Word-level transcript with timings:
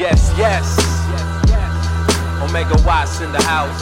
Yes, 0.00 0.32
yes. 0.38 0.64
Omega 2.40 2.74
Watts 2.86 3.20
in 3.20 3.30
the 3.32 3.42
house. 3.42 3.78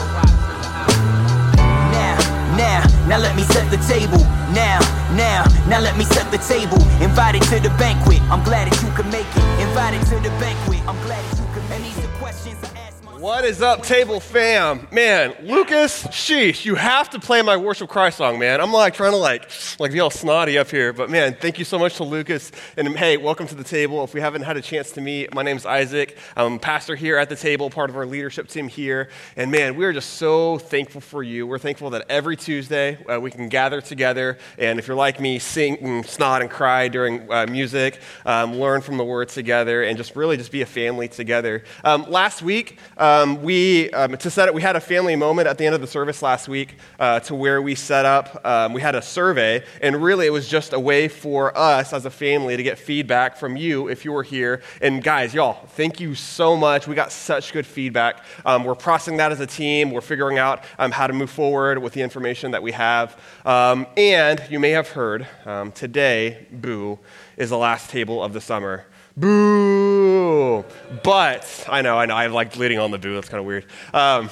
Now, 1.95 2.17
now, 2.57 3.07
now 3.07 3.17
let 3.19 3.37
me 3.37 3.43
set 3.43 3.71
the 3.71 3.77
table. 3.87 4.19
Now, 4.51 4.79
now, 5.15 5.45
now 5.69 5.79
let 5.79 5.97
me 5.97 6.03
set 6.03 6.29
the 6.29 6.37
table. 6.39 6.75
Invited 7.01 7.43
to 7.43 7.61
the 7.61 7.73
banquet, 7.79 8.19
I'm 8.23 8.43
glad 8.43 8.69
that 8.69 8.83
you 8.83 8.91
could 8.97 9.09
make 9.09 9.31
it. 9.33 9.65
Invited 9.65 10.05
to 10.07 10.15
the 10.19 10.29
banquet, 10.43 10.81
I'm 10.89 10.99
glad 11.07 11.23
that 11.23 11.39
you 11.39 11.47
could 11.53 11.69
make 11.69 11.79
it. 11.87 11.95
These 11.95 12.03
are 12.03 12.19
questions. 12.19 12.78
What 13.19 13.43
is 13.43 13.61
up, 13.61 13.83
table 13.83 14.21
fam? 14.21 14.87
Man, 14.93 15.35
Lucas, 15.41 16.03
sheesh, 16.05 16.63
you 16.63 16.75
have 16.75 17.09
to 17.09 17.19
play 17.19 17.41
my 17.41 17.57
worship 17.57 17.89
Christ 17.89 18.19
song, 18.19 18.39
man. 18.39 18.61
I'm 18.61 18.71
like 18.71 18.93
trying 18.93 19.11
to 19.11 19.17
like 19.17 19.51
like 19.77 19.91
be 19.91 19.99
all 19.99 20.09
snotty 20.09 20.57
up 20.57 20.69
here, 20.69 20.93
but 20.93 21.09
man, 21.09 21.35
thank 21.35 21.59
you 21.59 21.65
so 21.65 21.77
much 21.77 21.97
to 21.97 22.05
Lucas. 22.05 22.53
And 22.77 22.87
hey, 22.95 23.17
welcome 23.17 23.45
to 23.47 23.55
the 23.55 23.63
table. 23.65 24.01
If 24.05 24.13
we 24.13 24.21
haven't 24.21 24.43
had 24.43 24.55
a 24.55 24.61
chance 24.61 24.93
to 24.93 25.01
meet, 25.01 25.33
my 25.33 25.43
name's 25.43 25.65
Isaac. 25.65 26.17
I'm 26.37 26.53
a 26.53 26.59
pastor 26.59 26.95
here 26.95 27.17
at 27.17 27.27
the 27.27 27.35
table, 27.35 27.69
part 27.69 27.89
of 27.89 27.97
our 27.97 28.05
leadership 28.05 28.47
team 28.47 28.69
here. 28.69 29.09
And 29.35 29.51
man, 29.51 29.75
we 29.75 29.83
are 29.83 29.91
just 29.91 30.11
so 30.11 30.57
thankful 30.57 31.01
for 31.01 31.21
you. 31.21 31.45
We're 31.45 31.59
thankful 31.59 31.89
that 31.89 32.05
every 32.07 32.37
Tuesday 32.37 33.03
uh, 33.03 33.19
we 33.19 33.31
can 33.31 33.49
gather 33.49 33.81
together, 33.81 34.37
and 34.57 34.79
if 34.79 34.87
you're 34.87 34.95
like 34.95 35.19
me, 35.19 35.39
sing 35.39 35.77
and 35.79 36.05
snot 36.05 36.41
and 36.41 36.49
cry 36.49 36.87
during 36.87 37.29
uh, 37.29 37.47
music, 37.47 37.99
um, 38.25 38.55
learn 38.55 38.79
from 38.79 38.95
the 38.95 39.03
Word 39.03 39.27
together, 39.27 39.83
and 39.83 39.97
just 39.97 40.15
really 40.15 40.37
just 40.37 40.53
be 40.53 40.61
a 40.61 40.65
family 40.65 41.09
together. 41.09 41.65
Um, 41.83 42.09
last 42.09 42.41
week, 42.41 42.79
um, 43.09 43.41
we 43.41 43.89
um, 43.91 44.15
to 44.17 44.29
set 44.29 44.47
it, 44.47 44.53
we 44.53 44.61
had 44.61 44.75
a 44.75 44.79
family 44.79 45.15
moment 45.15 45.47
at 45.47 45.57
the 45.57 45.65
end 45.65 45.73
of 45.73 45.81
the 45.81 45.87
service 45.87 46.21
last 46.21 46.47
week 46.47 46.75
uh, 46.99 47.19
to 47.21 47.33
where 47.33 47.59
we 47.59 47.73
set 47.73 48.05
up. 48.05 48.45
Um, 48.45 48.73
we 48.73 48.81
had 48.81 48.93
a 48.93 49.01
survey, 49.01 49.63
and 49.81 50.01
really 50.01 50.27
it 50.27 50.29
was 50.29 50.47
just 50.47 50.73
a 50.73 50.79
way 50.79 51.07
for 51.07 51.57
us 51.57 51.91
as 51.91 52.05
a 52.05 52.11
family 52.11 52.55
to 52.55 52.61
get 52.61 52.77
feedback 52.77 53.35
from 53.35 53.57
you 53.57 53.87
if 53.87 54.05
you 54.05 54.11
were 54.11 54.21
here. 54.21 54.61
And 54.79 55.03
guys, 55.03 55.33
y'all, 55.33 55.65
thank 55.69 55.99
you 55.99 56.13
so 56.13 56.55
much. 56.55 56.87
We 56.87 56.93
got 56.93 57.11
such 57.11 57.51
good 57.51 57.65
feedback. 57.65 58.23
Um, 58.45 58.63
we're 58.63 58.75
processing 58.75 59.17
that 59.17 59.31
as 59.31 59.39
a 59.39 59.47
team. 59.47 59.89
We're 59.89 60.01
figuring 60.01 60.37
out 60.37 60.63
um, 60.77 60.91
how 60.91 61.07
to 61.07 61.13
move 61.13 61.31
forward 61.31 61.79
with 61.79 61.93
the 61.93 62.01
information 62.01 62.51
that 62.51 62.61
we 62.61 62.73
have. 62.73 63.19
Um, 63.43 63.87
and 63.97 64.43
you 64.51 64.59
may 64.59 64.71
have 64.71 64.89
heard 64.89 65.27
today, 65.73 66.45
Boo, 66.51 66.99
is 67.37 67.49
the 67.49 67.57
last 67.57 67.89
table 67.89 68.23
of 68.23 68.33
the 68.33 68.41
summer. 68.41 68.85
Boo! 69.19 70.63
But 71.03 71.65
I 71.67 71.81
know, 71.81 71.97
I 71.97 72.05
know, 72.05 72.15
I 72.15 72.27
like 72.27 72.55
leading 72.55 72.79
on 72.79 72.91
the 72.91 72.97
boo. 72.97 73.15
That's 73.15 73.27
kind 73.27 73.41
of 73.41 73.45
weird. 73.45 73.65
Um, 73.93 74.29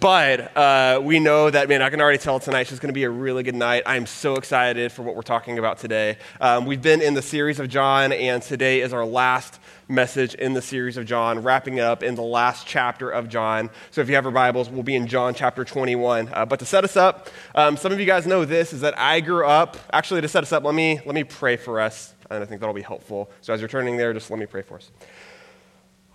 but 0.00 0.56
uh, 0.56 1.00
we 1.04 1.20
know 1.20 1.50
that, 1.50 1.68
man, 1.68 1.82
I 1.82 1.88
can 1.88 2.00
already 2.00 2.18
tell 2.18 2.40
tonight's 2.40 2.70
just 2.70 2.82
going 2.82 2.88
to 2.88 2.94
be 2.94 3.04
a 3.04 3.10
really 3.10 3.44
good 3.44 3.54
night. 3.54 3.84
I'm 3.86 4.06
so 4.06 4.34
excited 4.34 4.90
for 4.90 5.02
what 5.02 5.14
we're 5.14 5.22
talking 5.22 5.58
about 5.58 5.78
today. 5.78 6.18
Um, 6.40 6.66
we've 6.66 6.82
been 6.82 7.00
in 7.00 7.14
the 7.14 7.22
series 7.22 7.60
of 7.60 7.68
John, 7.68 8.12
and 8.12 8.42
today 8.42 8.80
is 8.80 8.92
our 8.92 9.06
last 9.06 9.60
message 9.86 10.34
in 10.34 10.54
the 10.54 10.62
series 10.62 10.96
of 10.96 11.06
John, 11.06 11.42
wrapping 11.42 11.78
up 11.78 12.02
in 12.02 12.14
the 12.14 12.22
last 12.22 12.66
chapter 12.66 13.10
of 13.10 13.28
John. 13.28 13.70
So 13.90 14.00
if 14.00 14.08
you 14.08 14.14
have 14.14 14.24
your 14.24 14.32
Bibles, 14.32 14.68
we'll 14.68 14.82
be 14.82 14.96
in 14.96 15.06
John 15.06 15.34
chapter 15.34 15.64
21. 15.64 16.30
Uh, 16.32 16.46
but 16.46 16.58
to 16.58 16.66
set 16.66 16.82
us 16.82 16.96
up, 16.96 17.28
um, 17.54 17.76
some 17.76 17.92
of 17.92 18.00
you 18.00 18.06
guys 18.06 18.26
know 18.26 18.44
this 18.44 18.72
is 18.72 18.80
that 18.80 18.98
I 18.98 19.20
grew 19.20 19.46
up, 19.46 19.76
actually, 19.92 20.22
to 20.22 20.28
set 20.28 20.42
us 20.42 20.52
up, 20.52 20.64
let 20.64 20.74
me, 20.74 21.00
let 21.04 21.14
me 21.14 21.24
pray 21.24 21.56
for 21.56 21.80
us, 21.80 22.13
and 22.34 22.44
I 22.44 22.46
think 22.46 22.60
that'll 22.60 22.74
be 22.74 22.82
helpful. 22.82 23.30
So 23.40 23.52
as 23.52 23.60
you're 23.60 23.68
turning 23.68 23.96
there, 23.96 24.12
just 24.12 24.30
let 24.30 24.38
me 24.38 24.46
pray 24.46 24.62
for 24.62 24.76
us. 24.76 24.90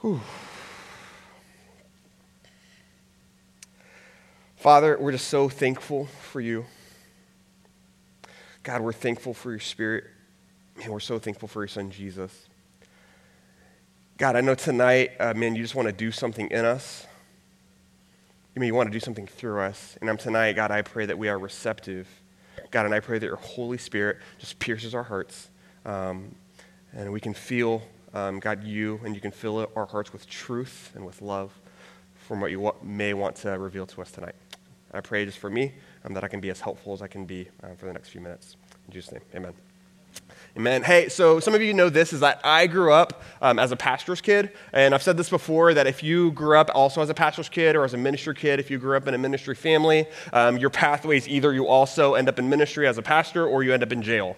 Whew. 0.01 0.21
Father, 4.55 4.97
we're 4.99 5.13
just 5.13 5.29
so 5.29 5.47
thankful 5.47 6.05
for 6.05 6.41
you. 6.41 6.65
God, 8.63 8.81
we're 8.81 8.91
thankful 8.91 9.33
for 9.33 9.51
your 9.51 9.59
spirit, 9.59 10.03
and 10.83 10.91
we're 10.91 10.99
so 10.99 11.17
thankful 11.17 11.47
for 11.47 11.61
your 11.61 11.69
son, 11.69 11.91
Jesus. 11.91 12.47
God, 14.17 14.35
I 14.35 14.41
know 14.41 14.55
tonight, 14.55 15.11
uh, 15.19 15.33
man, 15.33 15.55
you 15.55 15.61
just 15.61 15.75
want 15.75 15.87
to 15.87 15.93
do 15.93 16.11
something 16.11 16.51
in 16.51 16.65
us. 16.65 17.07
You 18.53 18.59
mean 18.59 18.67
you 18.67 18.75
want 18.75 18.87
to 18.87 18.93
do 18.93 18.99
something 18.99 19.27
through 19.27 19.61
us. 19.61 19.97
And 20.01 20.09
I'm 20.09 20.17
tonight, 20.17 20.57
God, 20.57 20.71
I 20.71 20.81
pray 20.81 21.05
that 21.05 21.17
we 21.17 21.29
are 21.29 21.39
receptive. 21.39 22.07
God, 22.69 22.85
and 22.85 22.93
I 22.93 22.99
pray 22.99 23.17
that 23.17 23.25
your 23.25 23.37
Holy 23.37 23.77
Spirit 23.77 24.17
just 24.39 24.59
pierces 24.59 24.93
our 24.93 25.03
hearts. 25.03 25.49
Um, 25.89 26.36
and 26.94 27.11
we 27.11 27.20
can 27.20 27.33
feel, 27.33 27.82
um, 28.14 28.39
God, 28.39 28.64
you, 28.64 29.00
and 29.04 29.16
you 29.16 29.22
can 29.22 29.32
fill 29.32 29.67
our 29.76 29.88
hearts 29.88 30.14
with 30.14 30.30
truth 30.30 30.92
and 30.94 31.04
with 31.04 31.20
love 31.20 31.52
from 32.27 32.39
what 32.42 32.52
you 32.52 32.60
wa- 32.60 32.76
may 32.83 33.16
want 33.16 33.36
to 33.38 33.58
reveal 33.58 33.88
to 33.88 34.02
us 34.04 34.11
tonight. 34.11 34.36
I 34.94 35.02
pray 35.02 35.26
just 35.26 35.39
for 35.39 35.50
me 35.50 35.73
um, 36.05 36.14
that 36.14 36.23
I 36.23 36.27
can 36.27 36.42
be 36.42 36.52
as 36.52 36.61
helpful 36.61 36.94
as 36.94 37.02
I 37.02 37.08
can 37.08 37.26
be 37.26 37.48
uh, 37.64 37.73
for 37.76 37.88
the 37.88 37.94
next 37.94 38.10
few 38.10 38.22
minutes. 38.22 38.55
In 38.88 38.94
Jesus' 38.94 39.14
name, 39.14 39.22
amen. 39.33 39.54
Amen. 40.58 40.83
Hey, 40.83 41.10
so 41.10 41.39
some 41.39 41.55
of 41.55 41.61
you 41.61 41.73
know 41.73 41.89
this 41.89 42.14
is 42.14 42.20
that 42.20 42.39
I 42.44 42.67
grew 42.67 42.92
up 42.92 43.23
um, 43.42 43.58
as 43.58 43.71
a 43.71 43.76
pastor's 43.76 44.21
kid. 44.21 44.52
And 44.73 44.94
I've 44.94 45.04
said 45.04 45.17
this 45.17 45.30
before 45.30 45.73
that 45.73 45.88
if 45.88 46.04
you 46.04 46.32
grew 46.32 46.58
up 46.58 46.70
also 46.73 47.02
as 47.02 47.10
a 47.10 47.14
pastor's 47.14 47.50
kid 47.50 47.76
or 47.76 47.83
as 47.83 47.94
a 47.94 47.98
ministry 47.98 48.36
kid, 48.36 48.60
if 48.60 48.70
you 48.70 48.77
grew 48.77 48.98
up 48.98 49.08
in 49.08 49.14
a 49.14 49.17
ministry 49.17 49.56
family, 49.56 50.06
um, 50.33 50.58
your 50.58 50.70
pathways 50.70 51.27
either 51.27 51.54
you 51.54 51.67
also 51.67 52.14
end 52.14 52.30
up 52.30 52.38
in 52.38 52.50
ministry 52.50 52.88
as 52.88 52.98
a 52.98 53.02
pastor 53.02 53.48
or 53.48 53.64
you 53.64 53.73
end 53.73 53.83
up 53.83 53.92
in 53.92 54.02
jail 54.02 54.36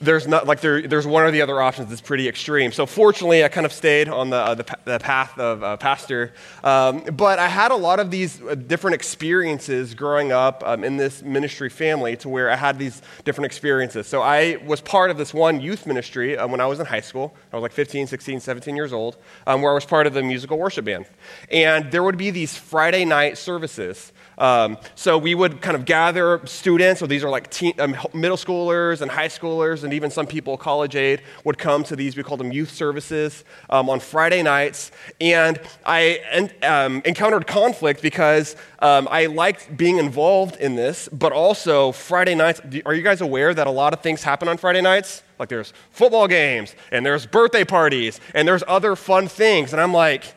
there's 0.00 0.28
not 0.28 0.46
like 0.46 0.60
there, 0.60 0.82
there's 0.82 1.06
one 1.06 1.24
or 1.24 1.30
the 1.30 1.42
other 1.42 1.60
options 1.60 1.88
that's 1.88 2.00
pretty 2.00 2.28
extreme. 2.28 2.72
So 2.72 2.86
fortunately, 2.86 3.44
I 3.44 3.48
kind 3.48 3.66
of 3.66 3.72
stayed 3.72 4.08
on 4.08 4.30
the, 4.30 4.36
uh, 4.36 4.54
the, 4.54 4.78
the, 4.84 4.98
path 4.98 5.38
of 5.38 5.62
uh, 5.62 5.76
pastor. 5.76 6.32
Um, 6.62 7.02
but 7.12 7.38
I 7.38 7.48
had 7.48 7.70
a 7.70 7.76
lot 7.76 8.00
of 8.00 8.10
these 8.10 8.40
uh, 8.42 8.54
different 8.54 8.94
experiences 8.94 9.94
growing 9.94 10.32
up 10.32 10.62
um, 10.64 10.84
in 10.84 10.96
this 10.96 11.22
ministry 11.22 11.68
family 11.68 12.16
to 12.18 12.28
where 12.28 12.50
I 12.50 12.56
had 12.56 12.78
these 12.78 13.02
different 13.24 13.46
experiences. 13.46 14.06
So 14.06 14.22
I 14.22 14.58
was 14.64 14.80
part 14.80 15.10
of 15.10 15.18
this 15.18 15.34
one 15.34 15.60
youth 15.60 15.86
ministry 15.86 16.38
um, 16.38 16.50
when 16.50 16.60
I 16.60 16.66
was 16.66 16.80
in 16.80 16.86
high 16.86 17.00
school. 17.00 17.34
I 17.52 17.56
was 17.56 17.62
like 17.62 17.72
15, 17.72 18.06
16, 18.06 18.40
17 18.40 18.76
years 18.76 18.92
old, 18.92 19.16
um, 19.46 19.62
where 19.62 19.72
I 19.72 19.74
was 19.74 19.84
part 19.84 20.06
of 20.06 20.14
the 20.14 20.22
musical 20.22 20.58
worship 20.58 20.84
band. 20.84 21.06
And 21.50 21.90
there 21.90 22.02
would 22.02 22.18
be 22.18 22.30
these 22.30 22.56
Friday 22.56 23.04
night 23.04 23.38
services. 23.38 24.12
Um, 24.38 24.78
so 24.94 25.18
we 25.18 25.34
would 25.34 25.60
kind 25.60 25.76
of 25.76 25.84
gather 25.84 26.40
students, 26.46 27.00
so 27.00 27.06
these 27.06 27.24
are 27.24 27.30
like 27.30 27.50
teen, 27.50 27.74
um, 27.80 27.96
middle 28.14 28.36
schoolers 28.36 29.00
and 29.02 29.10
high 29.10 29.28
schoolers, 29.28 29.84
and 29.84 29.92
even 29.92 30.10
some 30.10 30.26
people, 30.26 30.56
college 30.56 30.96
age, 30.96 31.20
would 31.44 31.58
come 31.58 31.82
to 31.84 31.96
these, 31.96 32.16
we 32.16 32.22
call 32.22 32.36
them 32.36 32.52
youth 32.52 32.70
services, 32.70 33.44
um, 33.68 33.90
on 33.90 34.00
Friday 34.00 34.42
nights. 34.42 34.92
And 35.20 35.60
I 35.84 36.20
en- 36.30 36.52
um, 36.62 37.02
encountered 37.04 37.46
conflict 37.46 38.00
because 38.00 38.54
um, 38.78 39.08
I 39.10 39.26
liked 39.26 39.76
being 39.76 39.98
involved 39.98 40.56
in 40.56 40.76
this, 40.76 41.08
but 41.08 41.32
also 41.32 41.92
Friday 41.92 42.36
nights. 42.36 42.60
Are 42.86 42.94
you 42.94 43.02
guys 43.02 43.20
aware 43.20 43.52
that 43.52 43.66
a 43.66 43.70
lot 43.72 43.92
of 43.92 44.00
things 44.00 44.22
happen 44.22 44.48
on 44.48 44.56
Friday 44.56 44.80
nights? 44.80 45.22
Like 45.38 45.48
there's 45.48 45.72
football 45.90 46.28
games, 46.28 46.74
and 46.92 47.04
there's 47.04 47.26
birthday 47.26 47.64
parties, 47.64 48.20
and 48.34 48.46
there's 48.46 48.64
other 48.66 48.96
fun 48.96 49.28
things. 49.28 49.72
And 49.72 49.80
I'm 49.80 49.92
like, 49.92 50.34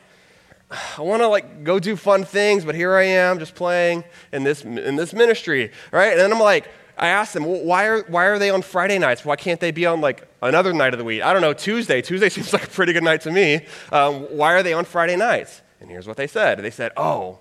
I 0.97 1.01
want 1.01 1.21
to 1.21 1.27
like 1.27 1.63
go 1.63 1.79
do 1.79 1.95
fun 1.95 2.23
things, 2.23 2.63
but 2.63 2.75
here 2.75 2.95
I 2.95 3.03
am 3.03 3.39
just 3.39 3.55
playing 3.55 4.03
in 4.31 4.43
this 4.43 4.63
in 4.63 4.95
this 4.95 5.13
ministry, 5.13 5.71
right? 5.91 6.11
And 6.11 6.19
then 6.19 6.31
I'm 6.31 6.39
like, 6.39 6.69
I 6.97 7.07
asked 7.07 7.33
them, 7.33 7.45
well, 7.45 7.61
why 7.63 7.85
are 7.85 8.03
why 8.03 8.25
are 8.25 8.39
they 8.39 8.49
on 8.49 8.61
Friday 8.61 8.97
nights? 8.97 9.25
Why 9.25 9.35
can't 9.35 9.59
they 9.59 9.71
be 9.71 9.85
on 9.85 10.01
like 10.01 10.27
another 10.41 10.73
night 10.73 10.93
of 10.93 10.99
the 10.99 11.03
week? 11.05 11.23
I 11.23 11.33
don't 11.33 11.41
know, 11.41 11.53
Tuesday. 11.53 12.01
Tuesday 12.01 12.29
seems 12.29 12.53
like 12.53 12.63
a 12.63 12.69
pretty 12.69 12.93
good 12.93 13.03
night 13.03 13.21
to 13.21 13.31
me. 13.31 13.65
Um, 13.91 14.21
why 14.35 14.53
are 14.53 14.63
they 14.63 14.73
on 14.73 14.85
Friday 14.85 15.15
nights? 15.15 15.61
And 15.81 15.89
here's 15.89 16.07
what 16.07 16.15
they 16.15 16.27
said. 16.27 16.59
They 16.59 16.69
said, 16.69 16.91
oh, 16.95 17.39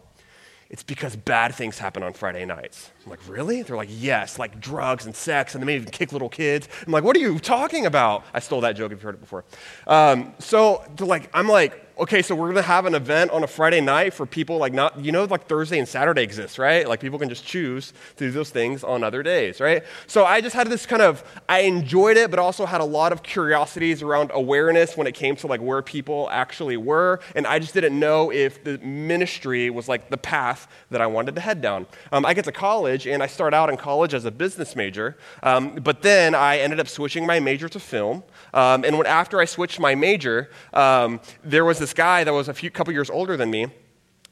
it's 0.71 0.85
because 0.85 1.17
bad 1.17 1.53
things 1.55 1.79
happen 1.79 2.05
on 2.05 2.13
Friday 2.13 2.45
nights. 2.45 2.91
I'm 3.05 3.11
like, 3.11 3.29
really? 3.29 3.63
They're 3.63 3.77
like, 3.77 3.89
yes, 3.91 4.39
like 4.39 4.61
drugs 4.61 5.05
and 5.05 5.17
sex, 5.17 5.55
and 5.55 5.61
they 5.61 5.67
may 5.67 5.75
even 5.75 5.91
kick 5.91 6.13
little 6.13 6.29
kids. 6.29 6.69
I'm 6.87 6.93
like, 6.93 7.03
what 7.03 7.17
are 7.17 7.21
you 7.21 7.41
talking 7.41 7.87
about? 7.87 8.25
I 8.33 8.39
stole 8.39 8.61
that 8.61 8.77
joke 8.77 8.93
if 8.93 8.99
you've 8.99 9.03
heard 9.03 9.17
it 9.17 9.21
before. 9.21 9.45
Um, 9.89 10.33
so, 10.39 10.85
like, 11.01 11.29
I'm 11.35 11.49
like, 11.49 11.90
okay, 12.01 12.23
so 12.23 12.35
we're 12.35 12.49
gonna 12.49 12.63
have 12.63 12.87
an 12.87 12.95
event 12.95 13.31
on 13.31 13.45
a 13.45 13.47
Friday 13.47 13.83
night 13.83 14.15
for 14.15 14.25
people 14.25 14.57
like 14.57 14.73
not, 14.73 14.99
you 14.99 15.13
know, 15.13 15.25
like 15.25 15.47
Thursday 15.47 15.79
and 15.79 15.87
Saturday 15.87 16.23
exists, 16.23 16.59
right? 16.59 16.89
Like 16.89 16.99
people 16.99 17.19
can 17.19 17.29
just 17.29 17.45
choose 17.45 17.93
to 18.17 18.27
do 18.27 18.31
those 18.31 18.49
things 18.49 18.83
on 18.83 19.05
other 19.05 19.23
days, 19.23 19.61
right? 19.61 19.83
So 20.07 20.25
I 20.25 20.41
just 20.41 20.57
had 20.57 20.69
this 20.69 20.87
kind 20.87 21.03
of, 21.03 21.23
I 21.47 21.61
enjoyed 21.61 22.17
it, 22.17 22.31
but 22.31 22.39
also 22.39 22.65
had 22.65 22.81
a 22.81 22.87
lot 22.87 23.13
of 23.13 23.23
curiosities 23.23 24.01
around 24.01 24.31
awareness 24.33 24.97
when 24.97 25.07
it 25.07 25.13
came 25.13 25.37
to 25.37 25.47
like 25.47 25.61
where 25.61 25.83
people 25.83 26.29
actually 26.33 26.79
were. 26.79 27.21
And 27.37 27.47
I 27.47 27.59
just 27.59 27.75
didn't 27.75 27.99
know 27.99 28.33
if 28.33 28.65
the 28.65 28.79
ministry 28.79 29.69
was 29.69 29.87
like 29.87 30.09
the 30.09 30.17
path 30.17 30.69
that 30.91 31.03
I 31.03 31.07
wanted 31.07 31.35
to 31.35 31.43
head 31.43 31.61
down. 31.61 31.87
Um, 32.13 32.25
I 32.25 32.33
get 32.33 32.47
to 32.47 32.53
college 32.53 33.07
and 33.07 33.23
I 33.23 33.27
start 33.27 33.53
out 33.53 33.69
in 33.69 33.77
college 33.77 34.15
as 34.15 34.25
a 34.25 34.31
business 34.31 34.75
major, 34.75 35.19
um, 35.43 35.75
but 35.75 36.01
then 36.01 36.35
I 36.35 36.61
ended 36.61 36.81
up 36.81 36.89
switching 36.89 37.27
my 37.27 37.41
major 37.41 37.69
to 37.69 37.79
film. 37.79 38.23
Um, 38.55 38.85
and 38.85 38.97
when, 38.97 39.07
after 39.07 39.39
I 39.39 39.45
switched 39.45 39.79
my 39.79 39.95
major, 39.95 40.51
um, 40.73 41.21
there 41.45 41.67
was 41.67 41.79
this 41.79 41.90
guy 41.95 42.25
that 42.25 42.33
was 42.33 42.49
a 42.49 42.55
few 42.55 42.71
couple 42.71 42.93
years 42.93 43.11
older 43.11 43.37
than 43.37 43.51
me. 43.51 43.69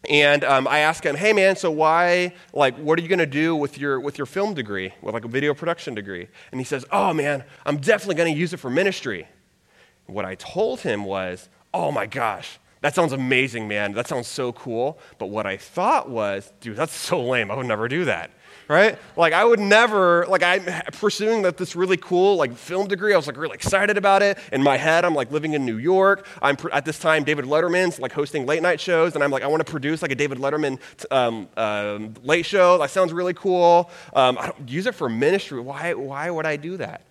And 0.09 0.45
um, 0.45 0.69
I 0.69 0.79
asked 0.81 1.05
him, 1.05 1.17
"Hey, 1.17 1.33
man, 1.33 1.57
so 1.57 1.71
why? 1.71 2.35
Like, 2.53 2.77
what 2.77 2.99
are 2.99 3.03
you 3.03 3.09
going 3.09 3.19
to 3.19 3.27
do 3.27 3.57
with 3.57 3.79
your 3.79 3.99
with 3.99 4.17
your 4.17 4.27
film 4.27 4.55
degree, 4.55 4.93
with 5.03 5.13
like 5.13 5.25
a 5.25 5.29
video 5.29 5.55
production 5.55 5.95
degree?" 5.95 6.29
And 6.53 6.61
he 6.61 6.65
says, 6.65 6.85
"Oh, 6.93 7.13
man, 7.13 7.45
I'm 7.67 7.79
definitely 7.79 8.15
going 8.15 8.33
to 8.33 8.39
use 8.39 8.53
it 8.53 8.59
for 8.59 8.71
ministry." 8.71 9.27
What 10.07 10.25
I 10.25 10.37
told 10.37 10.81
him 10.81 11.05
was, 11.05 11.49
"Oh 11.75 11.91
my 11.91 12.07
gosh, 12.07 12.59
That 12.81 12.95
sounds 12.95 13.13
amazing, 13.13 13.67
man. 13.67 13.93
That 13.93 14.07
sounds 14.07 14.29
so 14.29 14.53
cool. 14.53 15.01
But 15.19 15.27
what 15.27 15.47
I 15.47 15.57
thought 15.57 16.09
was, 16.09 16.53
dude, 16.61 16.77
that's 16.77 16.95
so 16.95 17.21
lame. 17.21 17.51
I 17.51 17.57
would 17.57 17.67
never 17.67 17.89
do 17.89 18.05
that 18.05 18.31
right? 18.69 18.99
Like 19.17 19.33
I 19.33 19.45
would 19.45 19.59
never, 19.59 20.27
like 20.27 20.43
I'm 20.43 20.65
pursuing 20.93 21.43
that 21.43 21.57
this 21.57 21.75
really 21.75 21.97
cool 21.97 22.37
like 22.37 22.55
film 22.55 22.87
degree. 22.87 23.15
I 23.15 23.17
was 23.17 23.27
like 23.27 23.37
really 23.37 23.55
excited 23.55 23.97
about 23.97 24.23
it. 24.23 24.39
In 24.53 24.63
my 24.63 24.77
head, 24.77 25.05
I'm 25.05 25.15
like 25.15 25.33
living 25.33 25.55
in 25.55 25.65
New 25.65 25.79
York. 25.79 26.27
I'm 26.43 26.57
at 26.73 26.85
this 26.85 26.99
time 26.99 27.25
David 27.25 27.47
Letterman's 27.47 27.99
like 27.99 28.13
hosting 28.13 28.47
late 28.47 28.63
night 28.63 28.81
shows, 28.81 29.15
and 29.15 29.25
I'm 29.25 29.31
like 29.31 29.43
I 29.43 29.47
want 29.47 29.67
to 29.67 29.71
produce 29.71 30.03
like 30.03 30.13
a 30.13 30.15
David 30.15 30.39
Letterman 30.39 30.79
um, 31.11 31.49
uh, 31.57 31.99
late 32.23 32.45
show. 32.45 32.79
That 32.79 32.91
sounds 32.91 33.13
really 33.13 33.35
cool. 33.35 33.91
Um, 34.15 34.39
I 34.39 34.47
don't 34.47 34.69
use 34.69 34.87
it 34.87 34.95
for 34.95 35.09
ministry. 35.09 35.61
Why? 35.61 35.95
Why 35.95 36.31
would 36.31 36.47
I 36.47 36.57
do 36.57 36.77
that? 36.77 37.03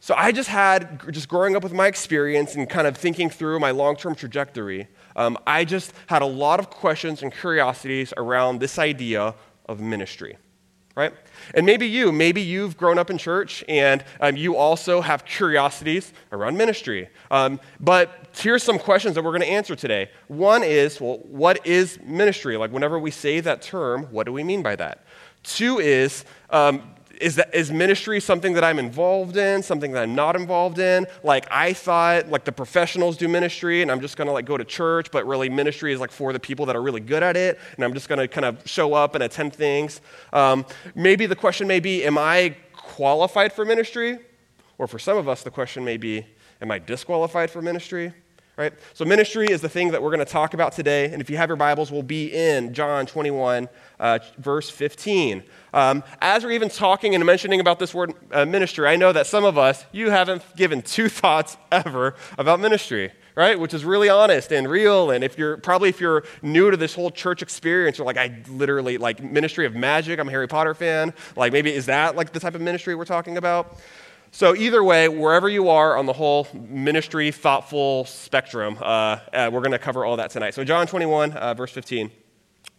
So 0.00 0.14
I 0.16 0.32
just 0.32 0.48
had 0.48 1.00
just 1.12 1.28
growing 1.28 1.54
up 1.54 1.62
with 1.62 1.72
my 1.72 1.86
experience 1.86 2.56
and 2.56 2.68
kind 2.68 2.88
of 2.88 2.96
thinking 2.96 3.30
through 3.30 3.60
my 3.60 3.70
long-term 3.70 4.16
trajectory. 4.16 4.88
Um, 5.14 5.38
I 5.46 5.64
just 5.64 5.92
had 6.08 6.22
a 6.22 6.26
lot 6.26 6.58
of 6.58 6.70
questions 6.70 7.22
and 7.22 7.32
curiosities 7.32 8.12
around 8.16 8.58
this 8.58 8.80
idea 8.80 9.36
of 9.66 9.78
ministry 9.78 10.38
right? 10.94 11.12
And 11.54 11.64
maybe 11.64 11.86
you, 11.86 12.12
maybe 12.12 12.42
you've 12.42 12.76
grown 12.76 12.98
up 12.98 13.10
in 13.10 13.18
church 13.18 13.64
and 13.68 14.04
um, 14.20 14.36
you 14.36 14.56
also 14.56 15.00
have 15.00 15.24
curiosities 15.24 16.12
around 16.32 16.56
ministry. 16.56 17.08
Um, 17.30 17.60
but 17.80 18.28
here's 18.34 18.62
some 18.62 18.78
questions 18.78 19.14
that 19.14 19.24
we're 19.24 19.30
going 19.30 19.42
to 19.42 19.48
answer 19.48 19.74
today. 19.74 20.10
One 20.28 20.62
is, 20.62 21.00
well, 21.00 21.18
what 21.24 21.66
is 21.66 21.98
ministry? 22.04 22.56
Like, 22.56 22.72
whenever 22.72 22.98
we 22.98 23.10
say 23.10 23.40
that 23.40 23.62
term, 23.62 24.04
what 24.10 24.26
do 24.26 24.32
we 24.32 24.44
mean 24.44 24.62
by 24.62 24.76
that? 24.76 25.04
Two 25.42 25.78
is, 25.78 26.24
um, 26.50 26.82
is, 27.22 27.36
that, 27.36 27.54
is 27.54 27.70
ministry 27.70 28.20
something 28.20 28.52
that 28.54 28.64
I'm 28.64 28.78
involved 28.78 29.36
in, 29.36 29.62
something 29.62 29.92
that 29.92 30.02
I'm 30.02 30.14
not 30.14 30.36
involved 30.36 30.78
in? 30.78 31.06
Like 31.22 31.46
I 31.50 31.72
thought, 31.72 32.28
like 32.28 32.44
the 32.44 32.52
professionals 32.52 33.16
do 33.16 33.28
ministry, 33.28 33.80
and 33.82 33.90
I'm 33.90 34.00
just 34.00 34.16
gonna 34.16 34.32
like 34.32 34.44
go 34.44 34.56
to 34.56 34.64
church, 34.64 35.10
but 35.10 35.26
really 35.26 35.48
ministry 35.48 35.92
is 35.92 36.00
like 36.00 36.10
for 36.10 36.32
the 36.32 36.40
people 36.40 36.66
that 36.66 36.76
are 36.76 36.82
really 36.82 37.00
good 37.00 37.22
at 37.22 37.36
it, 37.36 37.58
and 37.76 37.84
I'm 37.84 37.94
just 37.94 38.08
gonna 38.08 38.28
kind 38.28 38.44
of 38.44 38.66
show 38.66 38.94
up 38.94 39.14
and 39.14 39.22
attend 39.22 39.54
things. 39.54 40.00
Um, 40.32 40.66
maybe 40.94 41.26
the 41.26 41.36
question 41.36 41.68
may 41.68 41.80
be, 41.80 42.04
am 42.04 42.18
I 42.18 42.56
qualified 42.74 43.52
for 43.52 43.64
ministry? 43.64 44.18
Or 44.78 44.88
for 44.88 44.98
some 44.98 45.16
of 45.16 45.28
us, 45.28 45.42
the 45.42 45.50
question 45.50 45.84
may 45.84 45.96
be, 45.96 46.26
am 46.60 46.70
I 46.70 46.78
disqualified 46.78 47.50
for 47.50 47.62
ministry? 47.62 48.12
Right? 48.54 48.74
So, 48.92 49.06
ministry 49.06 49.46
is 49.50 49.62
the 49.62 49.68
thing 49.70 49.92
that 49.92 50.02
we're 50.02 50.10
going 50.10 50.18
to 50.18 50.30
talk 50.30 50.52
about 50.52 50.72
today. 50.72 51.10
And 51.10 51.22
if 51.22 51.30
you 51.30 51.38
have 51.38 51.48
your 51.48 51.56
Bibles, 51.56 51.90
we'll 51.90 52.02
be 52.02 52.30
in 52.34 52.74
John 52.74 53.06
21, 53.06 53.66
uh, 53.98 54.18
verse 54.36 54.68
15. 54.68 55.42
Um, 55.72 56.04
as 56.20 56.44
we're 56.44 56.50
even 56.50 56.68
talking 56.68 57.14
and 57.14 57.24
mentioning 57.24 57.60
about 57.60 57.78
this 57.78 57.94
word 57.94 58.12
uh, 58.30 58.44
ministry, 58.44 58.86
I 58.86 58.96
know 58.96 59.10
that 59.10 59.26
some 59.26 59.46
of 59.46 59.56
us, 59.56 59.86
you 59.90 60.10
haven't 60.10 60.42
given 60.54 60.82
two 60.82 61.08
thoughts 61.08 61.56
ever 61.70 62.14
about 62.36 62.60
ministry, 62.60 63.12
right? 63.34 63.58
Which 63.58 63.72
is 63.72 63.86
really 63.86 64.10
honest 64.10 64.52
and 64.52 64.68
real. 64.68 65.12
And 65.12 65.24
if 65.24 65.38
you're 65.38 65.56
probably 65.56 65.88
if 65.88 65.98
you're 65.98 66.22
new 66.42 66.70
to 66.70 66.76
this 66.76 66.94
whole 66.94 67.10
church 67.10 67.40
experience, 67.40 67.96
you're 67.96 68.06
like, 68.06 68.18
I 68.18 68.42
literally 68.50 68.98
like 68.98 69.22
ministry 69.22 69.64
of 69.64 69.74
magic. 69.74 70.20
I'm 70.20 70.28
a 70.28 70.30
Harry 70.30 70.46
Potter 70.46 70.74
fan. 70.74 71.14
Like 71.36 71.54
maybe 71.54 71.72
is 71.72 71.86
that 71.86 72.16
like 72.16 72.34
the 72.34 72.40
type 72.40 72.54
of 72.54 72.60
ministry 72.60 72.94
we're 72.94 73.06
talking 73.06 73.38
about? 73.38 73.78
So, 74.34 74.56
either 74.56 74.82
way, 74.82 75.10
wherever 75.10 75.46
you 75.46 75.68
are 75.68 75.94
on 75.94 76.06
the 76.06 76.14
whole 76.14 76.48
ministry, 76.54 77.30
thoughtful 77.30 78.06
spectrum, 78.06 78.78
uh, 78.80 79.18
uh, 79.30 79.50
we're 79.52 79.60
going 79.60 79.72
to 79.72 79.78
cover 79.78 80.06
all 80.06 80.16
that 80.16 80.30
tonight. 80.30 80.54
So, 80.54 80.64
John 80.64 80.86
21, 80.86 81.32
uh, 81.32 81.52
verse 81.52 81.70
15, 81.70 82.10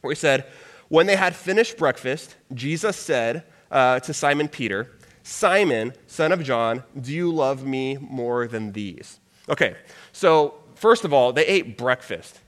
where 0.01 0.11
he 0.11 0.15
said, 0.15 0.47
When 0.89 1.05
they 1.05 1.15
had 1.15 1.35
finished 1.35 1.77
breakfast, 1.77 2.35
Jesus 2.55 2.97
said 2.97 3.44
uh, 3.69 4.00
to 4.00 4.15
Simon 4.15 4.47
Peter, 4.47 4.89
Simon, 5.21 5.94
son 6.07 6.31
of 6.31 6.44
John, 6.44 6.83
do 7.00 7.13
you 7.13 7.31
love 7.31 7.63
me 7.63 7.97
more 7.97 8.47
than 8.47 8.71
these? 8.71 9.19
Okay, 9.47 9.75
so 10.11 10.56
first 10.73 11.06
of 11.06 11.13
all, 11.13 11.33
they 11.33 11.45
ate 11.45 11.77
breakfast. 11.77 12.39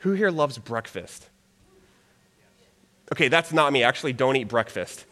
Who 0.00 0.12
here 0.12 0.30
loves 0.30 0.58
breakfast? 0.58 1.28
Okay, 3.12 3.26
that's 3.26 3.52
not 3.52 3.72
me. 3.72 3.82
Actually, 3.82 4.12
don't 4.12 4.36
eat 4.36 4.44
breakfast. 4.44 5.06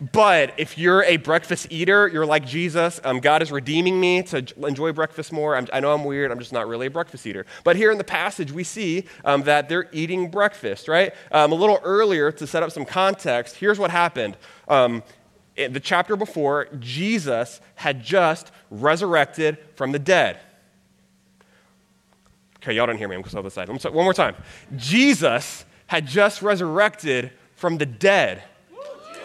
But 0.00 0.54
if 0.58 0.78
you're 0.78 1.02
a 1.02 1.16
breakfast 1.16 1.66
eater, 1.70 2.06
you're 2.06 2.26
like 2.26 2.46
Jesus. 2.46 3.00
Um, 3.02 3.18
God 3.18 3.42
is 3.42 3.50
redeeming 3.50 3.98
me 3.98 4.22
to 4.24 4.46
enjoy 4.64 4.92
breakfast 4.92 5.32
more. 5.32 5.56
I'm, 5.56 5.66
i 5.72 5.80
know 5.80 5.92
I'm 5.92 6.04
weird. 6.04 6.30
I'm 6.30 6.38
just 6.38 6.52
not 6.52 6.68
really 6.68 6.86
a 6.86 6.90
breakfast 6.90 7.26
eater. 7.26 7.46
But 7.64 7.74
here 7.74 7.90
in 7.90 7.98
the 7.98 8.04
passage, 8.04 8.52
we 8.52 8.62
see 8.62 9.06
um, 9.24 9.42
that 9.42 9.68
they're 9.68 9.88
eating 9.92 10.30
breakfast, 10.30 10.86
right? 10.86 11.12
Um, 11.32 11.50
a 11.50 11.56
little 11.56 11.80
earlier, 11.82 12.30
to 12.30 12.46
set 12.46 12.62
up 12.62 12.70
some 12.70 12.84
context, 12.84 13.56
here's 13.56 13.78
what 13.78 13.90
happened. 13.90 14.36
Um, 14.68 15.02
in 15.56 15.72
the 15.72 15.80
chapter 15.80 16.14
before, 16.14 16.68
Jesus 16.78 17.60
had 17.74 18.04
just 18.04 18.52
resurrected 18.70 19.58
from 19.74 19.90
the 19.90 19.98
dead. 19.98 20.38
Okay, 22.62 22.72
y'all 22.74 22.86
don't 22.86 22.98
hear 22.98 23.08
me. 23.08 23.16
I'm 23.16 23.22
going 23.22 23.30
to 23.30 23.42
the 23.42 23.50
side. 23.50 23.68
One 23.68 24.04
more 24.04 24.14
time. 24.14 24.36
Jesus 24.76 25.64
had 25.88 26.06
just 26.06 26.42
resurrected 26.42 27.32
from 27.56 27.78
the 27.78 27.86
dead, 27.86 28.44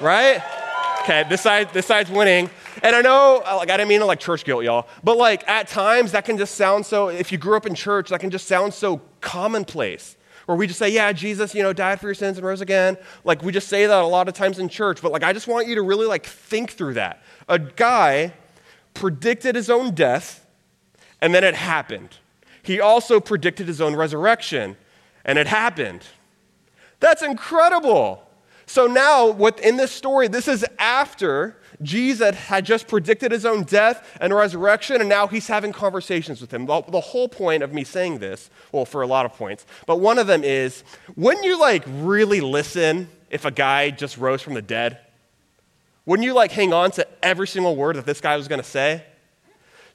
right? 0.02 0.42
Okay, 1.04 1.26
this 1.28 1.42
side, 1.42 1.74
this 1.74 1.86
side's 1.86 2.10
winning. 2.10 2.50
And 2.82 2.96
I 2.96 3.02
know, 3.02 3.42
like, 3.46 3.70
I 3.70 3.76
didn't 3.76 3.90
mean 3.90 4.00
to 4.00 4.06
like 4.06 4.22
church 4.22 4.46
guilt, 4.46 4.64
y'all, 4.64 4.88
but 5.04 5.18
like 5.18 5.46
at 5.50 5.68
times 5.68 6.14
that 6.14 6.24
can 6.24 6.38
just 6.38 6.56
sound 6.56 6.86
so, 6.86 7.10
if 7.10 7.30
you 7.30 7.38
grew 7.38 7.58
up 7.58 7.66
in 7.66 7.76
church, 7.76 8.08
that 8.10 8.22
can 8.22 8.30
just 8.30 8.48
sound 8.48 8.74
so 8.74 9.02
commonplace. 9.20 10.16
Where 10.46 10.58
we 10.58 10.66
just 10.66 10.80
say, 10.80 10.88
yeah, 10.90 11.12
Jesus, 11.12 11.54
you 11.54 11.62
know, 11.62 11.74
died 11.74 12.00
for 12.00 12.08
your 12.08 12.14
sins 12.14 12.38
and 12.38 12.48
rose 12.48 12.62
again. 12.62 12.98
Like 13.26 13.44
we 13.44 13.52
just 13.52 13.68
say 13.68 13.86
that 13.86 14.02
a 14.02 14.08
lot 14.08 14.30
of 14.30 14.34
times 14.34 14.60
in 14.60 14.70
church, 14.70 15.02
but 15.02 15.12
like 15.12 15.24
I 15.24 15.34
just 15.34 15.46
want 15.46 15.68
you 15.68 15.76
to 15.76 15.82
really 15.82 16.08
like 16.08 16.26
think 16.26 16.72
through 16.72 16.94
that. 16.94 17.22
A 17.50 17.60
guy 17.60 18.34
predicted 18.94 19.56
his 19.56 19.70
own 19.70 19.94
death, 19.94 20.48
and 21.20 21.36
then 21.36 21.44
it 21.44 21.56
happened. 21.56 22.16
He 22.62 22.80
also 22.80 23.20
predicted 23.20 23.68
his 23.68 23.82
own 23.82 23.94
resurrection, 23.94 24.78
and 25.26 25.38
it 25.38 25.48
happened. 25.48 26.04
That's 27.02 27.22
incredible. 27.22 28.24
So 28.66 28.88
now, 28.88 29.30
within 29.30 29.78
this 29.78 29.92
story, 29.92 30.28
this 30.28 30.48
is 30.48 30.66
after 30.80 31.58
Jesus 31.82 32.36
had 32.36 32.66
just 32.66 32.88
predicted 32.88 33.32
his 33.32 33.46
own 33.46 33.64
death 33.64 34.18
and 34.22 34.34
resurrection, 34.34 35.02
and 35.02 35.10
now 35.10 35.28
he's 35.28 35.48
having 35.48 35.72
conversations 35.72 36.40
with 36.42 36.54
him. 36.54 36.66
The, 36.66 37.02
whole 37.02 37.28
point 37.28 37.64
of 37.64 37.74
me 37.74 37.84
saying 37.84 38.20
this, 38.20 38.50
well, 38.72 38.86
for 38.86 39.02
a 39.02 39.08
lot 39.08 39.26
of 39.26 39.34
points, 39.34 39.66
but 39.86 40.00
one 40.00 40.18
of 40.18 40.28
them 40.28 40.44
is 40.44 40.84
wouldn't 41.16 41.46
you 41.46 41.60
like 41.60 41.84
really 41.88 42.42
listen 42.42 43.10
if 43.30 43.46
a 43.46 43.52
guy 43.52 43.90
just 43.90 44.18
rose 44.18 44.42
from 44.42 44.54
the 44.54 44.62
dead? 44.62 45.00
Wouldn't 46.06 46.26
you 46.26 46.34
like 46.34 46.52
hang 46.52 46.74
on 46.74 46.92
to 46.92 47.08
every 47.24 47.48
single 47.48 47.76
word 47.76 47.96
that 47.96 48.06
this 48.06 48.22
guy 48.22 48.38
was 48.38 48.48
going 48.48 48.62
to 48.62 48.68
say? 48.68 49.04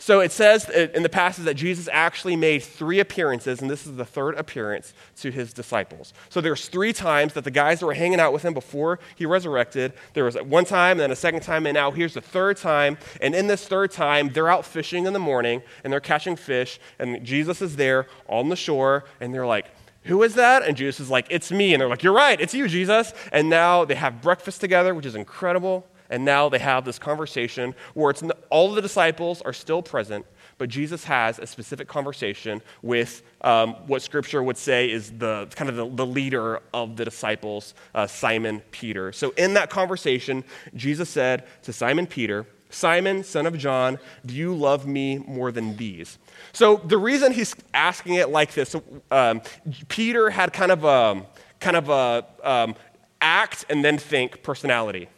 So 0.00 0.20
it 0.20 0.30
says 0.30 0.68
in 0.70 1.02
the 1.02 1.08
passage 1.08 1.44
that 1.44 1.54
Jesus 1.54 1.88
actually 1.90 2.36
made 2.36 2.62
three 2.62 3.00
appearances, 3.00 3.60
and 3.60 3.68
this 3.68 3.84
is 3.84 3.96
the 3.96 4.04
third 4.04 4.36
appearance 4.36 4.94
to 5.16 5.32
his 5.32 5.52
disciples. 5.52 6.14
So 6.28 6.40
there's 6.40 6.68
three 6.68 6.92
times 6.92 7.32
that 7.32 7.42
the 7.42 7.50
guys 7.50 7.80
that 7.80 7.86
were 7.86 7.94
hanging 7.94 8.20
out 8.20 8.32
with 8.32 8.44
him 8.44 8.54
before 8.54 9.00
he 9.16 9.26
resurrected, 9.26 9.92
there 10.14 10.24
was 10.24 10.36
one 10.36 10.64
time, 10.64 10.92
and 10.92 11.00
then 11.00 11.10
a 11.10 11.16
second 11.16 11.40
time, 11.40 11.66
and 11.66 11.74
now 11.74 11.90
here's 11.90 12.14
the 12.14 12.20
third 12.20 12.58
time. 12.58 12.96
And 13.20 13.34
in 13.34 13.48
this 13.48 13.66
third 13.66 13.90
time, 13.90 14.28
they're 14.32 14.48
out 14.48 14.64
fishing 14.64 15.04
in 15.04 15.12
the 15.14 15.18
morning, 15.18 15.62
and 15.82 15.92
they're 15.92 15.98
catching 15.98 16.36
fish, 16.36 16.78
and 17.00 17.24
Jesus 17.24 17.60
is 17.60 17.74
there 17.74 18.06
on 18.28 18.50
the 18.50 18.56
shore, 18.56 19.04
and 19.20 19.34
they're 19.34 19.46
like, 19.46 19.66
who 20.04 20.22
is 20.22 20.34
that? 20.36 20.62
And 20.62 20.76
Jesus 20.76 21.00
is 21.00 21.10
like, 21.10 21.26
It's 21.28 21.52
me. 21.52 21.74
And 21.74 21.80
they're 21.80 21.88
like, 21.88 22.02
You're 22.02 22.14
right, 22.14 22.40
it's 22.40 22.54
you, 22.54 22.66
Jesus. 22.66 23.12
And 23.30 23.50
now 23.50 23.84
they 23.84 23.94
have 23.94 24.22
breakfast 24.22 24.60
together, 24.60 24.94
which 24.94 25.04
is 25.04 25.14
incredible. 25.14 25.86
And 26.10 26.24
now 26.24 26.48
they 26.48 26.58
have 26.58 26.84
this 26.84 26.98
conversation 26.98 27.74
where 27.94 28.10
it's, 28.10 28.22
all 28.50 28.72
the 28.72 28.82
disciples 28.82 29.42
are 29.42 29.52
still 29.52 29.82
present, 29.82 30.24
but 30.56 30.68
Jesus 30.68 31.04
has 31.04 31.38
a 31.38 31.46
specific 31.46 31.86
conversation 31.86 32.62
with 32.82 33.22
um, 33.42 33.74
what 33.86 34.02
Scripture 34.02 34.42
would 34.42 34.56
say 34.56 34.90
is 34.90 35.12
the 35.18 35.48
kind 35.54 35.68
of 35.68 35.76
the, 35.76 35.88
the 35.88 36.06
leader 36.06 36.60
of 36.72 36.96
the 36.96 37.04
disciples, 37.04 37.74
uh, 37.94 38.06
Simon 38.06 38.62
Peter. 38.70 39.12
So 39.12 39.32
in 39.36 39.54
that 39.54 39.70
conversation, 39.70 40.44
Jesus 40.74 41.08
said 41.08 41.44
to 41.62 41.72
Simon 41.72 42.06
Peter, 42.06 42.46
Simon, 42.70 43.24
son 43.24 43.46
of 43.46 43.56
John, 43.56 43.98
do 44.26 44.34
you 44.34 44.54
love 44.54 44.86
me 44.86 45.18
more 45.18 45.50
than 45.50 45.76
these? 45.76 46.18
So 46.52 46.76
the 46.76 46.98
reason 46.98 47.32
he's 47.32 47.54
asking 47.72 48.14
it 48.14 48.28
like 48.28 48.52
this, 48.52 48.76
um, 49.10 49.40
Peter 49.88 50.30
had 50.30 50.52
kind 50.52 50.72
of 50.72 50.84
a 50.84 51.24
kind 51.60 51.76
of 51.76 51.88
a 51.88 52.24
um, 52.44 52.74
act 53.20 53.64
and 53.68 53.84
then 53.84 53.98
think 53.98 54.42
personality. 54.42 55.08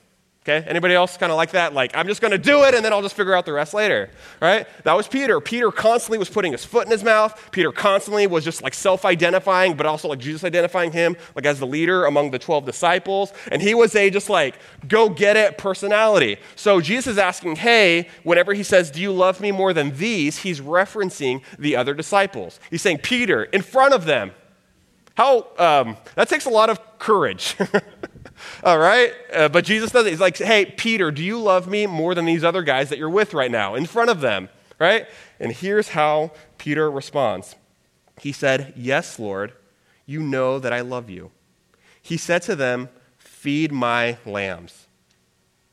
Okay? 0.43 0.67
Anybody 0.67 0.95
else 0.95 1.19
kind 1.19 1.31
of 1.31 1.37
like 1.37 1.51
that? 1.51 1.75
Like, 1.75 1.95
I'm 1.95 2.07
just 2.07 2.23
going 2.23 2.31
to 2.31 2.39
do 2.39 2.65
it 2.65 2.75
and 2.75 2.83
then 2.83 2.95
I'll 2.95 3.03
just 3.03 3.15
figure 3.15 3.35
out 3.35 3.45
the 3.45 3.53
rest 3.53 3.75
later, 3.75 4.09
right? 4.41 4.67
That 4.85 4.95
was 4.95 5.07
Peter. 5.07 5.39
Peter 5.39 5.71
constantly 5.71 6.17
was 6.17 6.31
putting 6.31 6.53
his 6.53 6.65
foot 6.65 6.87
in 6.87 6.91
his 6.91 7.05
mouth. 7.05 7.51
Peter 7.53 7.71
constantly 7.73 8.27
was 8.27 8.43
just 8.43 8.63
like 8.63 8.73
self 8.73 9.05
identifying, 9.05 9.77
but 9.77 9.85
also 9.85 10.09
like 10.09 10.19
Jesus 10.19 10.43
identifying 10.43 10.93
him, 10.93 11.15
like 11.35 11.45
as 11.45 11.59
the 11.59 11.67
leader 11.67 12.07
among 12.07 12.31
the 12.31 12.39
12 12.39 12.65
disciples. 12.65 13.35
And 13.53 13.61
he 13.61 13.75
was 13.75 13.95
a 13.95 14.09
just 14.09 14.31
like 14.31 14.59
go 14.89 15.11
get 15.11 15.37
it 15.37 15.59
personality. 15.59 16.39
So 16.57 16.81
Jesus 16.81 17.13
is 17.13 17.19
asking, 17.19 17.57
hey, 17.57 18.09
whenever 18.23 18.55
he 18.55 18.63
says, 18.63 18.91
Do 18.91 19.03
you 19.03 19.13
love 19.13 19.43
me 19.43 19.53
more 19.53 19.75
than 19.75 19.95
these? 19.99 20.39
He's 20.39 20.61
referencing 20.63 21.43
the 21.59 21.77
other 21.77 21.93
disciples. 21.93 22.61
He's 22.71 22.81
saying, 22.81 22.99
Peter, 22.99 23.45
in 23.45 23.61
front 23.61 23.93
of 23.93 24.07
them. 24.07 24.33
How, 25.17 25.49
um, 25.59 25.99
that 26.15 26.31
takes 26.31 26.47
a 26.47 26.51
lot 26.51 26.71
of 26.71 26.99
courage. 26.99 27.55
All 28.65 28.79
right? 28.79 29.13
Uh, 29.33 29.49
but 29.49 29.65
Jesus 29.65 29.91
does 29.91 30.07
it. 30.07 30.11
He's 30.11 30.21
like, 30.21 30.37
hey, 30.37 30.67
Peter, 30.67 31.11
do 31.11 31.23
you 31.23 31.39
love 31.39 31.69
me 31.69 31.87
more 31.87 32.15
than 32.15 32.25
these 32.25 32.45
other 32.45 32.63
guys 32.63 32.89
that 32.91 32.99
you're 32.99 33.11
with 33.11 33.35
right 33.35 33.51
now 33.51 33.75
in 33.75 33.87
front 33.87 34.11
of 34.11 34.21
them? 34.21 34.49
Right? 34.79 35.07
And 35.39 35.53
here's 35.53 35.91
how 35.91 36.33
Peter 36.59 36.91
responds 36.91 37.55
He 38.21 38.33
said, 38.33 38.73
Yes, 38.77 39.19
Lord, 39.19 39.53
you 40.07 40.23
know 40.23 40.59
that 40.59 40.73
I 40.73 40.81
love 40.81 41.11
you. 41.11 41.31
He 42.01 42.17
said 42.17 42.43
to 42.43 42.57
them, 42.57 42.89
Feed 43.19 43.73
my 43.73 44.19
lambs. 44.25 44.87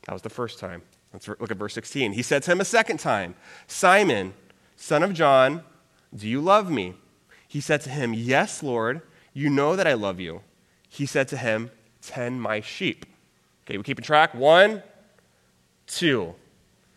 That 0.06 0.12
was 0.12 0.22
the 0.22 0.30
first 0.30 0.58
time. 0.58 0.82
Let's 1.12 1.28
look 1.28 1.50
at 1.50 1.56
verse 1.56 1.74
16. 1.74 2.12
He 2.12 2.22
said 2.22 2.42
to 2.42 2.52
him 2.52 2.60
a 2.60 2.64
second 2.64 2.98
time, 2.98 3.34
Simon, 3.66 4.34
son 4.76 5.02
of 5.02 5.14
John, 5.14 5.62
do 6.14 6.28
you 6.28 6.40
love 6.40 6.70
me? 6.70 6.94
He 7.46 7.60
said 7.60 7.80
to 7.82 7.90
him, 7.90 8.14
Yes, 8.14 8.62
Lord, 8.62 9.02
you 9.32 9.50
know 9.50 9.76
that 9.76 9.86
I 9.86 9.94
love 9.94 10.20
you. 10.20 10.42
He 10.88 11.06
said 11.06 11.28
to 11.28 11.36
him, 11.36 11.70
Tend 12.08 12.40
my 12.40 12.62
sheep. 12.62 13.04
Okay, 13.66 13.76
we 13.76 13.84
keeping 13.84 14.02
track? 14.02 14.34
One, 14.34 14.82
two. 15.86 16.34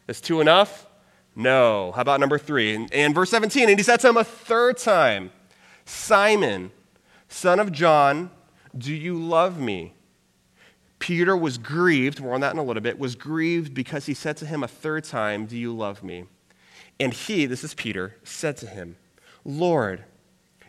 Is 0.07 0.21
two 0.21 0.39
enough? 0.39 0.87
No. 1.35 1.91
How 1.91 2.01
about 2.01 2.21
number 2.21 2.37
three? 2.37 2.73
And, 2.73 2.93
and 2.93 3.13
verse 3.13 3.29
17, 3.29 3.67
and 3.67 3.77
he 3.77 3.83
said 3.83 3.99
to 3.99 4.07
him 4.07 4.15
a 4.15 4.23
third 4.23 4.77
time, 4.77 5.31
Simon, 5.83 6.71
son 7.27 7.59
of 7.59 7.73
John, 7.73 8.31
do 8.77 8.93
you 8.93 9.17
love 9.17 9.59
me? 9.59 9.93
Peter 10.97 11.35
was 11.35 11.57
grieved, 11.57 12.21
more 12.21 12.33
on 12.33 12.39
that 12.39 12.53
in 12.53 12.57
a 12.57 12.63
little 12.63 12.81
bit, 12.81 12.97
was 12.97 13.15
grieved 13.15 13.73
because 13.73 14.05
he 14.05 14.13
said 14.13 14.37
to 14.37 14.45
him 14.45 14.63
a 14.63 14.67
third 14.67 15.03
time, 15.03 15.45
Do 15.45 15.57
you 15.57 15.75
love 15.75 16.03
me? 16.03 16.23
And 17.01 17.13
he, 17.13 17.45
this 17.47 17.65
is 17.65 17.73
Peter, 17.73 18.15
said 18.23 18.55
to 18.57 18.67
him, 18.67 18.95
Lord, 19.43 20.05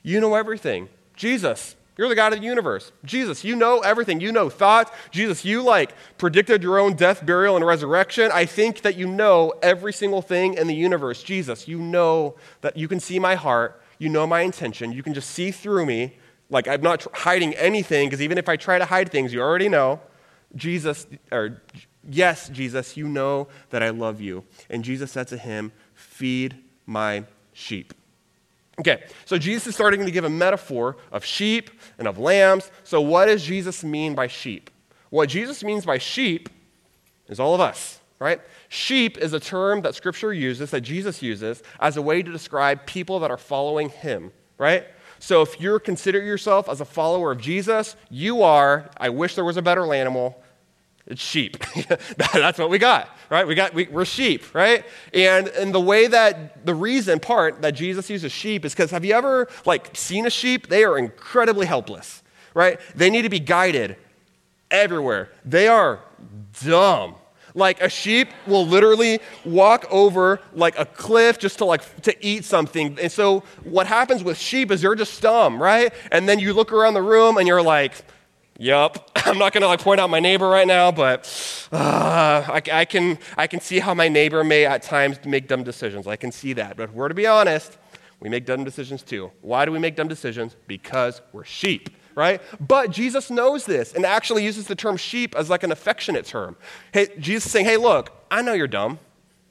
you 0.03 0.21
know 0.21 0.35
everything. 0.35 0.89
Jesus, 1.15 1.77
you're 1.97 2.09
the 2.09 2.15
God 2.15 2.33
of 2.33 2.41
the 2.41 2.45
universe. 2.47 2.91
Jesus, 3.05 3.45
you 3.45 3.55
know 3.55 3.81
everything. 3.81 4.21
You 4.21 4.33
know 4.33 4.49
thoughts. 4.49 4.91
Jesus, 5.11 5.45
you 5.45 5.63
like 5.63 5.95
predicted 6.17 6.63
your 6.63 6.79
own 6.79 6.95
death, 6.95 7.25
burial, 7.25 7.55
and 7.55 7.67
resurrection. 7.67 8.31
I 8.33 8.47
think 8.47 8.81
that 8.81 8.97
you 8.97 9.07
know 9.07 9.53
every 9.63 9.93
single 9.93 10.23
thing 10.23 10.55
in 10.55 10.69
the 10.69 10.75
universe. 10.75 11.23
Jesus, 11.23 11.69
you 11.69 11.79
know 11.79 12.37
that 12.63 12.77
you 12.77 12.89
can 12.89 12.99
see 12.99 13.19
my 13.19 13.35
heart. 13.35 13.83
You 13.99 14.09
know 14.09 14.27
my 14.27 14.41
intention. 14.41 14.93
You 14.93 15.03
can 15.03 15.13
just 15.13 15.31
see 15.31 15.51
through 15.51 15.85
me. 15.85 16.17
Like 16.49 16.67
I'm 16.67 16.83
not 16.83 17.07
hiding 17.15 17.55
anything, 17.55 18.09
because 18.09 18.23
even 18.23 18.39
if 18.39 18.49
I 18.49 18.57
try 18.57 18.79
to 18.79 18.85
hide 18.87 19.11
things, 19.11 19.33
you 19.33 19.41
already 19.41 19.69
know. 19.69 20.01
Jesus, 20.55 21.07
or 21.31 21.63
yes, 22.09 22.49
Jesus, 22.49 22.97
you 22.97 23.07
know 23.07 23.49
that 23.71 23.83
I 23.83 23.91
love 23.91 24.21
you. 24.21 24.45
And 24.69 24.83
Jesus 24.83 25.13
said 25.13 25.29
to 25.29 25.37
him, 25.37 25.73
Feed 25.95 26.57
my 26.87 27.25
sheep. 27.53 27.95
Okay, 28.83 29.05
so 29.27 29.39
Jesus 29.39 29.69
is 29.69 29.75
starting 29.77 30.05
to 30.05 30.11
give 30.11 30.25
a 30.25 30.29
metaphor 30.29 30.97
of 31.13 31.25
sheep 31.25 31.71
and 31.99 32.09
of 32.09 32.19
lambs. 32.19 32.69
So, 32.83 33.01
what 33.01 33.27
does 33.27 33.45
Jesus 33.45 33.85
mean 33.85 34.17
by 34.17 34.27
sheep? 34.27 34.71
What 35.11 35.29
Jesus 35.29 35.63
means 35.63 35.87
by 35.87 35.99
sheep 35.99 36.49
is 37.29 37.39
all 37.39 37.55
of 37.55 37.61
us, 37.61 38.01
right? 38.19 38.41
Sheep 38.69 39.19
is 39.19 39.35
a 39.35 39.39
term 39.39 39.83
that 39.83 39.95
Scripture 39.95 40.33
uses, 40.33 40.73
that 40.73 40.81
Jesus 40.81 41.23
uses, 41.23 41.63
as 41.79 41.97
a 41.97 42.03
way 42.03 42.25
to 42.25 42.33
describe 42.33 42.85
people 42.85 43.21
that 43.21 43.31
are 43.31 43.37
following 43.37 43.89
him, 43.89 44.33
right? 44.59 44.85
So, 45.21 45.43
if 45.43 45.61
you 45.61 45.79
consider 45.79 46.21
yourself 46.21 46.69
as 46.69 46.81
a 46.81 46.85
follower 46.85 47.31
of 47.31 47.39
Jesus, 47.39 47.95
you 48.11 48.43
are, 48.43 48.91
I 48.97 49.11
wish 49.11 49.37
there 49.37 49.45
was 49.45 49.57
a 49.57 49.63
better 49.63 49.95
animal, 49.95 50.42
it's 51.07 51.21
sheep. 51.21 51.57
That's 52.33 52.59
what 52.59 52.71
we 52.71 52.79
got, 52.79 53.09
right? 53.29 53.47
We 53.47 53.55
got, 53.55 53.75
we, 53.75 53.89
are 53.89 54.05
sheep, 54.05 54.55
right? 54.55 54.85
And, 55.13 55.49
and 55.49 55.75
the 55.75 55.81
way 55.81 56.07
that, 56.07 56.65
the 56.65 56.75
reason 56.75 57.19
part 57.19 57.63
that 57.63 57.73
Jesus 57.73 58.09
uses 58.09 58.31
sheep 58.31 58.65
is 58.65 58.73
because 58.73 58.91
have 58.93 59.05
you 59.05 59.15
ever, 59.15 59.49
like, 59.67 59.91
seen 59.97 60.27
a 60.27 60.31
sheep? 60.31 60.69
They 60.69 60.85
are 60.85 60.97
incredibly 60.97 61.67
helpless, 61.67 62.23
right? 62.55 62.79
They 62.95 63.11
need 63.11 63.23
to 63.23 63.29
be 63.29 63.41
guided 63.41 63.97
everywhere. 64.71 65.31
They 65.45 65.67
are 65.69 66.01
dumb. 66.65 67.17
Like 67.55 67.83
a 67.83 67.89
sheep 67.89 68.29
will 68.47 68.67
literally 68.67 69.21
walk 69.45 69.85
over 69.91 70.41
like 70.55 70.79
a 70.79 70.87
cliff 70.87 71.39
just 71.39 71.59
to 71.59 71.65
like 71.67 72.03
to 72.03 72.27
eat 72.27 72.45
something. 72.45 72.99
And 72.99 73.13
so 73.13 73.41
what 73.65 73.87
happens 73.87 74.25
with 74.25 74.39
sheep 74.39 74.71
is 74.71 74.81
they're 74.81 74.95
just 74.95 75.21
dumb, 75.21 75.63
right? 75.63 75.93
And 76.11 76.27
then 76.27 76.39
you 76.39 76.55
look 76.55 76.73
around 76.73 76.95
the 76.95 77.03
room 77.03 77.37
and 77.37 77.47
you're 77.47 77.63
like, 77.63 77.93
Yup. 78.59 79.11
I'm 79.17 79.39
not 79.39 79.53
going 79.53 79.63
to 79.63 79.69
like 79.69 79.81
point 79.81 80.01
out 80.01 80.11
my 80.11 80.21
neighbor 80.21 80.49
right 80.49 80.67
now, 80.67 80.93
but 80.93 81.69
uh, 81.73 82.45
I, 82.49 82.63
I, 82.73 82.85
can, 82.85 83.19
I 83.37 83.47
can 83.47 83.61
see 83.61 83.79
how 83.79 83.95
my 83.95 84.09
neighbor 84.09 84.45
may 84.45 84.67
at 84.67 84.83
times 84.83 85.19
make 85.25 85.49
dumb 85.49 85.63
decisions. 85.63 86.07
I 86.07 86.17
can 86.17 86.33
see 86.33 86.53
that. 86.55 86.77
But 86.77 86.93
we're 86.93 87.09
to 87.09 87.15
be 87.15 87.27
honest, 87.27 87.79
we 88.21 88.29
make 88.29 88.47
dumb 88.47 88.65
decisions 88.65 89.03
too. 89.03 89.33
Why 89.41 89.65
do 89.65 89.73
we 89.73 89.79
make 89.79 89.97
dumb 89.97 90.09
decisions? 90.09 90.55
Because 90.67 91.23
we're 91.33 91.45
sheep, 91.45 91.91
right? 92.15 92.41
But 92.61 92.91
Jesus 92.91 93.31
knows 93.31 93.65
this 93.65 93.95
and 93.95 94.07
actually 94.07 94.45
uses 94.45 94.67
the 94.67 94.77
term 94.77 94.97
sheep 94.97 95.35
as 95.35 95.51
like 95.51 95.65
an 95.65 95.73
affectionate 95.73 96.25
term. 96.25 96.57
Hey, 96.93 97.09
Jesus 97.19 97.51
saying, 97.51 97.67
hey, 97.67 97.77
look, 97.77 98.13
I 98.31 98.43
know 98.43 98.53
you're 98.53 98.69
dumb, 98.69 99.01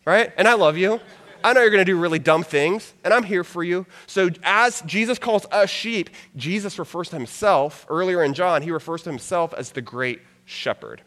right? 0.05 0.31
And 0.37 0.47
I 0.47 0.53
love 0.53 0.77
you. 0.77 1.01
I 1.43 1.53
know 1.53 1.61
you're 1.61 1.69
going 1.69 1.85
to 1.85 1.91
do 1.91 1.97
really 1.97 2.19
dumb 2.19 2.43
things, 2.43 2.93
and 3.03 3.13
I'm 3.13 3.23
here 3.23 3.43
for 3.43 3.63
you. 3.63 3.85
So, 4.07 4.29
as 4.43 4.81
Jesus 4.81 5.19
calls 5.19 5.45
us 5.51 5.69
sheep, 5.69 6.09
Jesus 6.35 6.77
refers 6.79 7.09
to 7.09 7.15
himself, 7.15 7.85
earlier 7.89 8.23
in 8.23 8.33
John, 8.33 8.61
he 8.61 8.71
refers 8.71 9.03
to 9.03 9.09
himself 9.09 9.53
as 9.53 9.71
the 9.71 9.81
great 9.81 10.21
shepherd. 10.45 11.01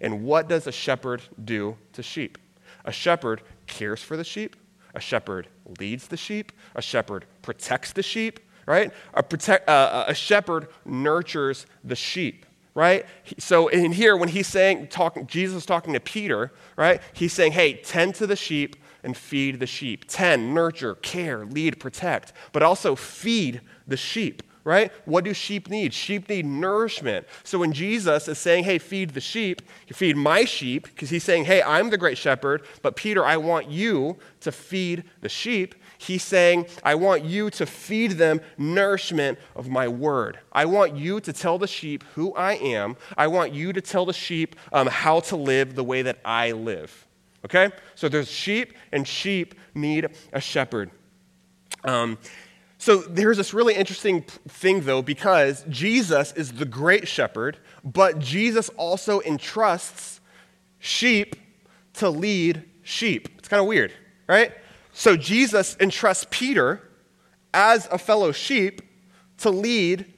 And 0.00 0.24
what 0.24 0.48
does 0.48 0.66
a 0.66 0.72
shepherd 0.72 1.22
do 1.42 1.76
to 1.92 2.02
sheep? 2.02 2.38
A 2.84 2.92
shepherd 2.92 3.42
cares 3.66 4.02
for 4.02 4.16
the 4.16 4.24
sheep, 4.24 4.56
a 4.94 5.00
shepherd 5.00 5.48
leads 5.80 6.08
the 6.08 6.16
sheep, 6.16 6.52
a 6.74 6.82
shepherd 6.82 7.26
protects 7.42 7.92
the 7.92 8.02
sheep, 8.02 8.40
right? 8.66 8.92
A, 9.14 9.22
protect, 9.22 9.68
uh, 9.68 10.04
a 10.06 10.14
shepherd 10.14 10.68
nurtures 10.84 11.66
the 11.84 11.96
sheep 11.96 12.46
right? 12.76 13.06
So 13.38 13.68
in 13.68 13.90
here, 13.90 14.18
when 14.18 14.28
he's 14.28 14.46
saying, 14.46 14.88
talking, 14.88 15.26
Jesus 15.26 15.56
is 15.56 15.66
talking 15.66 15.94
to 15.94 16.00
Peter, 16.00 16.52
right? 16.76 17.00
He's 17.14 17.32
saying, 17.32 17.52
hey, 17.52 17.72
tend 17.72 18.14
to 18.16 18.26
the 18.26 18.36
sheep, 18.36 18.76
and 19.06 19.16
feed 19.16 19.60
the 19.60 19.66
sheep. 19.66 20.04
10, 20.08 20.52
nurture, 20.52 20.96
care, 20.96 21.46
lead, 21.46 21.78
protect, 21.78 22.32
but 22.52 22.62
also 22.62 22.96
feed 22.96 23.60
the 23.86 23.96
sheep, 23.96 24.42
right? 24.64 24.90
What 25.04 25.24
do 25.24 25.32
sheep 25.32 25.70
need? 25.70 25.94
Sheep 25.94 26.28
need 26.28 26.44
nourishment. 26.44 27.24
So 27.44 27.60
when 27.60 27.72
Jesus 27.72 28.26
is 28.26 28.36
saying, 28.36 28.64
hey, 28.64 28.78
feed 28.78 29.10
the 29.10 29.20
sheep, 29.20 29.62
you 29.86 29.94
feed 29.94 30.16
my 30.16 30.44
sheep, 30.44 30.88
because 30.88 31.08
he's 31.08 31.22
saying, 31.22 31.44
hey, 31.44 31.62
I'm 31.62 31.88
the 31.88 31.96
great 31.96 32.18
shepherd, 32.18 32.66
but 32.82 32.96
Peter, 32.96 33.24
I 33.24 33.36
want 33.36 33.70
you 33.70 34.18
to 34.40 34.50
feed 34.50 35.04
the 35.20 35.28
sheep. 35.28 35.76
He's 35.98 36.24
saying, 36.24 36.66
I 36.82 36.96
want 36.96 37.24
you 37.24 37.48
to 37.50 37.64
feed 37.64 38.12
them 38.12 38.40
nourishment 38.58 39.38
of 39.54 39.68
my 39.68 39.86
word. 39.86 40.40
I 40.50 40.64
want 40.64 40.96
you 40.96 41.20
to 41.20 41.32
tell 41.32 41.58
the 41.58 41.68
sheep 41.68 42.02
who 42.16 42.34
I 42.34 42.54
am. 42.54 42.96
I 43.16 43.28
want 43.28 43.54
you 43.54 43.72
to 43.72 43.80
tell 43.80 44.04
the 44.04 44.12
sheep 44.12 44.56
um, 44.72 44.88
how 44.88 45.20
to 45.20 45.36
live 45.36 45.76
the 45.76 45.84
way 45.84 46.02
that 46.02 46.18
I 46.24 46.50
live. 46.50 47.05
Okay? 47.44 47.70
So 47.94 48.08
there's 48.08 48.30
sheep, 48.30 48.74
and 48.92 49.06
sheep 49.06 49.54
need 49.74 50.08
a 50.32 50.40
shepherd. 50.40 50.90
Um, 51.84 52.18
so 52.78 52.98
there's 52.98 53.36
this 53.36 53.54
really 53.54 53.74
interesting 53.74 54.22
thing, 54.48 54.80
though, 54.82 55.02
because 55.02 55.64
Jesus 55.68 56.32
is 56.32 56.52
the 56.52 56.64
great 56.64 57.08
shepherd, 57.08 57.58
but 57.84 58.18
Jesus 58.18 58.68
also 58.70 59.20
entrusts 59.20 60.20
sheep 60.78 61.36
to 61.94 62.10
lead 62.10 62.64
sheep. 62.82 63.28
It's 63.38 63.48
kind 63.48 63.60
of 63.60 63.66
weird, 63.66 63.92
right? 64.28 64.52
So 64.92 65.16
Jesus 65.16 65.76
entrusts 65.80 66.26
Peter 66.30 66.82
as 67.54 67.88
a 67.90 67.98
fellow 67.98 68.32
sheep 68.32 68.82
to 69.38 69.50
lead 69.50 70.12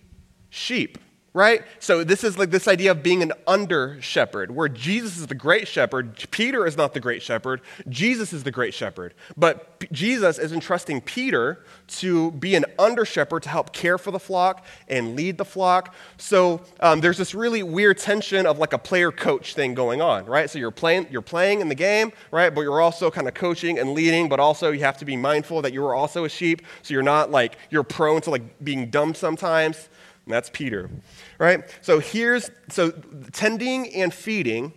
sheep 0.51 0.99
right? 1.35 1.63
So 1.79 2.05
this 2.05 2.25
is 2.25 2.39
like 2.39 2.51
this 2.51 2.67
idea 2.67 2.91
of 2.91 3.03
being 3.03 3.23
an 3.23 3.33
under 3.47 4.01
shepherd, 4.01 4.51
where 4.51 4.69
Jesus 4.69 5.19
is 5.19 5.27
the 5.27 5.35
great 5.35 5.69
shepherd. 5.69 6.17
Peter 6.31 6.67
is 6.67 6.77
not 6.77 6.95
the 6.95 7.01
great 7.01 7.23
shepherd. 7.23 7.61
Jesus 7.89 8.33
is 8.33 8.45
the 8.45 8.51
great 8.51 8.75
shepherd. 8.75 9.15
But 9.37 9.79
P- 9.79 9.89
Jesus 9.93 10.39
is 10.39 10.53
entrusting 10.53 11.03
Peter 11.03 11.65
to 11.89 12.33
be 12.33 12.55
an 12.55 12.65
under 12.79 13.05
shepherd 13.05 13.43
to 13.45 13.49
help 13.51 13.73
care 13.73 13.99
for 13.99 14.11
the 14.11 14.19
flock 14.19 14.65
and 14.89 15.15
lead 15.15 15.39
the 15.39 15.45
flock. 15.45 15.95
So 16.17 16.63
um, 16.81 17.01
there's 17.01 17.19
this 17.19 17.35
really 17.35 17.63
weird 17.63 17.99
tension 17.99 18.47
of 18.47 18.59
like 18.59 18.73
a 18.73 18.79
player 18.79 19.13
coach 19.13 19.55
thing 19.55 19.75
going 19.75 20.01
on, 20.01 20.25
right? 20.25 20.49
So 20.49 20.59
you're 20.59 20.71
playing, 20.71 21.09
you're 21.11 21.23
playing 21.23 21.61
in 21.61 21.69
the 21.69 21.75
game, 21.75 22.13
right? 22.31 22.55
But 22.55 22.63
you're 22.63 22.81
also 22.81 23.11
kind 23.11 23.29
of 23.29 23.35
coaching 23.35 23.79
and 23.79 23.93
leading, 23.93 24.29
but 24.29 24.41
also 24.41 24.73
you 24.73 24.81
have 24.81 24.99
to 24.99 25.05
be 25.05 25.17
mindful 25.17 25.63
that 25.63 25.73
you 25.73 25.85
are 25.85 25.95
also 25.95 26.25
a 26.25 26.29
sheep. 26.29 26.63
So 26.83 26.95
you're 26.95 27.03
not 27.03 27.31
like, 27.31 27.59
you're 27.71 27.85
prone 27.85 28.23
to 28.23 28.31
like 28.31 28.65
being 28.65 28.89
dumb 28.91 29.15
sometimes. 29.15 29.89
And 30.29 30.35
that's 30.35 30.51
Peter, 30.51 30.91
right? 31.39 31.65
So 31.81 32.01
here's, 32.01 32.51
so 32.69 32.91
tending 33.33 33.95
and 33.95 34.13
feeding, 34.13 34.75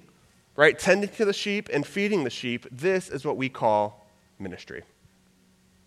right? 0.56 0.80
Tending 0.80 1.10
to 1.10 1.26
the 1.26 1.34
sheep 1.34 1.68
and 1.74 1.86
feeding 1.86 2.24
the 2.24 2.30
sheep, 2.30 2.66
this 2.72 3.10
is 3.10 3.26
what 3.26 3.36
we 3.36 3.50
call 3.50 4.08
ministry, 4.40 4.84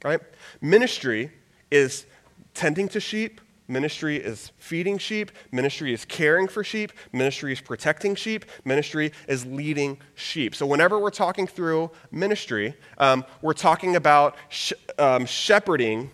right? 0.04 0.20
Ministry 0.60 1.32
is 1.70 2.04
tending 2.52 2.90
to 2.90 3.00
sheep, 3.00 3.40
Ministry 3.66 4.18
is 4.18 4.52
feeding 4.58 4.98
sheep. 4.98 5.30
Ministry 5.50 5.94
is 5.94 6.04
caring 6.04 6.48
for 6.48 6.62
sheep. 6.62 6.92
Ministry 7.14 7.54
is 7.54 7.62
protecting 7.62 8.14
sheep. 8.14 8.44
Ministry 8.66 9.12
is 9.26 9.46
leading 9.46 9.96
sheep. 10.14 10.54
So, 10.54 10.66
whenever 10.66 10.98
we're 10.98 11.08
talking 11.08 11.46
through 11.46 11.90
ministry, 12.10 12.74
um, 12.98 13.24
we're 13.40 13.54
talking 13.54 13.96
about 13.96 14.36
sh- 14.50 14.74
um, 14.98 15.24
shepherding, 15.24 16.10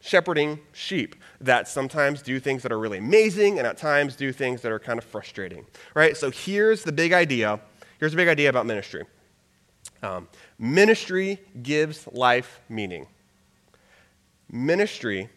shepherding 0.00 0.58
sheep 0.72 1.16
that 1.40 1.68
sometimes 1.68 2.22
do 2.22 2.40
things 2.40 2.62
that 2.62 2.72
are 2.72 2.78
really 2.78 2.98
amazing 2.98 3.58
and 3.58 3.66
at 3.66 3.76
times 3.76 4.16
do 4.16 4.32
things 4.32 4.62
that 4.62 4.72
are 4.72 4.78
kind 4.78 4.98
of 4.98 5.04
frustrating, 5.04 5.66
right? 5.94 6.16
So 6.16 6.30
here's 6.30 6.84
the 6.84 6.92
big 6.92 7.12
idea. 7.12 7.60
Here's 7.98 8.12
the 8.12 8.16
big 8.16 8.28
idea 8.28 8.48
about 8.48 8.66
ministry 8.66 9.04
um, 10.02 10.28
ministry 10.58 11.40
gives 11.62 12.06
life 12.12 12.60
meaning. 12.68 13.06
Ministry 14.50 15.30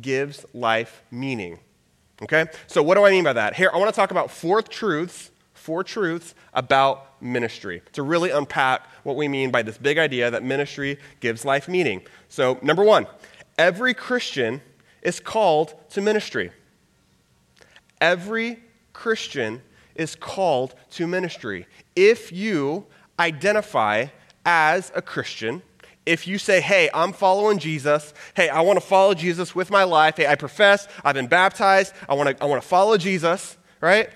gives 0.00 0.44
life 0.54 1.02
meaning. 1.10 1.58
Okay? 2.22 2.46
So, 2.66 2.82
what 2.82 2.94
do 2.94 3.04
I 3.04 3.10
mean 3.10 3.24
by 3.24 3.34
that? 3.34 3.54
Here, 3.54 3.70
I 3.72 3.76
want 3.76 3.92
to 3.92 3.96
talk 3.96 4.10
about 4.10 4.30
four 4.30 4.62
truths, 4.62 5.30
four 5.52 5.84
truths 5.84 6.34
about 6.52 7.22
ministry 7.22 7.82
to 7.92 8.02
really 8.02 8.30
unpack 8.30 8.86
what 9.02 9.16
we 9.16 9.28
mean 9.28 9.50
by 9.50 9.62
this 9.62 9.78
big 9.78 9.98
idea 9.98 10.30
that 10.30 10.42
ministry 10.42 10.98
gives 11.20 11.44
life 11.44 11.68
meaning. 11.68 12.02
So, 12.28 12.58
number 12.62 12.82
one, 12.82 13.06
every 13.58 13.94
Christian 13.94 14.62
is 15.04 15.20
called 15.20 15.74
to 15.90 16.00
ministry. 16.00 16.50
Every 18.00 18.58
Christian 18.92 19.62
is 19.94 20.16
called 20.16 20.74
to 20.90 21.06
ministry. 21.06 21.66
If 21.94 22.32
you 22.32 22.86
identify 23.18 24.06
as 24.44 24.90
a 24.94 25.02
Christian, 25.02 25.62
if 26.04 26.26
you 26.26 26.36
say, 26.38 26.60
hey, 26.60 26.90
I'm 26.92 27.12
following 27.12 27.58
Jesus, 27.58 28.12
hey, 28.34 28.48
I 28.48 28.60
want 28.62 28.78
to 28.78 28.84
follow 28.86 29.14
Jesus 29.14 29.54
with 29.54 29.70
my 29.70 29.84
life, 29.84 30.16
hey, 30.16 30.26
I 30.26 30.34
profess, 30.34 30.88
I've 31.04 31.14
been 31.14 31.28
baptized, 31.28 31.94
I 32.08 32.14
want 32.14 32.36
to, 32.36 32.42
I 32.42 32.46
want 32.46 32.60
to 32.60 32.68
follow 32.68 32.96
Jesus, 32.98 33.56
right? 33.80 34.10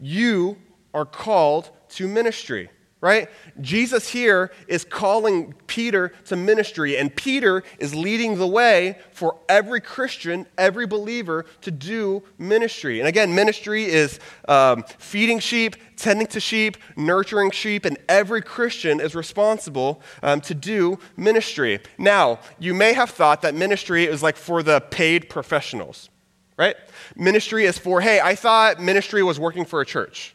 You 0.00 0.56
are 0.92 1.04
called 1.04 1.70
to 1.90 2.08
ministry 2.08 2.70
right? 3.04 3.28
Jesus 3.60 4.08
here 4.08 4.50
is 4.66 4.82
calling 4.82 5.52
Peter 5.66 6.08
to 6.24 6.36
ministry, 6.36 6.96
and 6.96 7.14
Peter 7.14 7.62
is 7.78 7.94
leading 7.94 8.38
the 8.38 8.46
way 8.46 8.96
for 9.12 9.36
every 9.46 9.82
Christian, 9.82 10.46
every 10.56 10.86
believer 10.86 11.44
to 11.60 11.70
do 11.70 12.22
ministry. 12.38 13.00
And 13.00 13.06
again, 13.06 13.34
ministry 13.34 13.84
is 13.84 14.18
um, 14.48 14.84
feeding 14.96 15.38
sheep, 15.38 15.76
tending 15.96 16.28
to 16.28 16.40
sheep, 16.40 16.78
nurturing 16.96 17.50
sheep, 17.50 17.84
and 17.84 17.98
every 18.08 18.40
Christian 18.40 19.00
is 19.00 19.14
responsible 19.14 20.00
um, 20.22 20.40
to 20.40 20.54
do 20.54 20.98
ministry. 21.14 21.80
Now, 21.98 22.38
you 22.58 22.72
may 22.72 22.94
have 22.94 23.10
thought 23.10 23.42
that 23.42 23.54
ministry 23.54 24.04
is 24.04 24.22
like 24.22 24.38
for 24.38 24.62
the 24.62 24.80
paid 24.80 25.28
professionals, 25.28 26.08
right? 26.56 26.76
Ministry 27.16 27.66
is 27.66 27.76
for, 27.76 28.00
hey, 28.00 28.18
I 28.18 28.34
thought 28.34 28.80
ministry 28.80 29.22
was 29.22 29.38
working 29.38 29.66
for 29.66 29.82
a 29.82 29.84
church. 29.84 30.34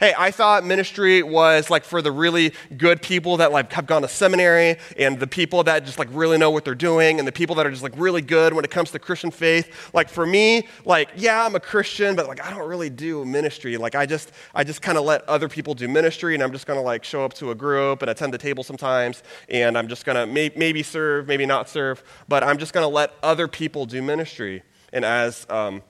Hey, 0.00 0.14
I 0.16 0.30
thought 0.30 0.64
ministry 0.64 1.22
was 1.22 1.68
like 1.68 1.84
for 1.84 2.00
the 2.00 2.10
really 2.10 2.54
good 2.78 3.02
people 3.02 3.36
that 3.36 3.52
like 3.52 3.70
have 3.74 3.84
gone 3.84 4.00
to 4.00 4.08
seminary 4.08 4.78
and 4.96 5.20
the 5.20 5.26
people 5.26 5.62
that 5.64 5.84
just 5.84 5.98
like 5.98 6.08
really 6.10 6.38
know 6.38 6.50
what 6.50 6.64
they're 6.64 6.74
doing 6.74 7.18
and 7.18 7.28
the 7.28 7.32
people 7.32 7.54
that 7.56 7.66
are 7.66 7.70
just 7.70 7.82
like 7.82 7.92
really 7.96 8.22
good 8.22 8.54
when 8.54 8.64
it 8.64 8.70
comes 8.70 8.92
to 8.92 8.98
Christian 8.98 9.30
faith. 9.30 9.90
Like 9.92 10.08
for 10.08 10.24
me, 10.24 10.68
like 10.86 11.10
yeah, 11.16 11.44
I'm 11.44 11.54
a 11.54 11.60
Christian, 11.60 12.16
but 12.16 12.28
like 12.28 12.42
I 12.42 12.48
don't 12.48 12.66
really 12.66 12.88
do 12.88 13.26
ministry. 13.26 13.76
Like 13.76 13.94
I 13.94 14.06
just 14.06 14.32
I 14.54 14.64
just 14.64 14.80
kind 14.80 14.96
of 14.96 15.04
let 15.04 15.22
other 15.28 15.50
people 15.50 15.74
do 15.74 15.86
ministry 15.86 16.32
and 16.32 16.42
I'm 16.42 16.52
just 16.52 16.66
going 16.66 16.78
to 16.78 16.82
like 16.82 17.04
show 17.04 17.22
up 17.22 17.34
to 17.34 17.50
a 17.50 17.54
group 17.54 18.00
and 18.00 18.10
attend 18.10 18.32
the 18.32 18.38
table 18.38 18.64
sometimes 18.64 19.22
and 19.50 19.76
I'm 19.76 19.86
just 19.86 20.06
going 20.06 20.16
to 20.16 20.26
may- 20.26 20.52
maybe 20.56 20.82
serve, 20.82 21.28
maybe 21.28 21.44
not 21.44 21.68
serve, 21.68 22.02
but 22.26 22.42
I'm 22.42 22.56
just 22.56 22.72
going 22.72 22.84
to 22.84 22.88
let 22.88 23.12
other 23.22 23.46
people 23.46 23.84
do 23.84 24.00
ministry. 24.00 24.62
And 24.94 25.04
as 25.04 25.46
um, 25.50 25.82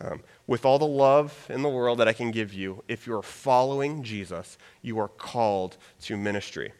um, 0.00 0.22
with 0.46 0.64
all 0.64 0.78
the 0.78 0.86
love 0.86 1.46
in 1.50 1.62
the 1.62 1.68
world 1.68 1.98
that 1.98 2.08
I 2.08 2.12
can 2.12 2.30
give 2.30 2.54
you, 2.54 2.84
if 2.88 3.06
you're 3.06 3.22
following 3.22 4.02
Jesus, 4.02 4.58
you 4.80 4.98
are 4.98 5.08
called 5.08 5.76
to 6.02 6.16
ministry. 6.16 6.72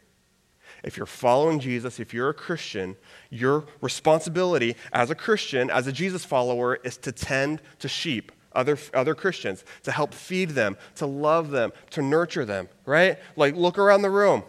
If 0.83 0.95
you're 0.95 1.05
following 1.05 1.59
Jesus, 1.59 1.99
if 1.99 2.13
you're 2.13 2.29
a 2.29 2.33
Christian, 2.33 2.95
your 3.29 3.65
responsibility 3.81 4.75
as 4.93 5.09
a 5.09 5.15
Christian, 5.15 5.69
as 5.69 5.87
a 5.87 5.91
Jesus 5.91 6.23
follower, 6.23 6.75
is 6.83 6.97
to 6.97 7.11
tend 7.11 7.61
to 7.79 7.87
sheep, 7.87 8.31
other, 8.53 8.77
other 8.93 9.15
Christians, 9.15 9.65
to 9.83 9.91
help 9.91 10.13
feed 10.13 10.51
them, 10.51 10.77
to 10.95 11.05
love 11.05 11.49
them, 11.49 11.73
to 11.91 12.01
nurture 12.01 12.45
them, 12.45 12.69
right? 12.85 13.17
Like, 13.35 13.55
look 13.55 13.77
around 13.77 14.01
the 14.01 14.09
room. 14.09 14.43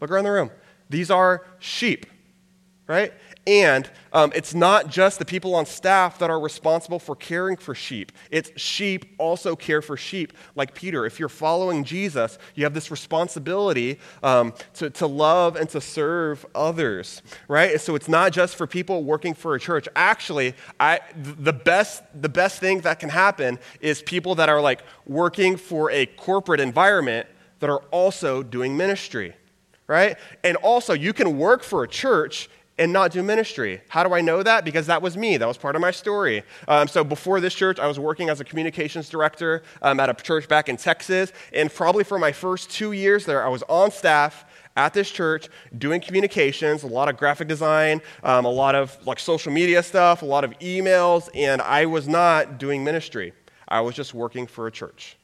Look 0.00 0.10
around 0.10 0.24
the 0.24 0.32
room. 0.32 0.50
These 0.88 1.10
are 1.10 1.44
sheep, 1.58 2.06
right? 2.86 3.12
And 3.46 3.88
um, 4.12 4.32
it's 4.34 4.54
not 4.54 4.90
just 4.90 5.20
the 5.20 5.24
people 5.24 5.54
on 5.54 5.66
staff 5.66 6.18
that 6.18 6.30
are 6.30 6.40
responsible 6.40 6.98
for 6.98 7.14
caring 7.14 7.56
for 7.56 7.76
sheep. 7.76 8.10
It's 8.32 8.50
sheep 8.60 9.14
also 9.18 9.54
care 9.54 9.80
for 9.80 9.96
sheep, 9.96 10.32
like 10.56 10.74
Peter. 10.74 11.06
If 11.06 11.20
you're 11.20 11.28
following 11.28 11.84
Jesus, 11.84 12.38
you 12.56 12.64
have 12.64 12.74
this 12.74 12.90
responsibility 12.90 14.00
um, 14.24 14.52
to, 14.74 14.90
to 14.90 15.06
love 15.06 15.54
and 15.54 15.68
to 15.70 15.80
serve 15.80 16.44
others, 16.56 17.22
right? 17.46 17.80
So 17.80 17.94
it's 17.94 18.08
not 18.08 18.32
just 18.32 18.56
for 18.56 18.66
people 18.66 19.04
working 19.04 19.32
for 19.32 19.54
a 19.54 19.60
church. 19.60 19.88
Actually, 19.94 20.54
I, 20.80 20.98
the, 21.14 21.52
best, 21.52 22.02
the 22.20 22.28
best 22.28 22.58
thing 22.58 22.80
that 22.80 22.98
can 22.98 23.10
happen 23.10 23.60
is 23.80 24.02
people 24.02 24.34
that 24.36 24.48
are 24.48 24.60
like 24.60 24.82
working 25.06 25.56
for 25.56 25.88
a 25.92 26.06
corporate 26.06 26.58
environment 26.58 27.28
that 27.60 27.70
are 27.70 27.82
also 27.92 28.42
doing 28.42 28.76
ministry 28.76 29.34
right? 29.88 30.16
And 30.42 30.56
also, 30.56 30.94
you 30.94 31.12
can 31.12 31.38
work 31.38 31.62
for 31.62 31.84
a 31.84 31.88
church 31.88 32.48
and 32.78 32.92
not 32.92 33.10
do 33.10 33.22
ministry. 33.22 33.80
How 33.88 34.02
do 34.04 34.14
I 34.14 34.20
know 34.20 34.42
that? 34.42 34.64
Because 34.64 34.86
that 34.86 35.00
was 35.00 35.16
me. 35.16 35.36
That 35.36 35.48
was 35.48 35.56
part 35.56 35.76
of 35.76 35.80
my 35.80 35.90
story. 35.90 36.42
Um, 36.68 36.88
so 36.88 37.02
before 37.04 37.40
this 37.40 37.54
church, 37.54 37.78
I 37.78 37.86
was 37.86 37.98
working 37.98 38.28
as 38.28 38.40
a 38.40 38.44
communications 38.44 39.08
director 39.08 39.62
um, 39.82 39.98
at 40.00 40.10
a 40.10 40.14
church 40.14 40.48
back 40.48 40.68
in 40.68 40.76
Texas. 40.76 41.32
And 41.52 41.72
probably 41.72 42.04
for 42.04 42.18
my 42.18 42.32
first 42.32 42.70
two 42.70 42.92
years 42.92 43.24
there, 43.24 43.44
I 43.44 43.48
was 43.48 43.62
on 43.68 43.90
staff 43.90 44.44
at 44.76 44.92
this 44.92 45.10
church 45.10 45.48
doing 45.78 46.00
communications, 46.00 46.82
a 46.82 46.86
lot 46.86 47.08
of 47.08 47.16
graphic 47.16 47.48
design, 47.48 48.02
um, 48.22 48.44
a 48.44 48.50
lot 48.50 48.74
of 48.74 48.96
like 49.06 49.18
social 49.18 49.52
media 49.52 49.82
stuff, 49.82 50.22
a 50.22 50.26
lot 50.26 50.44
of 50.44 50.52
emails, 50.58 51.30
and 51.34 51.62
I 51.62 51.86
was 51.86 52.06
not 52.06 52.58
doing 52.58 52.84
ministry. 52.84 53.32
I 53.68 53.80
was 53.80 53.94
just 53.94 54.12
working 54.12 54.46
for 54.46 54.66
a 54.66 54.70
church. 54.70 55.15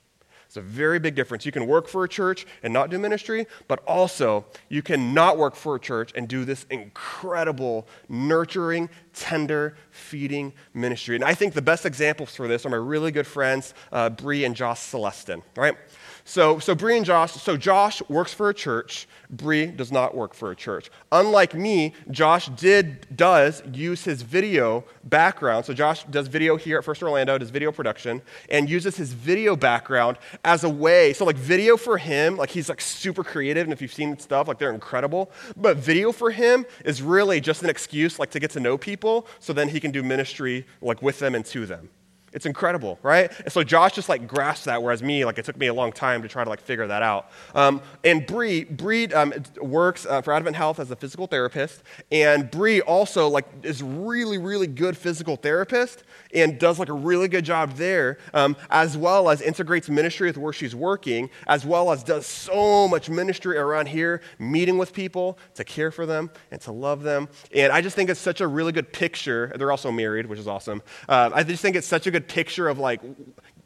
It's 0.53 0.59
a 0.59 0.61
very 0.61 0.99
big 0.99 1.15
difference. 1.15 1.47
You 1.47 1.53
can 1.53 1.67
work 1.67 1.89
for 1.89 2.05
a 2.05 2.09
church 2.09 2.45
and 2.63 2.75
not 2.75 2.91
do 2.91 2.99
ministry, 2.99 3.47
but 3.69 3.83
also 3.87 4.45
you 4.69 4.83
can 4.83 5.15
not 5.15 5.39
work 5.39 5.57
for 5.57 5.77
a 5.77 5.81
church 5.81 6.13
and 6.15 6.29
do 6.29 6.45
this 6.45 6.67
incredible, 6.69 7.89
nurturing, 8.07 8.91
tender, 9.15 9.75
feeding 9.91 10.53
ministry. 10.75 11.15
And 11.15 11.25
I 11.25 11.33
think 11.33 11.55
the 11.55 11.63
best 11.63 11.87
examples 11.87 12.37
for 12.37 12.49
this 12.49 12.67
are 12.67 12.69
my 12.69 12.77
really 12.77 13.11
good 13.11 13.27
friends, 13.27 13.73
uh, 13.93 14.11
Bree 14.11 14.45
and 14.45 14.55
Josh 14.55 14.81
Celestin, 14.81 15.43
right? 15.57 15.75
So, 16.25 16.59
so 16.59 16.75
Bree 16.75 16.97
and 16.97 17.05
Josh, 17.05 17.33
so 17.33 17.57
Josh 17.57 18.01
works 18.09 18.33
for 18.33 18.49
a 18.49 18.55
church. 18.55 19.09
Bree 19.29 19.67
does 19.67 19.91
not 19.91 20.15
work 20.15 20.35
for 20.35 20.51
a 20.51 20.57
church. 20.57 20.91
Unlike 21.11 21.55
me, 21.55 21.95
Josh 22.11 22.49
did, 22.49 23.17
does 23.17 23.63
use 23.73 24.05
his 24.05 24.23
video 24.23 24.85
background. 25.05 25.65
So 25.65 25.75
Josh 25.75 26.05
does 26.05 26.29
video 26.29 26.57
here 26.57 26.79
at 26.79 26.85
First 26.85 27.03
Orlando, 27.03 27.39
does 27.39 27.51
video 27.51 27.73
production, 27.73 28.23
and 28.51 28.71
uses 28.71 28.97
his 28.97 29.13
video 29.13 29.57
background 29.57 30.19
as 30.45 30.65
a 30.65 30.69
way. 30.69 31.13
So 31.13 31.25
like 31.25 31.37
video 31.37 31.77
for 31.77 31.99
him, 31.99 32.37
like 32.37 32.51
he's 32.51 32.69
like 32.69 32.81
super 32.81 33.25
creative, 33.25 33.65
and 33.65 33.73
if 33.73 33.83
you've 33.83 33.93
seen 33.93 34.19
stuff, 34.19 34.49
like 34.49 34.59
they're 34.59 34.73
incredible. 34.73 35.31
But 35.57 35.79
video 35.79 36.13
for 36.13 36.31
him 36.31 36.67
is 36.85 37.03
really 37.03 37.41
just 37.41 37.63
an 37.63 37.71
excuse 37.71 38.19
like 38.19 38.31
to 38.31 38.41
get 38.41 38.51
to 38.53 38.61
know 38.61 38.79
people 38.79 39.27
so 39.41 39.53
then 39.53 39.69
he 39.69 39.81
can 39.81 39.91
do 39.91 40.03
ministry 40.03 40.67
like 40.81 41.03
with 41.03 41.19
them 41.19 41.35
and 41.35 41.45
to 41.47 41.67
them. 41.67 41.91
It's 42.33 42.47
incredible, 42.47 42.99
right? 43.03 43.31
And 43.41 43.53
so 43.53 43.63
Josh 43.63 43.93
just 43.93 44.09
like 44.09 44.27
grasped 44.27 44.65
that, 44.65 44.83
whereas 44.83 45.03
me, 45.03 45.25
like 45.25 45.39
it 45.39 45.45
took 45.45 45.57
me 45.57 45.67
a 45.67 45.75
long 45.75 45.93
time 45.93 46.23
to 46.23 46.29
try 46.29 46.45
to 46.45 46.51
like 46.51 46.61
figure 46.61 46.87
that 46.87 47.03
out. 47.03 47.31
Um, 47.55 47.83
and 48.05 48.27
Bree, 48.27 48.65
Bree 48.65 49.07
um, 49.09 49.35
works 49.61 50.07
uh, 50.07 50.23
for 50.23 50.33
Advent 50.33 50.57
Health 50.57 50.79
as 50.81 50.91
a 50.91 50.97
physical 50.97 51.27
therapist, 51.27 51.83
and 52.11 52.51
Bree 52.51 52.81
also 52.81 53.29
like 53.29 53.47
is 53.63 53.83
really, 53.83 54.39
really 54.39 54.67
good 54.67 54.97
physical 54.97 55.37
therapist 55.37 56.05
and 56.33 56.59
does 56.59 56.79
like 56.79 56.89
a 56.89 56.95
really 56.95 57.29
good 57.29 57.45
job 57.45 57.73
there, 57.75 58.19
um, 58.33 58.57
as 58.71 58.97
well 58.97 59.29
as 59.29 59.43
integrates 59.43 59.89
ministry 59.89 60.29
with 60.29 60.39
where 60.39 60.53
she's 60.53 60.75
working, 60.75 61.29
as 61.47 61.67
well 61.67 61.93
as 61.93 62.03
does 62.03 62.27
so 62.27 62.89
much 62.89 63.11
ministry 63.11 63.59
around 63.59 63.87
here, 63.89 64.23
meeting 64.39 64.79
with 64.79 64.93
people 64.93 65.39
to 65.55 65.65
care 65.65 65.91
for 65.91 66.07
them 66.07 66.31
and 66.51 66.61
to 66.63 66.73
love 66.73 67.03
them. 67.03 67.29
And 67.55 67.73
I 67.73 67.81
just 67.83 67.95
think 67.95 68.09
it's 68.09 68.21
such 68.21 68.41
a 68.41 68.47
really 68.47 68.73
good 68.73 68.93
picture. 68.93 69.53
They're 69.57 69.71
also 69.71 69.91
married, 69.91 70.27
which 70.27 70.39
is 70.39 70.49
awesome. 70.49 70.83
Uh, 71.09 71.31
I 71.35 71.43
just 71.43 71.61
think 71.61 71.77
it's 71.77 71.87
such 71.87 72.07
a 72.07 72.11
good 72.11 72.22
picture 72.23 72.69
of 72.69 72.79
like 72.79 73.01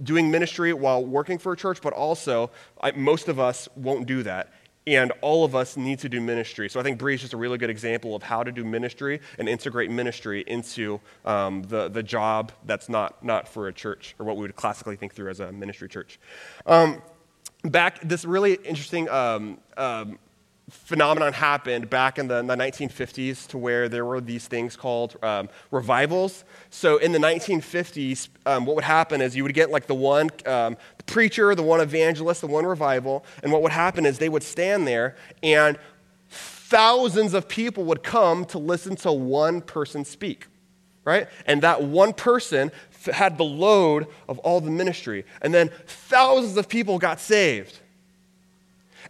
doing 0.03 0.31
ministry 0.31 0.73
while 0.73 1.05
working 1.05 1.39
for 1.39 1.53
a 1.53 1.57
church, 1.57 1.81
but 1.81 1.93
also 1.93 2.51
I, 2.81 2.93
most 2.93 3.29
of 3.29 3.39
us 3.39 3.69
won't 3.77 4.07
do 4.07 4.23
that. 4.23 4.53
And 4.89 5.13
all 5.21 5.45
of 5.45 5.57
us 5.57 5.77
need 5.77 5.99
to 6.01 6.09
do 6.09 6.21
ministry. 6.21 6.69
So 6.69 6.79
I 6.79 6.85
think 6.85 6.97
Bree 6.99 7.17
is 7.17 7.21
just 7.21 7.33
a 7.33 7.37
really 7.37 7.59
good 7.59 7.71
example 7.71 8.15
of 8.15 8.23
how 8.23 8.45
to 8.45 8.53
do 8.53 8.65
ministry 8.65 9.21
and 9.37 9.49
integrate 9.49 9.91
ministry 9.91 10.45
into 10.47 11.01
um, 11.25 11.63
the, 11.63 11.89
the 11.89 12.05
job 12.05 12.53
that's 12.65 12.89
not, 12.89 13.25
not 13.25 13.49
for 13.49 13.67
a 13.67 13.73
church, 13.73 14.15
or 14.21 14.27
what 14.27 14.37
we 14.37 14.43
would 14.43 14.55
classically 14.55 14.95
think 14.95 15.13
through 15.13 15.31
as 15.31 15.41
a 15.41 15.51
ministry 15.51 15.89
church. 15.89 16.21
Um, 16.67 17.03
back, 17.65 18.01
this 18.03 18.25
really 18.25 18.55
interesting 18.55 19.09
um, 19.09 19.59
um 19.77 20.19
phenomenon 20.69 21.33
happened 21.33 21.89
back 21.89 22.19
in 22.19 22.27
the, 22.27 22.39
in 22.39 22.47
the, 22.49 22.57
1950s 22.57 23.47
to 23.49 23.59
where 23.59 23.89
there 23.89 24.05
were 24.05 24.21
these 24.21 24.49
things 24.49 24.75
called 24.77 25.17
um, 25.23 25.49
revivals. 25.71 26.45
So 26.71 26.97
in 26.97 27.13
the 27.13 27.21
1950s, 27.21 28.29
um, 28.47 28.67
what 28.67 28.75
would 28.75 28.85
happen 28.85 29.21
is 29.21 29.37
you 29.37 29.45
would 29.45 29.55
get 29.55 29.71
like 29.71 29.87
the 29.87 29.95
one 29.95 30.31
um, 30.45 30.77
preacher, 31.07 31.55
the 31.55 31.63
one 31.63 31.81
evangelist, 31.81 32.41
the 32.41 32.49
one 32.49 32.67
revival, 32.67 33.25
and 33.45 33.53
what 33.53 33.63
would 33.63 33.73
happen 33.73 34.05
is 34.05 34.19
they 34.19 34.29
would 34.29 34.43
stand 34.43 34.89
there 34.89 35.15
and 35.43 35.79
thousands 36.29 37.33
of 37.33 37.49
people 37.49 37.85
would 37.85 38.03
come 38.03 38.45
to 38.47 38.59
listen 38.59 38.97
to 38.97 39.13
one 39.13 39.61
person 39.61 40.05
speak. 40.05 40.49
Right? 41.05 41.29
And 41.47 41.63
that 41.63 41.85
one 41.85 42.13
person 42.13 42.73
had 43.13 43.39
the 43.39 43.45
load 43.45 44.09
of 44.29 44.41
all 44.41 44.61
the 44.61 44.73
ministry. 44.73 45.25
And 45.41 45.55
then 45.55 45.71
thousands 45.87 46.57
of 46.57 46.69
people 46.69 46.99
got 46.99 47.21
saved. 47.21 47.79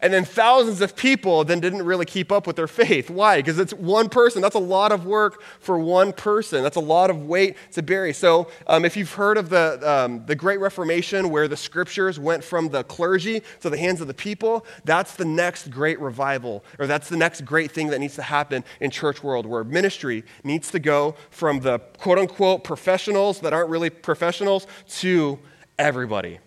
And 0.00 0.12
then 0.12 0.24
thousands 0.24 0.80
of 0.80 0.96
people 0.96 1.44
then 1.44 1.60
didn't 1.60 1.82
really 1.82 2.04
keep 2.04 2.30
up 2.30 2.46
with 2.46 2.56
their 2.56 2.66
faith. 2.66 3.10
Why? 3.10 3.38
Because 3.38 3.58
it's 3.58 3.72
one 3.74 4.08
person. 4.08 4.42
That's 4.42 4.54
a 4.54 4.60
lot 4.60 4.92
of 4.92 5.06
work 5.06 5.42
for 5.60 5.78
one 5.78 6.12
person. 6.12 6.62
That's 6.62 6.76
a 6.76 6.80
lot 6.80 7.10
of 7.10 7.24
weight 7.24 7.56
to 7.72 7.82
bear. 7.82 8.12
So, 8.12 8.48
um, 8.66 8.84
if 8.84 8.96
you've 8.96 9.12
heard 9.12 9.38
of 9.38 9.48
the, 9.48 9.80
um, 9.82 10.26
the 10.26 10.34
Great 10.34 10.60
Reformation, 10.60 11.30
where 11.30 11.48
the 11.48 11.56
scriptures 11.56 12.18
went 12.18 12.44
from 12.44 12.68
the 12.68 12.84
clergy 12.84 13.42
to 13.60 13.70
the 13.70 13.78
hands 13.78 14.00
of 14.00 14.06
the 14.06 14.14
people, 14.14 14.66
that's 14.84 15.14
the 15.14 15.24
next 15.24 15.70
great 15.70 15.98
revival, 15.98 16.64
or 16.78 16.86
that's 16.86 17.08
the 17.08 17.16
next 17.16 17.44
great 17.44 17.70
thing 17.70 17.88
that 17.88 18.00
needs 18.00 18.14
to 18.16 18.22
happen 18.22 18.64
in 18.80 18.90
church 18.90 19.22
world, 19.22 19.46
where 19.46 19.64
ministry 19.64 20.24
needs 20.44 20.70
to 20.70 20.78
go 20.78 21.14
from 21.30 21.60
the 21.60 21.78
quote 21.98 22.18
unquote 22.18 22.64
professionals 22.64 23.40
that 23.40 23.52
aren't 23.52 23.70
really 23.70 23.90
professionals 23.90 24.66
to 24.88 25.38
everybody. 25.78 26.38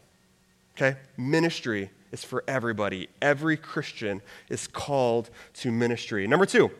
Okay? 0.76 0.98
Ministry 1.18 1.90
is 2.12 2.24
for 2.24 2.44
everybody. 2.48 3.10
Every 3.22 3.58
Christian 3.58 4.22
is 4.50 4.68
called 4.68 5.30
to 5.56 5.72
ministry. 5.72 6.28
Number 6.28 6.46
two, 6.46 6.72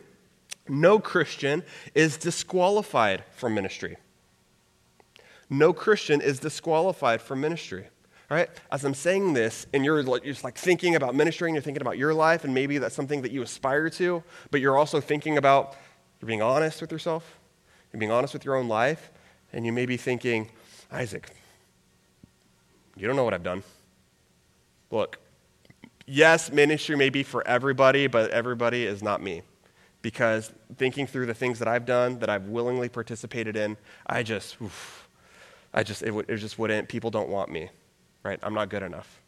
no 0.68 0.98
Christian 0.98 1.62
is 1.94 2.16
disqualified 2.16 3.24
from 3.32 3.54
ministry. 3.54 3.96
No 5.48 5.72
Christian 5.72 6.20
is 6.20 6.38
disqualified 6.38 7.20
from 7.20 7.40
ministry. 7.40 7.88
All 8.30 8.36
right? 8.36 8.48
As 8.70 8.84
I'm 8.84 8.94
saying 8.94 9.32
this, 9.32 9.66
and 9.74 9.84
you're 9.84 10.02
just 10.20 10.44
like 10.44 10.56
thinking 10.56 10.94
about 10.94 11.16
ministry, 11.16 11.48
and 11.48 11.56
you're 11.56 11.62
thinking 11.62 11.82
about 11.82 11.98
your 11.98 12.14
life, 12.14 12.44
and 12.44 12.54
maybe 12.54 12.78
that's 12.78 12.94
something 12.94 13.22
that 13.22 13.32
you 13.32 13.42
aspire 13.42 13.90
to, 13.90 14.22
but 14.52 14.60
you're 14.60 14.78
also 14.78 15.00
thinking 15.00 15.36
about, 15.38 15.76
you're 16.20 16.28
being 16.28 16.42
honest 16.42 16.80
with 16.80 16.92
yourself, 16.92 17.38
you're 17.92 17.98
being 17.98 18.12
honest 18.12 18.32
with 18.32 18.44
your 18.44 18.54
own 18.54 18.68
life, 18.68 19.10
and 19.52 19.66
you 19.66 19.72
may 19.72 19.86
be 19.86 19.96
thinking, 19.96 20.48
Isaac, 20.92 21.30
you 22.96 23.08
don't 23.08 23.16
know 23.16 23.24
what 23.24 23.34
I've 23.34 23.42
done. 23.42 23.64
Look, 24.90 25.18
yes, 26.06 26.50
ministry 26.50 26.96
may 26.96 27.10
be 27.10 27.22
for 27.22 27.46
everybody, 27.46 28.06
but 28.06 28.30
everybody 28.30 28.84
is 28.84 29.02
not 29.02 29.22
me. 29.22 29.42
Because 30.02 30.52
thinking 30.76 31.06
through 31.06 31.26
the 31.26 31.34
things 31.34 31.58
that 31.58 31.68
I've 31.68 31.84
done, 31.84 32.18
that 32.20 32.30
I've 32.30 32.48
willingly 32.48 32.88
participated 32.88 33.56
in, 33.56 33.76
I 34.06 34.22
just, 34.22 34.60
oof, 34.60 35.08
I 35.74 35.82
just, 35.82 36.02
it, 36.02 36.14
it 36.28 36.36
just 36.38 36.58
wouldn't, 36.58 36.88
people 36.88 37.10
don't 37.10 37.28
want 37.28 37.50
me, 37.50 37.68
right? 38.22 38.38
I'm 38.42 38.54
not 38.54 38.70
good 38.70 38.82
enough. 38.82 39.20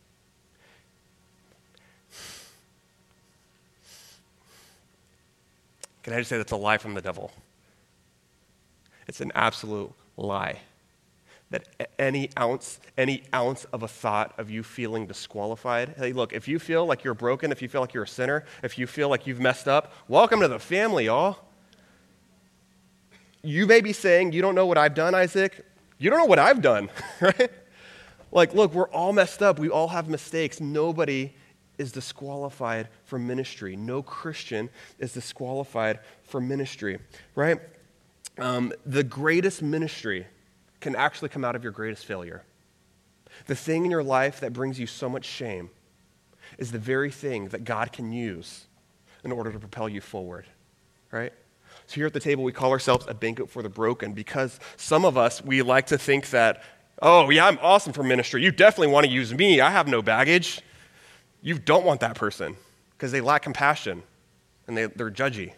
Can 6.02 6.14
I 6.14 6.18
just 6.18 6.30
say 6.30 6.38
that's 6.38 6.52
a 6.52 6.56
lie 6.56 6.78
from 6.78 6.94
the 6.94 7.02
devil? 7.02 7.30
It's 9.06 9.20
an 9.20 9.30
absolute 9.34 9.92
lie 10.16 10.58
that 11.52 11.90
any 11.98 12.30
ounce, 12.38 12.80
any 12.98 13.22
ounce 13.34 13.64
of 13.66 13.82
a 13.82 13.88
thought 13.88 14.34
of 14.38 14.50
you 14.50 14.62
feeling 14.62 15.06
disqualified. 15.06 15.94
Hey, 15.96 16.12
look, 16.12 16.32
if 16.32 16.48
you 16.48 16.58
feel 16.58 16.86
like 16.86 17.04
you're 17.04 17.14
broken, 17.14 17.52
if 17.52 17.62
you 17.62 17.68
feel 17.68 17.82
like 17.82 17.94
you're 17.94 18.04
a 18.04 18.08
sinner, 18.08 18.44
if 18.62 18.78
you 18.78 18.86
feel 18.86 19.08
like 19.08 19.26
you've 19.26 19.40
messed 19.40 19.68
up, 19.68 19.92
welcome 20.08 20.40
to 20.40 20.48
the 20.48 20.58
family, 20.58 21.06
y'all. 21.06 21.38
You 23.42 23.66
may 23.66 23.80
be 23.80 23.92
saying, 23.92 24.32
You 24.32 24.40
don't 24.42 24.54
know 24.54 24.66
what 24.66 24.78
I've 24.78 24.94
done, 24.94 25.14
Isaac. 25.14 25.64
You 25.98 26.10
don't 26.10 26.18
know 26.18 26.26
what 26.26 26.38
I've 26.38 26.62
done, 26.62 26.88
right? 27.20 27.50
Like, 28.32 28.54
look, 28.54 28.72
we're 28.72 28.88
all 28.88 29.12
messed 29.12 29.42
up. 29.42 29.58
We 29.58 29.68
all 29.68 29.88
have 29.88 30.08
mistakes. 30.08 30.58
Nobody 30.58 31.34
is 31.76 31.92
disqualified 31.92 32.88
for 33.04 33.18
ministry. 33.18 33.76
No 33.76 34.02
Christian 34.02 34.70
is 34.98 35.12
disqualified 35.12 36.00
for 36.24 36.40
ministry, 36.40 36.98
right? 37.34 37.60
Um, 38.38 38.72
the 38.86 39.04
greatest 39.04 39.60
ministry 39.60 40.26
can 40.82 40.94
actually 40.94 41.30
come 41.30 41.44
out 41.44 41.56
of 41.56 41.62
your 41.62 41.72
greatest 41.72 42.04
failure. 42.04 42.42
The 43.46 43.54
thing 43.54 43.86
in 43.86 43.90
your 43.90 44.02
life 44.02 44.40
that 44.40 44.52
brings 44.52 44.78
you 44.78 44.86
so 44.86 45.08
much 45.08 45.24
shame 45.24 45.70
is 46.58 46.70
the 46.70 46.78
very 46.78 47.10
thing 47.10 47.48
that 47.48 47.64
God 47.64 47.92
can 47.92 48.12
use 48.12 48.66
in 49.24 49.32
order 49.32 49.50
to 49.50 49.58
propel 49.58 49.88
you 49.88 50.02
forward, 50.02 50.44
right? 51.10 51.32
So 51.86 51.94
here 51.94 52.06
at 52.06 52.12
the 52.12 52.20
table, 52.20 52.44
we 52.44 52.52
call 52.52 52.70
ourselves 52.70 53.06
a 53.08 53.14
banquet 53.14 53.48
for 53.48 53.62
the 53.62 53.68
broken 53.68 54.12
because 54.12 54.60
some 54.76 55.04
of 55.04 55.16
us, 55.16 55.42
we 55.42 55.62
like 55.62 55.86
to 55.86 55.96
think 55.96 56.30
that, 56.30 56.62
oh, 57.00 57.30
yeah, 57.30 57.46
I'm 57.46 57.58
awesome 57.62 57.92
for 57.92 58.02
ministry. 58.02 58.42
You 58.42 58.50
definitely 58.50 58.92
want 58.92 59.06
to 59.06 59.12
use 59.12 59.32
me. 59.32 59.60
I 59.60 59.70
have 59.70 59.88
no 59.88 60.02
baggage. 60.02 60.60
You 61.40 61.58
don't 61.58 61.84
want 61.84 62.00
that 62.00 62.16
person 62.16 62.56
because 62.92 63.12
they 63.12 63.20
lack 63.20 63.42
compassion 63.42 64.02
and 64.66 64.76
they, 64.76 64.86
they're 64.86 65.10
judgy 65.10 65.54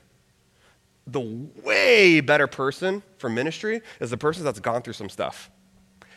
the 1.07 1.21
way 1.21 2.21
better 2.21 2.47
person 2.47 3.03
for 3.19 3.29
ministry 3.29 3.83
is 4.01 4.11
the 4.11 4.17
person 4.17 4.45
that's 4.45 4.61
gone 4.61 4.83
through 4.83 4.95
some 4.95 5.09
stuff 5.09 5.51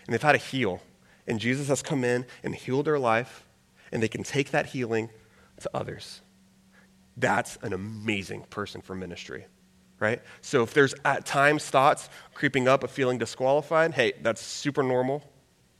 and 0.08 0.13
they've 0.13 0.21
had 0.21 0.32
to 0.32 0.38
heal. 0.38 0.82
And 1.28 1.39
Jesus 1.39 1.67
has 1.67 1.82
come 1.82 2.04
in 2.04 2.26
and 2.43 2.56
healed 2.56 2.86
their 2.86 2.97
life, 2.97 3.45
and 3.91 4.02
they 4.02 4.08
can 4.08 4.23
take 4.23 4.52
that 4.52 4.67
healing 4.67 5.10
to 5.60 5.69
others. 5.73 6.21
That's 7.17 7.58
an 7.62 7.73
amazing 7.73 8.43
person 8.43 8.82
for 8.82 8.95
ministry, 8.95 9.45
right? 10.00 10.21
So 10.41 10.63
if 10.63 10.73
there's 10.73 10.95
at 11.04 11.26
times 11.26 11.65
thoughts 11.65 12.10
creeping 12.34 12.67
up 12.67 12.84
of 12.84 12.91
feeling 12.91 13.17
disqualified, 13.17 13.93
hey, 13.93 14.13
that's 14.21 14.41
super 14.41 14.84
normal. 14.84 15.21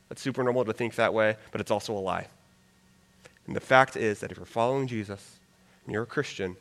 That's 0.10 0.22
super 0.22 0.43
normal 0.43 0.65
to 0.65 0.74
think 0.74 0.96
that 0.96 1.13
way, 1.13 1.38
but 1.52 1.62
it's 1.62 1.72
also 1.72 1.93
a 1.93 2.00
lie. 2.00 2.28
And 3.46 3.56
the 3.56 3.62
fact 3.62 3.96
is 3.96 4.20
that 4.20 4.32
if 4.32 4.38
you're 4.38 4.46
following 4.46 4.88
Jesus 4.88 5.39
and 5.86 5.93
you're 5.93 6.04
a 6.04 6.08
Christian, 6.08 6.58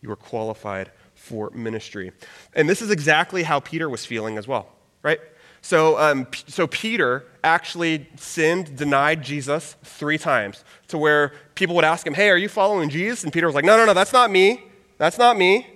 you 0.00 0.10
are 0.10 0.16
qualified 0.16 0.90
for 1.20 1.50
ministry. 1.50 2.12
And 2.54 2.68
this 2.68 2.80
is 2.80 2.90
exactly 2.90 3.42
how 3.42 3.60
Peter 3.60 3.90
was 3.90 4.06
feeling 4.06 4.38
as 4.38 4.48
well, 4.48 4.68
right? 5.02 5.20
So, 5.60 5.98
um, 5.98 6.26
so 6.46 6.66
Peter 6.66 7.26
actually 7.44 8.08
sinned, 8.16 8.74
denied 8.74 9.22
Jesus 9.22 9.76
three 9.84 10.16
times, 10.16 10.64
to 10.88 10.96
where 10.96 11.34
people 11.54 11.76
would 11.76 11.84
ask 11.84 12.06
him, 12.06 12.14
Hey, 12.14 12.30
are 12.30 12.38
you 12.38 12.48
following 12.48 12.88
Jesus? 12.88 13.22
And 13.22 13.32
Peter 13.32 13.46
was 13.46 13.54
like, 13.54 13.66
No, 13.66 13.76
no, 13.76 13.84
no, 13.84 13.92
that's 13.92 14.14
not 14.14 14.30
me. 14.30 14.62
That's 14.96 15.18
not 15.18 15.36
me. 15.36 15.66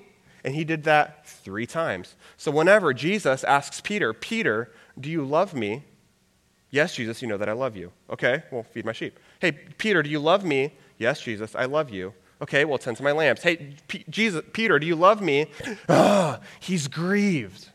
And 0.44 0.54
he 0.54 0.64
did 0.64 0.85
that 0.85 1.26
three 1.26 1.66
times. 1.66 2.16
So 2.38 2.50
whenever 2.50 2.94
Jesus 2.94 3.44
asks 3.44 3.80
Peter, 3.83 4.12
Peter, 4.12 4.72
do 4.98 5.11
you 5.11 5.24
love 5.24 5.54
me? 5.54 5.85
Yes, 6.70 6.94
Jesus, 6.94 7.20
you 7.22 7.28
know 7.28 7.37
that 7.37 7.48
I 7.48 7.52
love 7.52 7.76
you. 7.76 7.92
Okay, 8.11 8.42
well, 8.50 8.62
feed 8.62 8.87
my 8.87 8.92
sheep. 8.92 9.20
Hey, 9.40 9.52
Peter, 9.52 10.02
do 10.02 10.09
you 10.09 10.18
love 10.18 10.42
me? 10.42 10.72
Yes, 10.98 11.20
Jesus, 11.20 11.54
I 11.54 11.66
love 11.66 11.90
you. 11.90 12.14
Okay, 12.42 12.64
well, 12.64 12.79
tend 12.79 12.97
to 12.97 13.03
my 13.03 13.12
lambs. 13.12 13.42
Hey, 13.42 13.77
P- 13.88 14.05
Jesus, 14.09 14.42
Peter, 14.53 14.79
do 14.79 14.87
you 14.87 14.97
love 14.97 15.20
me? 15.23 15.47
Ah, 15.88 16.40
he's 16.61 16.88
grieved. 16.88 17.68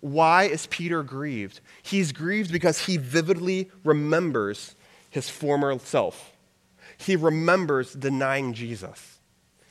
Why 0.00 0.44
is 0.44 0.66
Peter 0.66 1.02
grieved? 1.02 1.60
He's 1.82 2.12
grieved 2.12 2.52
because 2.52 2.86
he 2.86 2.96
vividly 2.96 3.70
remembers 3.82 4.74
his 5.10 5.30
former 5.30 5.76
self. 5.78 6.32
He 6.98 7.16
remembers 7.16 7.92
denying 7.92 8.52
Jesus. 8.52 9.15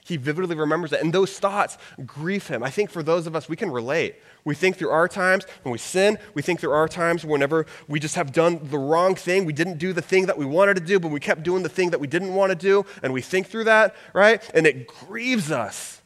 He 0.06 0.18
vividly 0.18 0.56
remembers 0.56 0.94
it. 0.94 1.02
And 1.02 1.12
those 1.12 1.40
thoughts 1.40 1.80
grieve 2.06 2.48
him. 2.48 2.62
I 2.62 2.70
think 2.70 2.92
for 2.92 3.02
those 3.02 3.26
of 3.26 3.36
us, 3.36 3.50
we 3.50 3.56
can 3.56 3.72
relate. 3.72 4.16
We 4.44 4.54
think 4.54 4.78
through 4.78 4.92
our 4.92 5.08
times 5.08 5.46
when 5.64 5.72
we 5.72 5.80
sin. 5.80 6.20
We 6.36 6.44
think 6.44 6.60
through 6.60 6.74
our 6.74 6.88
times 6.88 7.26
whenever 7.26 7.66
we 7.88 8.00
just 8.00 8.14
have 8.14 8.32
done 8.32 8.60
the 8.62 8.78
wrong 8.78 9.16
thing. 9.16 9.46
We 9.46 9.54
didn't 9.54 9.80
do 9.80 9.94
the 9.94 10.04
thing 10.04 10.28
that 10.28 10.38
we 10.38 10.46
wanted 10.46 10.76
to 10.76 10.84
do, 10.84 11.00
but 11.00 11.10
we 11.10 11.20
kept 11.20 11.42
doing 11.42 11.64
the 11.64 11.70
thing 11.70 11.90
that 11.90 12.00
we 12.00 12.06
didn't 12.06 12.36
want 12.36 12.52
to 12.52 12.56
do. 12.56 12.86
And 13.02 13.14
we 13.14 13.22
think 13.22 13.48
through 13.48 13.64
that, 13.64 13.96
right? 14.14 14.48
And 14.54 14.68
it 14.68 14.86
grieves 14.86 15.52
us. 15.52 16.04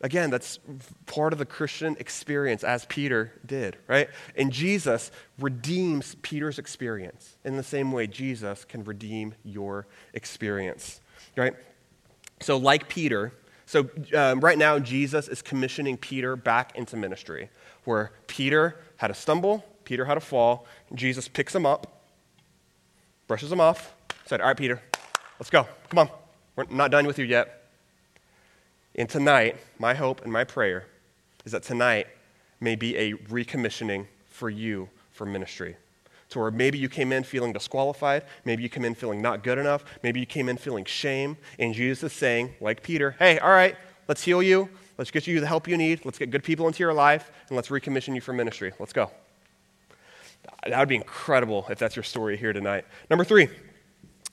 Again, 0.00 0.30
that's 0.30 0.58
part 1.04 1.34
of 1.34 1.38
the 1.38 1.44
Christian 1.44 1.96
experience 2.00 2.64
as 2.64 2.86
Peter 2.86 3.32
did, 3.44 3.76
right? 3.88 4.08
And 4.36 4.50
Jesus 4.50 5.10
redeems 5.38 6.14
Peter's 6.22 6.58
experience 6.58 7.36
in 7.44 7.58
the 7.58 7.62
same 7.62 7.92
way 7.92 8.06
Jesus 8.06 8.64
can 8.64 8.84
redeem 8.84 9.34
your 9.44 9.86
experience, 10.14 11.02
right? 11.36 11.54
So, 12.40 12.56
like 12.56 12.88
Peter, 12.88 13.32
so 13.66 13.88
um, 14.14 14.40
right 14.40 14.56
now, 14.56 14.78
Jesus 14.78 15.28
is 15.28 15.42
commissioning 15.42 15.96
Peter 15.96 16.36
back 16.36 16.76
into 16.76 16.96
ministry, 16.96 17.50
where 17.84 18.12
Peter 18.26 18.76
had 18.96 19.10
a 19.10 19.14
stumble, 19.14 19.64
Peter 19.84 20.04
had 20.04 20.16
a 20.16 20.20
fall, 20.20 20.66
Jesus 20.94 21.28
picks 21.28 21.54
him 21.54 21.66
up, 21.66 22.02
brushes 23.26 23.52
him 23.52 23.60
off, 23.60 23.94
said, 24.24 24.40
All 24.40 24.48
right, 24.48 24.56
Peter, 24.56 24.80
let's 25.38 25.50
go. 25.50 25.66
Come 25.90 25.98
on. 25.98 26.10
We're 26.56 26.64
not 26.70 26.90
done 26.90 27.06
with 27.06 27.18
you 27.18 27.24
yet. 27.24 27.70
And 28.94 29.08
tonight, 29.08 29.56
my 29.78 29.94
hope 29.94 30.22
and 30.22 30.32
my 30.32 30.44
prayer 30.44 30.86
is 31.44 31.52
that 31.52 31.62
tonight 31.62 32.06
may 32.60 32.74
be 32.74 32.96
a 32.96 33.12
recommissioning 33.14 34.06
for 34.28 34.50
you 34.50 34.88
for 35.12 35.24
ministry 35.24 35.76
to 36.30 36.38
where 36.38 36.50
maybe 36.50 36.78
you 36.78 36.88
came 36.88 37.12
in 37.12 37.24
feeling 37.24 37.52
disqualified, 37.52 38.24
maybe 38.44 38.62
you 38.62 38.68
came 38.68 38.84
in 38.84 38.94
feeling 38.94 39.22
not 39.22 39.42
good 39.42 39.58
enough, 39.58 39.84
maybe 40.02 40.20
you 40.20 40.26
came 40.26 40.48
in 40.48 40.56
feeling 40.56 40.84
shame, 40.84 41.36
and 41.58 41.74
Jesus 41.74 42.12
is 42.12 42.18
saying, 42.18 42.54
like 42.60 42.82
Peter, 42.82 43.16
hey, 43.18 43.38
all 43.38 43.50
right, 43.50 43.76
let's 44.08 44.22
heal 44.22 44.42
you, 44.42 44.68
let's 44.98 45.10
get 45.10 45.26
you 45.26 45.40
the 45.40 45.46
help 45.46 45.66
you 45.66 45.76
need, 45.76 46.04
let's 46.04 46.18
get 46.18 46.30
good 46.30 46.44
people 46.44 46.66
into 46.66 46.80
your 46.80 46.92
life, 46.92 47.30
and 47.48 47.56
let's 47.56 47.68
recommission 47.68 48.14
you 48.14 48.20
for 48.20 48.32
ministry. 48.32 48.72
Let's 48.78 48.92
go. 48.92 49.10
That 50.66 50.78
would 50.78 50.88
be 50.88 50.96
incredible 50.96 51.66
if 51.70 51.78
that's 51.78 51.96
your 51.96 52.02
story 52.02 52.36
here 52.36 52.52
tonight. 52.52 52.84
Number 53.10 53.24
three, 53.24 53.48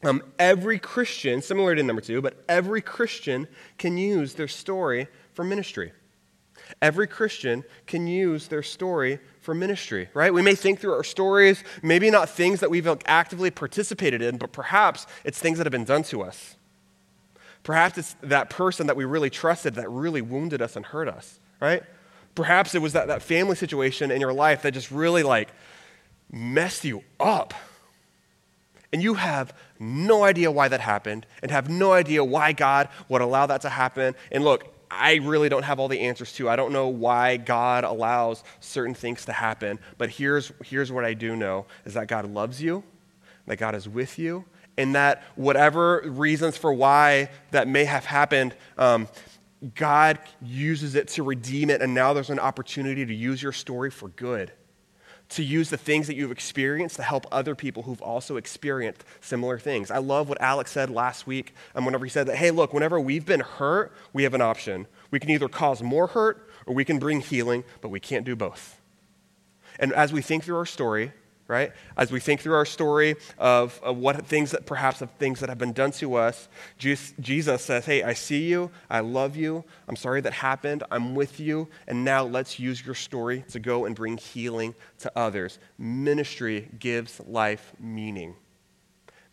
um, 0.03 0.21
every 0.37 0.79
Christian, 0.79 1.41
similar 1.41 1.75
to 1.75 1.83
number 1.83 2.01
two, 2.01 2.21
but 2.21 2.43
every 2.49 2.81
Christian 2.81 3.47
can 3.77 3.97
use 3.97 4.33
their 4.33 4.47
story 4.47 5.07
for 5.33 5.43
ministry. 5.43 5.93
Every 6.81 7.07
Christian 7.07 7.63
can 7.85 8.07
use 8.07 8.47
their 8.47 8.63
story 8.63 9.19
for 9.45 9.53
ministry, 9.53 10.09
right? 10.15 10.33
We 10.33 10.41
may 10.41 10.55
think 10.55 10.79
through 10.79 10.93
our 10.93 11.03
stories, 11.03 11.63
maybe 11.83 12.09
not 12.09 12.29
things 12.29 12.59
that 12.59 12.69
we've 12.71 12.87
actively 13.05 13.51
participated 13.51 14.21
in, 14.21 14.37
but 14.37 14.51
perhaps 14.51 15.05
it's 15.23 15.39
things 15.39 15.59
that 15.59 15.65
have 15.65 15.71
been 15.71 15.85
done 15.85 16.03
to 16.03 16.23
us. 16.23 16.55
Perhaps 17.63 17.97
it's 17.97 18.15
that 18.21 18.49
person 18.49 18.87
that 18.87 18.95
we 18.95 19.05
really 19.05 19.29
trusted 19.29 19.75
that 19.75 19.89
really 19.89 20.21
wounded 20.21 20.61
us 20.61 20.75
and 20.75 20.85
hurt 20.85 21.07
us, 21.07 21.39
right? 21.61 21.83
Perhaps 22.33 22.75
it 22.75 22.81
was 22.81 22.93
that, 22.93 23.07
that 23.07 23.21
family 23.21 23.55
situation 23.55 24.11
in 24.11 24.19
your 24.19 24.33
life 24.33 24.63
that 24.63 24.71
just 24.71 24.91
really 24.91 25.23
like 25.23 25.49
messed 26.31 26.83
you 26.83 27.03
up. 27.19 27.53
And 28.91 29.01
you 29.01 29.13
have 29.13 29.53
no 29.79 30.23
idea 30.23 30.51
why 30.51 30.67
that 30.67 30.81
happened 30.81 31.25
and 31.41 31.51
have 31.51 31.69
no 31.69 31.93
idea 31.93 32.23
why 32.23 32.51
God 32.51 32.89
would 33.09 33.21
allow 33.21 33.45
that 33.45 33.61
to 33.61 33.69
happen. 33.69 34.15
And 34.31 34.43
look, 34.43 34.74
I 34.89 35.15
really 35.15 35.49
don't 35.49 35.63
have 35.63 35.79
all 35.79 35.87
the 35.87 35.99
answers 36.01 36.33
to. 36.33 36.49
I 36.49 36.55
don't 36.55 36.71
know 36.71 36.87
why 36.87 37.37
God 37.37 37.83
allows 37.83 38.43
certain 38.59 38.93
things 38.93 39.25
to 39.25 39.33
happen, 39.33 39.79
but 39.97 40.09
here's, 40.09 40.51
here's 40.63 40.91
what 40.91 41.05
I 41.05 41.13
do 41.13 41.35
know 41.35 41.65
is 41.85 41.93
that 41.95 42.07
God 42.07 42.25
loves 42.25 42.61
you, 42.61 42.83
that 43.47 43.57
God 43.57 43.75
is 43.75 43.87
with 43.87 44.19
you, 44.19 44.45
and 44.77 44.95
that 44.95 45.23
whatever 45.35 46.01
reasons 46.05 46.57
for 46.57 46.73
why 46.73 47.29
that 47.51 47.67
may 47.67 47.85
have 47.85 48.05
happened, 48.05 48.55
um, 48.77 49.07
God 49.73 50.19
uses 50.41 50.95
it 50.95 51.07
to 51.09 51.23
redeem 51.23 51.69
it, 51.69 51.81
and 51.81 51.93
now 51.93 52.13
there's 52.13 52.29
an 52.29 52.39
opportunity 52.39 53.05
to 53.05 53.13
use 53.13 53.41
your 53.41 53.53
story 53.53 53.89
for 53.89 54.09
good 54.09 54.51
to 55.29 55.43
use 55.43 55.69
the 55.69 55.77
things 55.77 56.07
that 56.07 56.15
you've 56.15 56.31
experienced 56.31 56.97
to 56.97 57.03
help 57.03 57.25
other 57.31 57.55
people 57.55 57.83
who've 57.83 58.01
also 58.01 58.37
experienced 58.37 59.03
similar 59.21 59.57
things. 59.57 59.89
I 59.89 59.97
love 59.97 60.29
what 60.29 60.39
Alex 60.41 60.71
said 60.71 60.89
last 60.89 61.25
week 61.25 61.53
um, 61.73 61.85
whenever 61.85 62.05
he 62.05 62.09
said 62.09 62.27
that, 62.27 62.35
hey, 62.35 62.51
look, 62.51 62.73
whenever 62.73 62.99
we've 62.99 63.25
been 63.25 63.39
hurt, 63.39 63.91
we 64.13 64.23
have 64.23 64.33
an 64.33 64.41
option. 64.41 64.87
We 65.11 65.19
can 65.19 65.31
either 65.31 65.49
cause 65.49 65.81
more 65.81 66.07
hurt 66.07 66.47
or 66.65 66.73
we 66.73 66.85
can 66.85 66.99
bring 66.99 67.21
healing, 67.21 67.63
but 67.81 67.89
we 67.89 67.99
can't 67.99 68.25
do 68.25 68.35
both. 68.35 68.79
And 69.79 69.91
as 69.93 70.13
we 70.13 70.21
think 70.21 70.43
through 70.43 70.57
our 70.57 70.65
story, 70.65 71.11
right? 71.47 71.71
As 71.95 72.11
we 72.11 72.19
think 72.19 72.41
through 72.41 72.55
our 72.55 72.65
story 72.65 73.15
of, 73.37 73.79
of, 73.83 73.97
what 73.97 74.25
things 74.25 74.51
that 74.51 74.65
perhaps 74.65 75.01
of 75.01 75.11
things 75.11 75.39
that 75.39 75.49
have 75.49 75.57
been 75.57 75.73
done 75.73 75.91
to 75.91 76.15
us, 76.15 76.47
Jesus 76.77 77.61
says, 77.61 77.85
Hey, 77.85 78.03
I 78.03 78.13
see 78.13 78.47
you. 78.49 78.71
I 78.89 79.01
love 79.01 79.35
you. 79.35 79.63
I'm 79.87 79.95
sorry 79.95 80.21
that 80.21 80.33
happened. 80.33 80.83
I'm 80.89 81.13
with 81.13 81.39
you. 81.39 81.67
And 81.87 82.03
now 82.03 82.23
let's 82.23 82.59
use 82.59 82.83
your 82.83 82.95
story 82.95 83.43
to 83.49 83.59
go 83.59 83.85
and 83.85 83.95
bring 83.95 84.17
healing 84.17 84.73
to 84.99 85.11
others. 85.15 85.59
Ministry 85.77 86.69
gives 86.79 87.19
life 87.21 87.73
meaning. 87.79 88.35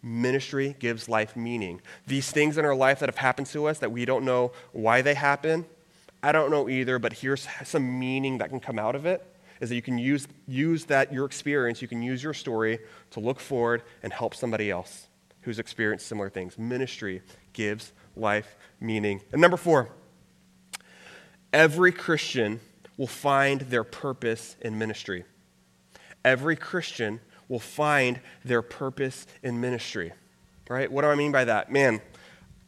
Ministry 0.02 0.76
gives 0.78 1.08
life 1.08 1.36
meaning. 1.36 1.80
These 2.06 2.30
things 2.30 2.58
in 2.58 2.64
our 2.64 2.74
life 2.74 2.98
that 2.98 3.08
have 3.08 3.18
happened 3.18 3.46
to 3.48 3.66
us 3.66 3.78
that 3.78 3.92
we 3.92 4.04
don't 4.04 4.24
know 4.24 4.52
why 4.72 5.00
they 5.00 5.14
happen, 5.14 5.64
I 6.24 6.32
don't 6.32 6.50
know 6.50 6.68
either, 6.68 6.98
but 6.98 7.14
here's 7.14 7.46
some 7.64 7.98
meaning 7.98 8.38
that 8.38 8.50
can 8.50 8.60
come 8.60 8.78
out 8.78 8.94
of 8.94 9.06
it 9.06 9.31
is 9.62 9.68
that 9.68 9.76
you 9.76 9.80
can 9.80 9.96
use, 9.96 10.26
use 10.48 10.86
that, 10.86 11.12
your 11.12 11.24
experience, 11.24 11.80
you 11.80 11.86
can 11.86 12.02
use 12.02 12.20
your 12.20 12.34
story 12.34 12.80
to 13.12 13.20
look 13.20 13.38
forward 13.38 13.84
and 14.02 14.12
help 14.12 14.34
somebody 14.34 14.72
else 14.72 15.06
who's 15.42 15.60
experienced 15.60 16.08
similar 16.08 16.28
things. 16.28 16.58
Ministry 16.58 17.22
gives 17.52 17.92
life 18.16 18.56
meaning. 18.80 19.20
And 19.30 19.40
number 19.40 19.56
four, 19.56 19.88
every 21.52 21.92
Christian 21.92 22.58
will 22.96 23.06
find 23.06 23.60
their 23.62 23.84
purpose 23.84 24.56
in 24.60 24.78
ministry. 24.78 25.24
Every 26.24 26.56
Christian 26.56 27.20
will 27.48 27.60
find 27.60 28.18
their 28.44 28.62
purpose 28.62 29.28
in 29.44 29.60
ministry. 29.60 30.12
Right? 30.68 30.90
What 30.90 31.02
do 31.02 31.08
I 31.08 31.14
mean 31.14 31.30
by 31.30 31.44
that? 31.44 31.70
Man, 31.70 32.00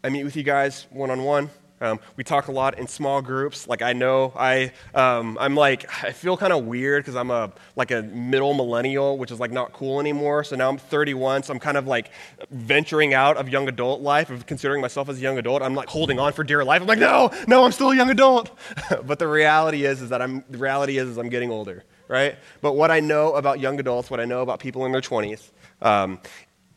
I 0.05 0.11
meet 0.11 0.23
with 0.23 0.37
you 0.37 0.45
guys 0.45 0.87
one 0.91 1.11
on 1.11 1.25
one. 1.25 1.51
Um, 1.81 1.99
we 2.17 2.23
talk 2.23 2.49
a 2.49 2.53
lot 2.53 2.79
in 2.79 2.87
small 2.87 3.21
groups. 3.21 3.67
Like 3.67 3.83
I 3.83 3.93
know 3.93 4.33
I, 4.37 4.73
um, 4.95 5.37
I'm 5.41 5.57
like 5.57 5.87
I 6.05 6.13
feel 6.13 6.37
kind 6.37 6.53
of 6.53 6.65
weird 6.65 7.03
because 7.03 7.17
I'm 7.17 7.31
a 7.31 7.53
like 7.75 7.91
a 7.91 8.03
middle 8.03 8.55
millennial, 8.55 9.19
which 9.19 9.31
is 9.31 9.41
like 9.41 9.51
not 9.51 9.73
cool 9.73 9.99
anymore. 10.01 10.45
So 10.45 10.57
now 10.57 10.69
I'm 10.69 10.79
31, 10.79 11.43
so 11.43 11.53
I'm 11.53 11.59
kind 11.59 11.77
of 11.77 11.87
like 11.87 12.11
venturing 12.51 13.13
out 13.13 13.37
of 13.37 13.49
young 13.49 13.69
adult 13.69 14.01
life, 14.01 14.31
of 14.31 14.47
considering 14.47 14.81
myself 14.81 15.09
as 15.09 15.19
a 15.19 15.21
young 15.21 15.37
adult. 15.37 15.63
I'm 15.63 15.75
like 15.75 15.89
holding 15.89 16.19
on 16.19 16.33
for 16.33 16.45
dear 16.45 16.65
life. 16.65 16.81
I'm 16.81 16.87
like, 16.87 16.99
no, 16.99 17.31
no, 17.49 17.65
I'm 17.65 17.73
still 17.73 17.91
a 17.91 17.97
young 17.97 18.11
adult. 18.11 18.57
but 19.05 19.19
the 19.19 19.29
reality 19.29 19.85
is, 19.85 20.01
is 20.01 20.11
that 20.11 20.23
I'm 20.23 20.45
the 20.49 20.59
reality 20.59 20.99
is, 20.99 21.09
is 21.09 21.19
I'm 21.19 21.29
getting 21.29 21.51
older, 21.51 21.85
right? 22.07 22.37
But 22.63 22.75
what 22.75 22.93
I 22.93 23.01
know 23.01 23.33
about 23.35 23.59
young 23.59 23.81
adults, 23.81 24.11
what 24.11 24.21
I 24.21 24.27
know 24.27 24.43
about 24.43 24.61
people 24.61 24.87
in 24.87 24.93
their 24.93 25.01
20s, 25.01 25.51
um, 25.83 26.21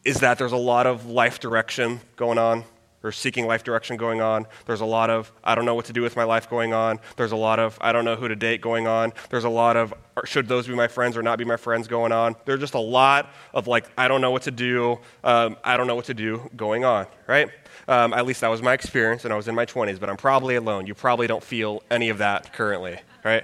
is 0.04 0.22
that 0.22 0.40
there's 0.40 0.54
a 0.54 0.58
lot 0.58 0.88
of 0.88 1.06
life 1.06 1.40
direction 1.40 2.00
going 2.16 2.40
on 2.40 2.64
there's 3.02 3.16
seeking 3.16 3.46
life 3.46 3.64
direction 3.64 3.96
going 3.96 4.22
on. 4.22 4.48
There's 4.66 4.82
a 4.82 4.86
lot 4.86 5.10
of, 5.10 5.32
I 5.44 5.56
don't 5.56 5.66
know 5.66 5.76
what 5.76 5.86
to 5.86 5.94
do 5.94 6.02
with 6.02 6.16
my 6.16 6.24
life 6.24 6.50
going 6.50 6.74
on. 6.74 7.00
There's 7.16 7.32
a 7.32 7.36
lot 7.36 7.60
of, 7.60 7.78
I 7.80 7.92
don't 7.92 8.06
know 8.06 8.16
who 8.16 8.28
to 8.28 8.36
date 8.36 8.60
going 8.60 8.88
on. 8.88 9.14
There's 9.30 9.44
a 9.44 9.50
lot 9.50 9.78
of, 9.78 9.94
should 10.26 10.48
those 10.48 10.68
be 10.68 10.74
my 10.76 10.88
friends 10.88 11.16
or 11.16 11.22
not 11.22 11.38
be 11.38 11.46
my 11.46 11.58
friends 11.58 11.88
going 11.88 12.12
on. 12.12 12.36
There's 12.46 12.60
just 12.60 12.74
a 12.74 12.80
lot 12.80 13.30
of, 13.54 13.68
like, 13.68 13.88
I 13.98 14.08
don't 14.08 14.22
know 14.22 14.32
what 14.32 14.42
to 14.44 14.52
do. 14.52 15.00
Um, 15.24 15.58
I 15.64 15.78
don't 15.78 15.86
know 15.86 15.96
what 15.96 16.06
to 16.06 16.16
do 16.16 16.50
going 16.56 16.86
on, 16.86 17.06
right? 17.28 17.50
Um, 17.88 18.14
at 18.14 18.26
least 18.26 18.42
that 18.42 18.50
was 18.50 18.62
my 18.62 18.74
experience, 18.74 19.24
and 19.26 19.34
I 19.34 19.38
was 19.38 19.48
in 19.48 19.56
my 19.56 19.66
20s, 19.66 20.00
but 20.00 20.10
I'm 20.10 20.18
probably 20.18 20.56
alone. 20.56 20.88
You 20.88 20.96
probably 20.96 21.28
don't 21.28 21.44
feel 21.44 21.84
any 21.92 22.10
of 22.10 22.18
that 22.18 22.52
currently, 22.52 23.00
right? 23.24 23.44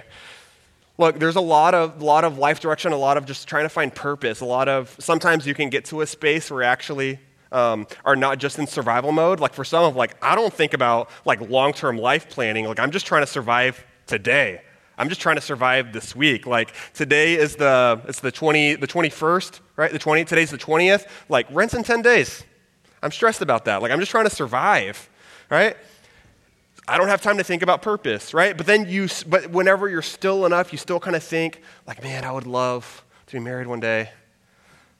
Look, 0.98 1.18
there's 1.18 1.36
a 1.36 1.40
lot 1.40 1.74
of, 1.74 2.02
lot 2.02 2.24
of 2.24 2.38
life 2.38 2.60
direction, 2.60 2.92
a 2.92 2.96
lot 2.96 3.16
of 3.16 3.24
just 3.24 3.48
trying 3.48 3.64
to 3.64 3.68
find 3.68 3.94
purpose, 3.94 4.40
a 4.40 4.44
lot 4.44 4.68
of, 4.68 4.94
sometimes 4.98 5.46
you 5.46 5.54
can 5.54 5.70
get 5.70 5.86
to 5.86 6.02
a 6.02 6.06
space 6.06 6.50
where 6.50 6.62
actually 6.62 7.18
um, 7.54 7.86
are 8.04 8.16
not 8.16 8.38
just 8.38 8.58
in 8.58 8.66
survival 8.66 9.12
mode. 9.12 9.40
Like 9.40 9.54
for 9.54 9.64
some 9.64 9.84
of 9.84 9.96
like, 9.96 10.16
I 10.22 10.34
don't 10.34 10.52
think 10.52 10.74
about 10.74 11.08
like 11.24 11.40
long-term 11.48 11.96
life 11.96 12.28
planning. 12.28 12.66
Like 12.66 12.80
I'm 12.80 12.90
just 12.90 13.06
trying 13.06 13.22
to 13.22 13.26
survive 13.26 13.84
today. 14.06 14.60
I'm 14.98 15.08
just 15.08 15.20
trying 15.20 15.36
to 15.36 15.42
survive 15.42 15.92
this 15.92 16.14
week. 16.14 16.46
Like 16.46 16.72
today 16.92 17.34
is 17.34 17.56
the 17.56 18.00
it's 18.06 18.20
the 18.20 18.30
20 18.30 18.74
the 18.76 18.86
21st, 18.86 19.60
right? 19.76 19.90
The 19.90 19.98
20 19.98 20.24
today's 20.24 20.50
the 20.50 20.58
20th. 20.58 21.06
Like 21.28 21.46
rent's 21.50 21.74
in 21.74 21.82
10 21.82 22.02
days. 22.02 22.44
I'm 23.02 23.10
stressed 23.10 23.42
about 23.42 23.64
that. 23.66 23.82
Like 23.82 23.92
I'm 23.92 24.00
just 24.00 24.10
trying 24.10 24.24
to 24.24 24.34
survive, 24.34 25.08
right? 25.50 25.76
I 26.86 26.98
don't 26.98 27.08
have 27.08 27.22
time 27.22 27.38
to 27.38 27.44
think 27.44 27.62
about 27.62 27.82
purpose, 27.82 28.34
right? 28.34 28.56
But 28.56 28.66
then 28.66 28.88
you 28.88 29.08
but 29.26 29.50
whenever 29.50 29.88
you're 29.88 30.02
still 30.02 30.44
enough, 30.44 30.72
you 30.72 30.78
still 30.78 31.00
kind 31.00 31.16
of 31.16 31.22
think 31.22 31.62
like, 31.86 32.02
man, 32.02 32.24
I 32.24 32.32
would 32.32 32.46
love 32.46 33.04
to 33.26 33.36
be 33.36 33.40
married 33.40 33.66
one 33.66 33.80
day. 33.80 34.10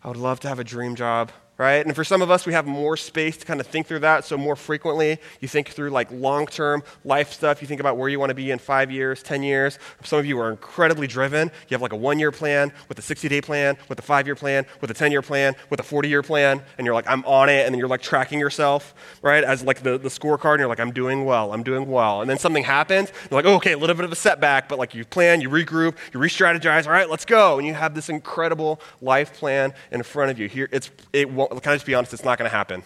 I 0.02 0.08
would 0.08 0.16
love 0.16 0.40
to 0.40 0.48
have 0.48 0.58
a 0.58 0.64
dream 0.64 0.96
job 0.96 1.30
right? 1.56 1.84
And 1.86 1.94
for 1.94 2.02
some 2.02 2.20
of 2.20 2.30
us, 2.30 2.46
we 2.46 2.52
have 2.52 2.66
more 2.66 2.96
space 2.96 3.36
to 3.36 3.46
kind 3.46 3.60
of 3.60 3.66
think 3.66 3.86
through 3.86 4.00
that. 4.00 4.24
So 4.24 4.36
more 4.36 4.56
frequently, 4.56 5.18
you 5.40 5.48
think 5.48 5.68
through 5.68 5.90
like 5.90 6.10
long-term 6.10 6.82
life 7.04 7.32
stuff. 7.32 7.62
You 7.62 7.68
think 7.68 7.80
about 7.80 7.96
where 7.96 8.08
you 8.08 8.18
want 8.18 8.30
to 8.30 8.34
be 8.34 8.50
in 8.50 8.58
five 8.58 8.90
years, 8.90 9.22
10 9.22 9.42
years. 9.42 9.78
Some 10.02 10.18
of 10.18 10.26
you 10.26 10.38
are 10.40 10.50
incredibly 10.50 11.06
driven. 11.06 11.50
You 11.68 11.74
have 11.74 11.82
like 11.82 11.92
a 11.92 11.96
one-year 11.96 12.32
plan 12.32 12.72
with 12.88 12.98
a 12.98 13.02
60-day 13.02 13.40
plan, 13.40 13.76
with 13.88 13.98
a 13.98 14.02
five-year 14.02 14.34
plan, 14.34 14.66
with 14.80 14.90
a 14.90 14.94
10-year 14.94 15.22
plan, 15.22 15.54
with 15.70 15.78
a 15.78 15.84
40-year 15.84 16.22
plan. 16.22 16.60
And 16.76 16.84
you're 16.84 16.94
like, 16.94 17.08
I'm 17.08 17.24
on 17.24 17.48
it. 17.48 17.66
And 17.66 17.74
then 17.74 17.78
you're 17.78 17.88
like 17.88 18.02
tracking 18.02 18.40
yourself, 18.40 18.94
right? 19.22 19.44
As 19.44 19.62
like 19.62 19.82
the, 19.82 19.96
the 19.96 20.08
scorecard. 20.08 20.54
And 20.54 20.60
you're 20.60 20.68
like, 20.68 20.80
I'm 20.80 20.92
doing 20.92 21.24
well. 21.24 21.52
I'm 21.52 21.62
doing 21.62 21.88
well. 21.88 22.20
And 22.20 22.28
then 22.28 22.38
something 22.38 22.64
happens. 22.64 23.12
You're 23.30 23.38
like, 23.38 23.46
oh, 23.46 23.56
okay, 23.56 23.72
a 23.72 23.78
little 23.78 23.96
bit 23.96 24.04
of 24.04 24.12
a 24.12 24.16
setback. 24.16 24.68
But 24.68 24.78
like 24.78 24.94
you 24.94 25.04
plan, 25.04 25.40
you 25.40 25.50
regroup, 25.50 25.96
you 26.12 26.18
re-strategize. 26.18 26.86
All 26.86 26.92
right, 26.92 27.08
let's 27.08 27.24
go. 27.24 27.58
And 27.58 27.66
you 27.66 27.74
have 27.74 27.94
this 27.94 28.08
incredible 28.08 28.80
life 29.00 29.34
plan 29.34 29.72
in 29.92 30.02
front 30.02 30.32
of 30.32 30.38
you. 30.40 30.48
Here, 30.48 30.68
it's, 30.72 30.90
it 31.12 31.30
won't 31.30 31.43
can 31.48 31.72
I 31.72 31.74
just 31.74 31.86
be 31.86 31.94
honest? 31.94 32.12
It's 32.12 32.24
not 32.24 32.38
going 32.38 32.50
to 32.50 32.56
happen. 32.56 32.82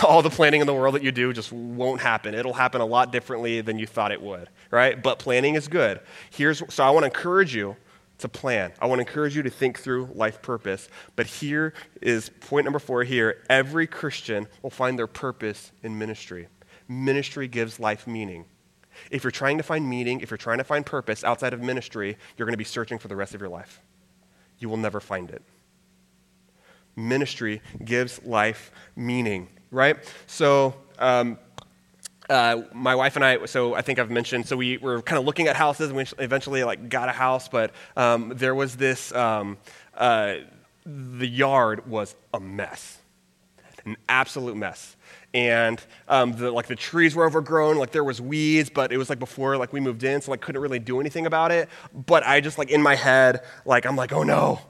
All 0.04 0.22
the 0.22 0.30
planning 0.30 0.60
in 0.60 0.66
the 0.66 0.74
world 0.74 0.94
that 0.94 1.02
you 1.02 1.12
do 1.12 1.32
just 1.32 1.52
won't 1.52 2.00
happen. 2.00 2.34
It'll 2.34 2.52
happen 2.52 2.80
a 2.80 2.86
lot 2.86 3.12
differently 3.12 3.60
than 3.60 3.78
you 3.78 3.86
thought 3.86 4.12
it 4.12 4.20
would, 4.20 4.48
right? 4.70 5.00
But 5.00 5.18
planning 5.18 5.54
is 5.54 5.68
good. 5.68 6.00
Here's, 6.30 6.62
so 6.72 6.84
I 6.84 6.90
want 6.90 7.02
to 7.02 7.06
encourage 7.06 7.54
you 7.54 7.76
to 8.18 8.28
plan. 8.28 8.72
I 8.80 8.86
want 8.86 9.00
to 9.00 9.06
encourage 9.06 9.36
you 9.36 9.42
to 9.42 9.50
think 9.50 9.78
through 9.78 10.10
life 10.14 10.42
purpose. 10.42 10.88
But 11.16 11.26
here 11.26 11.74
is 12.00 12.30
point 12.40 12.64
number 12.64 12.78
four 12.78 13.04
here. 13.04 13.42
Every 13.48 13.86
Christian 13.86 14.48
will 14.62 14.70
find 14.70 14.98
their 14.98 15.06
purpose 15.06 15.72
in 15.82 15.98
ministry. 15.98 16.48
Ministry 16.88 17.48
gives 17.48 17.80
life 17.80 18.06
meaning. 18.06 18.44
If 19.10 19.24
you're 19.24 19.32
trying 19.32 19.56
to 19.58 19.64
find 19.64 19.88
meaning, 19.88 20.20
if 20.20 20.30
you're 20.30 20.38
trying 20.38 20.58
to 20.58 20.64
find 20.64 20.86
purpose 20.86 21.24
outside 21.24 21.52
of 21.52 21.60
ministry, 21.60 22.16
you're 22.36 22.46
going 22.46 22.52
to 22.52 22.58
be 22.58 22.64
searching 22.64 22.98
for 22.98 23.08
the 23.08 23.16
rest 23.16 23.34
of 23.34 23.40
your 23.40 23.50
life. 23.50 23.80
You 24.58 24.68
will 24.68 24.76
never 24.76 25.00
find 25.00 25.30
it 25.30 25.42
ministry 26.96 27.60
gives 27.84 28.22
life 28.24 28.70
meaning, 28.96 29.48
right? 29.70 29.96
So, 30.26 30.74
um, 30.98 31.38
uh, 32.30 32.62
my 32.72 32.94
wife 32.94 33.16
and 33.16 33.24
I, 33.24 33.44
so 33.44 33.74
I 33.74 33.82
think 33.82 33.98
I've 33.98 34.10
mentioned, 34.10 34.46
so 34.46 34.56
we 34.56 34.78
were 34.78 35.02
kind 35.02 35.18
of 35.18 35.26
looking 35.26 35.46
at 35.48 35.56
houses 35.56 35.88
and 35.88 35.96
we 35.96 36.06
eventually 36.18 36.64
like 36.64 36.88
got 36.88 37.08
a 37.08 37.12
house, 37.12 37.48
but 37.48 37.72
um, 37.96 38.32
there 38.34 38.54
was 38.54 38.76
this, 38.76 39.12
um, 39.12 39.58
uh, 39.94 40.36
the 40.86 41.26
yard 41.26 41.86
was 41.88 42.14
a 42.32 42.40
mess, 42.40 42.98
an 43.84 43.96
absolute 44.08 44.56
mess. 44.56 44.96
And 45.34 45.84
um, 46.08 46.32
the, 46.32 46.50
like 46.50 46.68
the 46.68 46.76
trees 46.76 47.16
were 47.16 47.26
overgrown, 47.26 47.76
like 47.76 47.90
there 47.90 48.04
was 48.04 48.20
weeds, 48.20 48.70
but 48.70 48.92
it 48.92 48.98
was 48.98 49.10
like 49.10 49.18
before 49.18 49.56
like 49.56 49.72
we 49.72 49.80
moved 49.80 50.04
in, 50.04 50.20
so 50.20 50.30
like 50.30 50.40
couldn't 50.40 50.62
really 50.62 50.78
do 50.78 51.00
anything 51.00 51.26
about 51.26 51.50
it. 51.50 51.68
But 51.92 52.24
I 52.24 52.40
just 52.40 52.56
like 52.56 52.70
in 52.70 52.80
my 52.80 52.94
head, 52.94 53.42
like 53.64 53.84
I'm 53.84 53.96
like, 53.96 54.12
oh 54.12 54.22
no, 54.22 54.60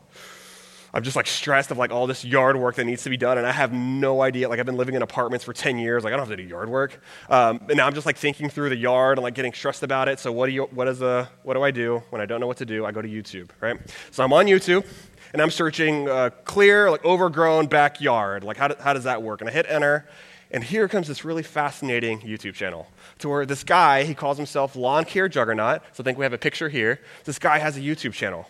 I'm 0.94 1.02
just 1.02 1.16
like 1.16 1.26
stressed 1.26 1.72
of 1.72 1.76
like 1.76 1.90
all 1.90 2.06
this 2.06 2.24
yard 2.24 2.56
work 2.56 2.76
that 2.76 2.84
needs 2.84 3.02
to 3.02 3.10
be 3.10 3.16
done, 3.16 3.36
and 3.36 3.44
I 3.44 3.50
have 3.50 3.72
no 3.72 4.22
idea. 4.22 4.48
Like 4.48 4.60
I've 4.60 4.66
been 4.66 4.76
living 4.76 4.94
in 4.94 5.02
apartments 5.02 5.44
for 5.44 5.52
10 5.52 5.76
years, 5.76 6.04
like 6.04 6.12
I 6.12 6.16
don't 6.16 6.28
have 6.28 6.36
to 6.36 6.40
do 6.40 6.48
yard 6.48 6.68
work. 6.68 7.00
Um, 7.28 7.60
and 7.68 7.76
now 7.76 7.88
I'm 7.88 7.94
just 7.94 8.06
like 8.06 8.16
thinking 8.16 8.48
through 8.48 8.68
the 8.68 8.76
yard 8.76 9.18
and 9.18 9.24
like 9.24 9.34
getting 9.34 9.52
stressed 9.52 9.82
about 9.82 10.08
it. 10.08 10.20
So 10.20 10.30
what 10.30 10.46
do 10.46 10.52
you, 10.52 10.62
what 10.66 10.86
is 10.86 11.02
a, 11.02 11.28
what 11.42 11.54
do 11.54 11.62
I 11.64 11.72
do 11.72 12.00
when 12.10 12.22
I 12.22 12.26
don't 12.26 12.40
know 12.40 12.46
what 12.46 12.58
to 12.58 12.64
do? 12.64 12.86
I 12.86 12.92
go 12.92 13.02
to 13.02 13.08
YouTube, 13.08 13.48
right? 13.60 13.76
So 14.12 14.22
I'm 14.22 14.32
on 14.32 14.46
YouTube 14.46 14.86
and 15.32 15.42
I'm 15.42 15.50
searching 15.50 16.08
uh, 16.08 16.30
clear, 16.44 16.88
like 16.92 17.04
overgrown 17.04 17.66
backyard. 17.66 18.44
Like 18.44 18.56
how, 18.56 18.68
do, 18.68 18.76
how 18.78 18.92
does 18.92 19.02
that 19.02 19.20
work? 19.20 19.40
And 19.40 19.50
I 19.50 19.52
hit 19.52 19.66
enter, 19.68 20.06
And 20.52 20.62
here 20.62 20.86
comes 20.86 21.08
this 21.08 21.24
really 21.24 21.42
fascinating 21.42 22.20
YouTube 22.20 22.54
channel 22.54 22.86
to 23.18 23.28
where 23.28 23.44
this 23.44 23.64
guy, 23.64 24.04
he 24.04 24.14
calls 24.14 24.36
himself 24.36 24.76
Lawn 24.76 25.04
Care 25.04 25.28
Juggernaut. 25.28 25.82
So 25.92 26.02
I 26.02 26.04
think 26.04 26.18
we 26.18 26.24
have 26.24 26.32
a 26.32 26.38
picture 26.38 26.68
here. 26.68 27.00
This 27.24 27.40
guy 27.40 27.58
has 27.58 27.76
a 27.76 27.80
YouTube 27.80 28.12
channel. 28.12 28.46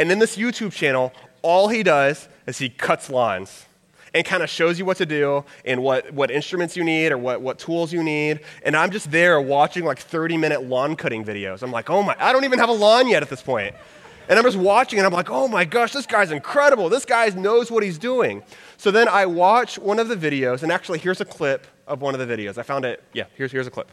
And 0.00 0.10
in 0.10 0.18
this 0.18 0.38
YouTube 0.38 0.72
channel, 0.72 1.12
all 1.42 1.68
he 1.68 1.82
does 1.82 2.30
is 2.46 2.56
he 2.56 2.70
cuts 2.70 3.10
lines 3.10 3.66
and 4.14 4.24
kind 4.24 4.42
of 4.42 4.48
shows 4.48 4.78
you 4.78 4.86
what 4.86 4.96
to 4.96 5.04
do 5.04 5.44
and 5.66 5.82
what, 5.82 6.10
what 6.14 6.30
instruments 6.30 6.74
you 6.74 6.82
need 6.82 7.12
or 7.12 7.18
what, 7.18 7.42
what 7.42 7.58
tools 7.58 7.92
you 7.92 8.02
need. 8.02 8.40
And 8.62 8.74
I'm 8.74 8.92
just 8.92 9.10
there 9.10 9.38
watching 9.42 9.84
like 9.84 9.98
30 9.98 10.38
minute 10.38 10.64
lawn 10.64 10.96
cutting 10.96 11.22
videos. 11.22 11.62
I'm 11.62 11.70
like, 11.70 11.90
oh 11.90 12.02
my, 12.02 12.16
I 12.18 12.32
don't 12.32 12.44
even 12.44 12.58
have 12.58 12.70
a 12.70 12.72
lawn 12.72 13.08
yet 13.08 13.22
at 13.22 13.28
this 13.28 13.42
point. 13.42 13.74
And 14.30 14.38
I'm 14.38 14.44
just 14.46 14.56
watching 14.56 14.98
and 14.98 15.04
I'm 15.04 15.12
like, 15.12 15.28
oh 15.28 15.46
my 15.48 15.66
gosh, 15.66 15.92
this 15.92 16.06
guy's 16.06 16.30
incredible. 16.30 16.88
This 16.88 17.04
guy 17.04 17.28
knows 17.28 17.70
what 17.70 17.82
he's 17.82 17.98
doing. 17.98 18.42
So 18.78 18.90
then 18.90 19.06
I 19.06 19.26
watch 19.26 19.78
one 19.78 19.98
of 19.98 20.08
the 20.08 20.16
videos, 20.16 20.62
and 20.62 20.72
actually, 20.72 21.00
here's 21.00 21.20
a 21.20 21.26
clip 21.26 21.66
of 21.86 22.00
one 22.00 22.18
of 22.18 22.26
the 22.26 22.34
videos. 22.34 22.56
I 22.56 22.62
found 22.62 22.86
it. 22.86 23.02
Yeah, 23.12 23.24
here's, 23.34 23.52
here's 23.52 23.66
a 23.66 23.70
clip. 23.70 23.90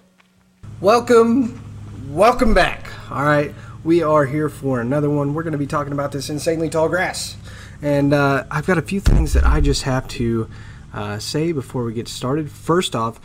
Welcome, 0.80 1.62
welcome 2.08 2.54
back. 2.54 2.88
All 3.12 3.24
right, 3.24 3.54
we 3.88 4.04
are 4.04 4.26
here 4.26 4.50
for 4.50 4.82
another 4.82 5.10
one. 5.10 5.34
We're 5.34 5.43
going 5.43 5.54
to 5.54 5.58
be 5.58 5.65
talking 5.65 5.93
about 5.93 6.12
this 6.12 6.30
insanely 6.30 6.69
tall 6.69 6.89
grass. 6.89 7.38
And 7.82 8.13
uh, 8.13 8.43
I've 8.52 8.67
got 8.67 8.78
a 8.78 8.82
few 8.82 9.00
things 9.00 9.32
that 9.32 9.45
I 9.45 9.62
just 9.62 9.84
have 9.84 10.10
to 10.10 10.50
uh, 10.93 11.19
say 11.19 11.54
before 11.54 11.86
we 11.86 11.93
get 11.93 12.10
started. 12.10 12.52
First 12.52 12.97
off, 12.97 13.17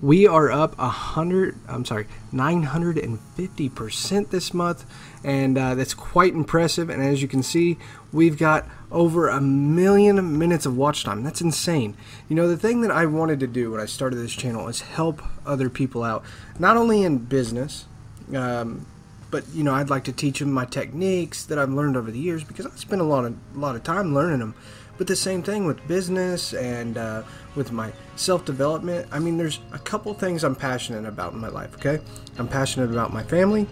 we 0.00 0.24
are 0.28 0.52
up 0.52 0.78
a 0.78 0.88
hundred. 0.88 1.58
I'm 1.66 1.84
sorry, 1.84 2.06
950 2.30 3.68
percent 3.70 4.30
this 4.30 4.54
month, 4.54 4.86
and 5.24 5.58
uh, 5.58 5.74
that's 5.74 5.94
quite 5.94 6.32
impressive. 6.32 6.90
And 6.90 7.02
as 7.02 7.20
you 7.20 7.26
can 7.26 7.42
see, 7.42 7.76
we've 8.12 8.38
got 8.38 8.68
over 8.92 9.28
a 9.28 9.40
million 9.40 10.38
minutes 10.38 10.64
of 10.64 10.76
watch 10.76 11.02
time. 11.02 11.24
That's 11.24 11.40
insane. 11.40 11.96
You 12.28 12.36
know, 12.36 12.46
the 12.46 12.56
thing 12.56 12.82
that 12.82 12.92
I 12.92 13.06
wanted 13.06 13.40
to 13.40 13.48
do 13.48 13.72
when 13.72 13.80
I 13.80 13.86
started 13.86 14.16
this 14.16 14.32
channel 14.32 14.68
is 14.68 14.80
help 14.80 15.22
other 15.44 15.68
people 15.68 16.04
out, 16.04 16.24
not 16.56 16.76
only 16.76 17.02
in 17.02 17.18
business. 17.18 17.86
Um, 18.32 18.86
but 19.34 19.42
you 19.52 19.64
know, 19.64 19.74
I'd 19.74 19.90
like 19.90 20.04
to 20.04 20.12
teach 20.12 20.38
them 20.38 20.52
my 20.52 20.64
techniques 20.64 21.42
that 21.46 21.58
I've 21.58 21.70
learned 21.70 21.96
over 21.96 22.08
the 22.08 22.20
years 22.20 22.44
because 22.44 22.66
I 22.66 22.70
spent 22.76 23.00
a 23.00 23.04
lot 23.04 23.24
of 23.24 23.36
a 23.56 23.58
lot 23.58 23.74
of 23.74 23.82
time 23.82 24.14
learning 24.14 24.38
them. 24.38 24.54
But 24.96 25.08
the 25.08 25.16
same 25.16 25.42
thing 25.42 25.66
with 25.66 25.84
business 25.88 26.54
and 26.54 26.96
uh, 26.96 27.24
with 27.56 27.72
my 27.72 27.92
self 28.14 28.44
development. 28.44 29.08
I 29.10 29.18
mean, 29.18 29.36
there's 29.36 29.58
a 29.72 29.78
couple 29.80 30.14
things 30.14 30.44
I'm 30.44 30.54
passionate 30.54 31.04
about 31.04 31.32
in 31.32 31.40
my 31.40 31.48
life, 31.48 31.74
okay? 31.74 31.98
I'm 32.38 32.46
passionate 32.46 32.92
about 32.92 33.12
my 33.12 33.24
family. 33.24 33.66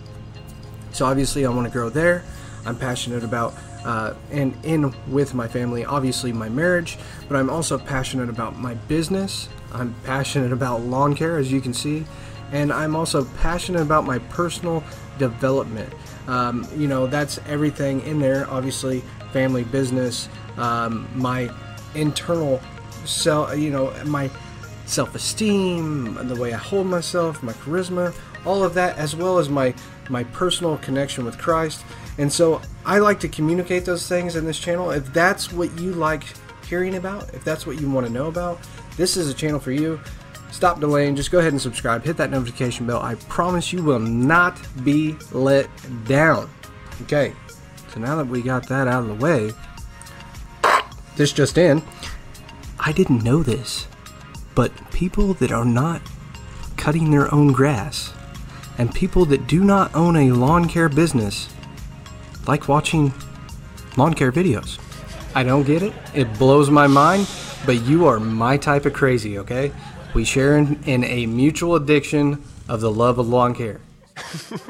So 0.91 1.07
obviously, 1.07 1.47
I 1.47 1.51
want 1.51 1.69
to 1.69 1.73
grow 1.73 1.91
there. 1.91 2.25
I'm 2.67 2.77
passionate 2.77 3.23
about 3.23 3.55
uh, 3.85 4.15
and 4.33 4.53
in 4.65 4.93
with 5.13 5.33
my 5.33 5.47
family, 5.47 5.85
obviously 5.85 6.33
my 6.33 6.49
marriage, 6.49 6.99
but 7.29 7.37
I'm 7.37 7.51
also 7.51 7.79
passionate 7.79 8.29
about 8.29 8.59
my 8.59 8.75
business. 8.75 9.49
I'm 9.73 9.95
passionate 10.03 10.53
about 10.53 10.81
lawn 10.81 11.15
care, 11.15 11.39
as 11.39 11.53
you 11.53 11.61
can 11.61 11.73
see, 11.73 12.05
and 12.51 12.73
I'm 12.73 12.97
also 12.97 13.27
passionate 13.39 13.83
about 13.83 14.05
my 14.05 14.19
personal 14.19 14.83
development. 15.19 15.93
Um, 16.27 16.67
you 16.77 16.89
know, 16.89 17.07
that's 17.07 17.39
everything 17.47 18.01
in 18.03 18.19
there. 18.19 18.49
Obviously, 18.51 19.03
family, 19.33 19.65
business, 19.65 20.29
um, 20.57 21.09
my 21.15 21.51
internal 21.95 22.61
self, 23.05 23.57
you 23.59 23.71
know, 23.71 23.93
my 24.05 24.31
self-esteem, 24.87 26.29
the 26.29 26.37
way 26.37 26.53
I 26.53 26.59
hold 26.59 26.87
myself, 26.87 27.43
my 27.43 27.53
charisma, 27.55 28.15
all 28.45 28.63
of 28.65 28.75
that, 28.75 28.97
as 28.99 29.15
well 29.17 29.39
as 29.39 29.49
my 29.49 29.75
my 30.09 30.25
personal 30.25 30.77
connection 30.79 31.25
with 31.25 31.39
Christ. 31.39 31.85
And 32.19 32.31
so 32.31 32.61
I 32.85 32.99
like 32.99 33.21
to 33.21 33.29
communicate 33.29 33.85
those 33.85 34.07
things 34.07 34.37
in 34.37 34.45
this 34.45 34.59
channel. 34.59 34.91
If 34.91 35.13
that's 35.13 35.53
what 35.53 35.79
you 35.81 35.93
like 35.93 36.25
hearing 36.67 36.97
about, 36.97 37.33
if 37.35 37.45
that's 37.45 37.67
what 37.67 37.81
you 37.81 37.91
want 37.91 38.07
to 38.07 38.13
know 38.13 38.27
about, 38.27 38.59
this 38.97 39.17
is 39.17 39.29
a 39.29 39.35
channel 39.35 39.61
for 39.61 39.73
you. 39.73 40.01
Stop 40.53 40.79
delaying, 40.81 41.17
just 41.17 41.31
go 41.33 41.39
ahead 41.39 41.53
and 41.53 41.61
subscribe, 41.61 42.05
hit 42.05 42.19
that 42.19 42.31
notification 42.31 42.87
bell. 42.87 43.01
I 43.01 43.15
promise 43.15 43.73
you 43.73 43.83
will 43.83 43.99
not 43.99 44.61
be 44.85 45.17
let 45.33 45.69
down. 46.07 46.49
Okay, 47.03 47.35
so 47.93 47.99
now 47.99 48.15
that 48.17 48.27
we 48.27 48.43
got 48.43 48.69
that 48.69 48.87
out 48.87 49.03
of 49.03 49.09
the 49.09 49.15
way, 49.15 49.51
this 51.17 51.33
just 51.33 51.59
in. 51.59 51.83
I 52.79 52.93
didn't 52.93 53.25
know 53.25 53.43
this, 53.43 53.87
but 54.55 54.73
people 54.93 55.35
that 55.35 55.51
are 55.51 55.65
not 55.65 56.03
cutting 56.77 57.11
their 57.11 57.33
own 57.35 57.53
grass 57.53 58.13
and 58.77 58.95
people 58.95 59.25
that 59.27 59.47
do 59.47 59.65
not 59.65 59.95
own 59.95 60.17
a 60.17 60.33
lawn 60.33 60.69
care 60.69 60.89
business 60.89 61.49
like 62.47 62.69
watching 62.69 63.13
lawn 63.97 64.15
care 64.15 64.33
videos. 64.33 64.79
I 65.35 65.45
don't 65.45 65.65
get 65.65 65.83
it. 65.83 65.95
It 66.15 66.33
blows 66.39 66.71
my 66.71 66.87
mind, 66.87 67.29
but 67.65 67.83
you 67.83 68.07
are 68.07 68.21
my 68.21 68.57
type 68.57 68.85
of 68.85 68.93
crazy, 68.93 69.39
okay? 69.39 69.73
We 70.15 70.25
share 70.25 70.59
in, 70.59 70.83
in 70.85 71.05
a 71.05 71.27
mutual 71.27 71.75
addiction 71.75 72.43
of 72.69 72.81
the 72.81 72.91
love 72.91 73.19
of 73.19 73.29
lawn 73.29 73.55
care. 73.55 73.81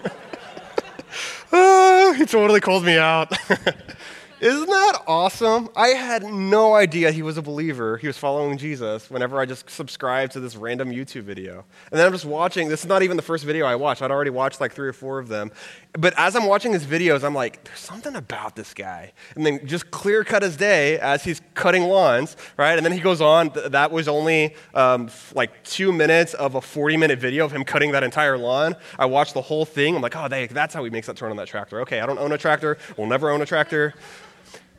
Ah, 1.55 2.15
he 2.17 2.25
totally 2.25 2.61
called 2.61 2.83
me 2.83 2.97
out. 2.97 3.31
Isn't 4.43 4.67
that 4.67 5.05
awesome? 5.07 5.69
I 5.77 5.91
had 5.91 6.25
no 6.25 6.75
idea 6.75 7.13
he 7.13 7.23
was 7.23 7.39
a 7.39 7.43
believer. 7.43 7.97
He 7.97 8.09
was 8.09 8.19
following 8.19 8.59
Jesus 8.59 9.09
whenever 9.09 9.39
I 9.39 9.47
just 9.47 9.71
subscribed 9.71 10.33
to 10.33 10.41
this 10.41 10.57
random 10.57 10.91
YouTube 10.91 11.23
video. 11.23 11.65
And 11.93 12.01
then 12.01 12.05
I'm 12.05 12.13
just 12.13 12.25
watching. 12.25 12.69
This 12.69 12.81
is 12.81 12.87
not 12.87 13.05
even 13.05 13.17
the 13.17 13.23
first 13.23 13.45
video 13.45 13.67
I 13.67 13.77
watched. 13.77 14.03
I'd 14.03 14.11
already 14.11 14.33
watched 14.33 14.61
like 14.61 14.73
three 14.73 14.89
or 14.89 14.93
four 14.93 15.21
of 15.21 15.29
them. 15.29 15.53
But 15.93 16.15
as 16.19 16.35
I'm 16.35 16.47
watching 16.47 16.73
his 16.73 16.85
videos, 16.85 17.23
I'm 17.23 17.37
like, 17.37 17.63
there's 17.63 17.79
something 17.79 18.17
about 18.17 18.57
this 18.57 18.75
guy. 18.75 19.13
And 19.37 19.47
then 19.47 19.65
just 19.65 19.93
clear 19.93 20.25
cut 20.25 20.43
his 20.43 20.57
day 20.57 20.99
as 20.99 21.23
he's 21.23 21.41
cutting 21.55 21.85
lawns, 21.85 22.37
right? 22.57 22.77
And 22.77 22.85
then 22.85 22.93
he 22.93 22.99
goes 22.99 23.21
on. 23.21 23.53
That 23.67 23.93
was 23.93 24.09
only 24.09 24.57
um, 24.75 25.09
like 25.35 25.63
two 25.63 25.93
minutes 25.93 26.35
of 26.35 26.57
a 26.57 26.61
40 26.61 26.97
minute 26.97 27.21
video 27.21 27.45
of 27.45 27.53
him 27.53 27.63
cutting 27.63 27.93
that 27.93 28.03
entire 28.03 28.37
lawn. 28.37 28.75
I 28.99 29.07
watched 29.07 29.35
the 29.35 29.43
whole 29.43 29.65
thing. 29.65 29.95
I'm 29.95 30.03
like, 30.03 30.17
oh, 30.17 30.27
that's 30.27 30.75
how 30.75 30.83
he 30.83 30.91
makes 30.91 31.07
that 31.07 31.15
turn 31.15 31.31
on 31.31 31.37
that 31.37 31.47
tractor. 31.47 31.81
Okay, 31.83 32.01
I 32.01 32.07
don't 32.07 32.19
own 32.19 32.33
a 32.33 32.39
tractor. 32.39 32.77
We'll 32.97 33.07
never 33.07 33.31
own 33.31 33.41
a 33.41 33.47
tractor 33.47 33.95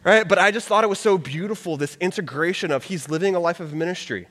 right? 0.03 0.27
But 0.27 0.39
I 0.39 0.51
just 0.51 0.67
thought 0.67 0.83
it 0.83 0.89
was 0.89 0.99
so 0.99 1.17
beautiful 1.17 1.77
this 1.77 1.97
integration 1.97 2.71
of 2.71 2.85
he's 2.85 3.09
living 3.09 3.35
a 3.35 3.39
life 3.39 3.59
of 3.59 3.73
ministry, 3.73 4.27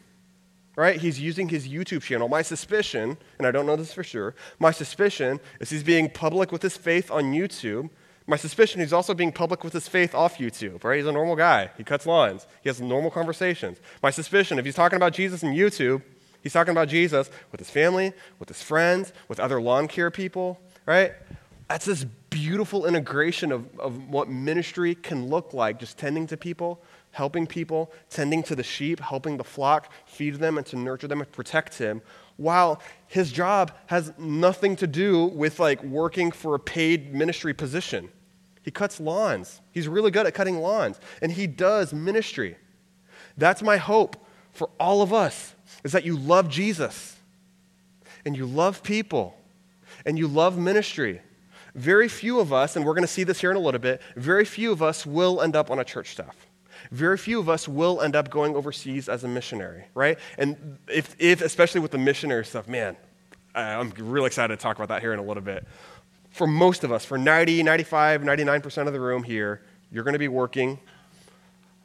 right? 0.76 1.00
He's 1.00 1.20
using 1.20 1.48
his 1.48 1.68
YouTube 1.68 2.02
channel. 2.02 2.28
My 2.28 2.42
suspicion, 2.42 3.16
and 3.38 3.46
I 3.46 3.50
don't 3.50 3.66
know 3.66 3.76
this 3.76 3.92
for 3.92 4.04
sure, 4.04 4.34
my 4.58 4.70
suspicion 4.70 5.40
is 5.60 5.70
he's 5.70 5.82
being 5.82 6.10
public 6.10 6.52
with 6.52 6.62
his 6.62 6.76
faith 6.76 7.10
on 7.10 7.32
YouTube. 7.32 7.90
My 8.26 8.36
suspicion 8.36 8.80
he's 8.80 8.92
also 8.92 9.14
being 9.14 9.32
public 9.32 9.64
with 9.64 9.72
his 9.72 9.88
faith 9.88 10.14
off 10.14 10.38
YouTube, 10.38 10.84
right? 10.84 10.98
He's 10.98 11.06
a 11.06 11.12
normal 11.12 11.36
guy. 11.36 11.70
He 11.76 11.84
cuts 11.84 12.06
lines. 12.06 12.46
He 12.62 12.68
has 12.68 12.80
normal 12.80 13.10
conversations. 13.10 13.78
My 14.02 14.10
suspicion, 14.10 14.58
if 14.58 14.64
he's 14.64 14.74
talking 14.74 14.96
about 14.96 15.12
Jesus 15.12 15.42
in 15.42 15.52
YouTube, 15.52 16.02
he's 16.42 16.52
talking 16.52 16.70
about 16.72 16.88
Jesus 16.88 17.30
with 17.50 17.60
his 17.60 17.70
family, 17.70 18.12
with 18.38 18.48
his 18.48 18.62
friends, 18.62 19.12
with 19.28 19.40
other 19.40 19.60
lawn 19.60 19.88
care 19.88 20.10
people, 20.10 20.60
right? 20.86 21.12
That's 21.68 21.86
this 21.86 22.06
beautiful 22.32 22.86
integration 22.86 23.52
of, 23.52 23.78
of 23.78 24.08
what 24.08 24.28
ministry 24.28 24.94
can 24.94 25.28
look 25.28 25.52
like, 25.52 25.78
just 25.78 25.98
tending 25.98 26.26
to 26.28 26.36
people, 26.36 26.82
helping 27.10 27.46
people, 27.46 27.92
tending 28.08 28.42
to 28.44 28.56
the 28.56 28.62
sheep, 28.62 28.98
helping 29.00 29.36
the 29.36 29.44
flock, 29.44 29.92
feed 30.06 30.36
them 30.36 30.56
and 30.56 30.66
to 30.66 30.76
nurture 30.76 31.06
them 31.06 31.20
and 31.20 31.30
protect 31.30 31.76
him, 31.76 32.00
while 32.36 32.80
his 33.06 33.30
job 33.30 33.72
has 33.86 34.12
nothing 34.18 34.74
to 34.76 34.86
do 34.86 35.26
with 35.26 35.60
like 35.60 35.82
working 35.84 36.32
for 36.32 36.54
a 36.54 36.58
paid 36.58 37.14
ministry 37.14 37.52
position. 37.52 38.08
He 38.62 38.70
cuts 38.70 38.98
lawns. 38.98 39.60
He's 39.70 39.86
really 39.86 40.10
good 40.10 40.26
at 40.26 40.34
cutting 40.34 40.58
lawns, 40.58 40.98
and 41.20 41.30
he 41.30 41.46
does 41.46 41.92
ministry. 41.92 42.56
That's 43.36 43.62
my 43.62 43.76
hope 43.76 44.16
for 44.52 44.70
all 44.80 45.02
of 45.02 45.12
us 45.12 45.54
is 45.84 45.92
that 45.92 46.04
you 46.04 46.16
love 46.16 46.48
Jesus 46.48 47.16
and 48.24 48.36
you 48.36 48.46
love 48.46 48.82
people 48.82 49.36
and 50.06 50.18
you 50.18 50.28
love 50.28 50.58
ministry 50.58 51.20
very 51.74 52.08
few 52.08 52.40
of 52.40 52.52
us, 52.52 52.76
and 52.76 52.84
we're 52.84 52.94
going 52.94 53.02
to 53.02 53.12
see 53.12 53.24
this 53.24 53.40
here 53.40 53.50
in 53.50 53.56
a 53.56 53.60
little 53.60 53.80
bit, 53.80 54.00
very 54.16 54.44
few 54.44 54.72
of 54.72 54.82
us 54.82 55.06
will 55.06 55.40
end 55.40 55.56
up 55.56 55.70
on 55.70 55.78
a 55.78 55.84
church 55.84 56.10
staff. 56.10 56.46
Very 56.90 57.16
few 57.16 57.38
of 57.38 57.48
us 57.48 57.68
will 57.68 58.00
end 58.00 58.16
up 58.16 58.30
going 58.30 58.54
overseas 58.54 59.08
as 59.08 59.24
a 59.24 59.28
missionary, 59.28 59.84
right? 59.94 60.18
And 60.36 60.78
if, 60.88 61.16
if 61.18 61.40
especially 61.40 61.80
with 61.80 61.90
the 61.90 61.98
missionary 61.98 62.44
stuff, 62.44 62.68
man, 62.68 62.96
I'm 63.54 63.90
really 63.96 64.26
excited 64.26 64.56
to 64.56 64.62
talk 64.62 64.76
about 64.76 64.88
that 64.88 65.00
here 65.00 65.12
in 65.12 65.18
a 65.18 65.22
little 65.22 65.42
bit. 65.42 65.66
For 66.30 66.46
most 66.46 66.84
of 66.84 66.92
us, 66.92 67.04
for 67.04 67.18
90, 67.18 67.62
95, 67.62 68.22
99% 68.22 68.86
of 68.86 68.92
the 68.92 69.00
room 69.00 69.22
here, 69.22 69.62
you're 69.90 70.04
going 70.04 70.14
to 70.14 70.18
be 70.18 70.28
working 70.28 70.78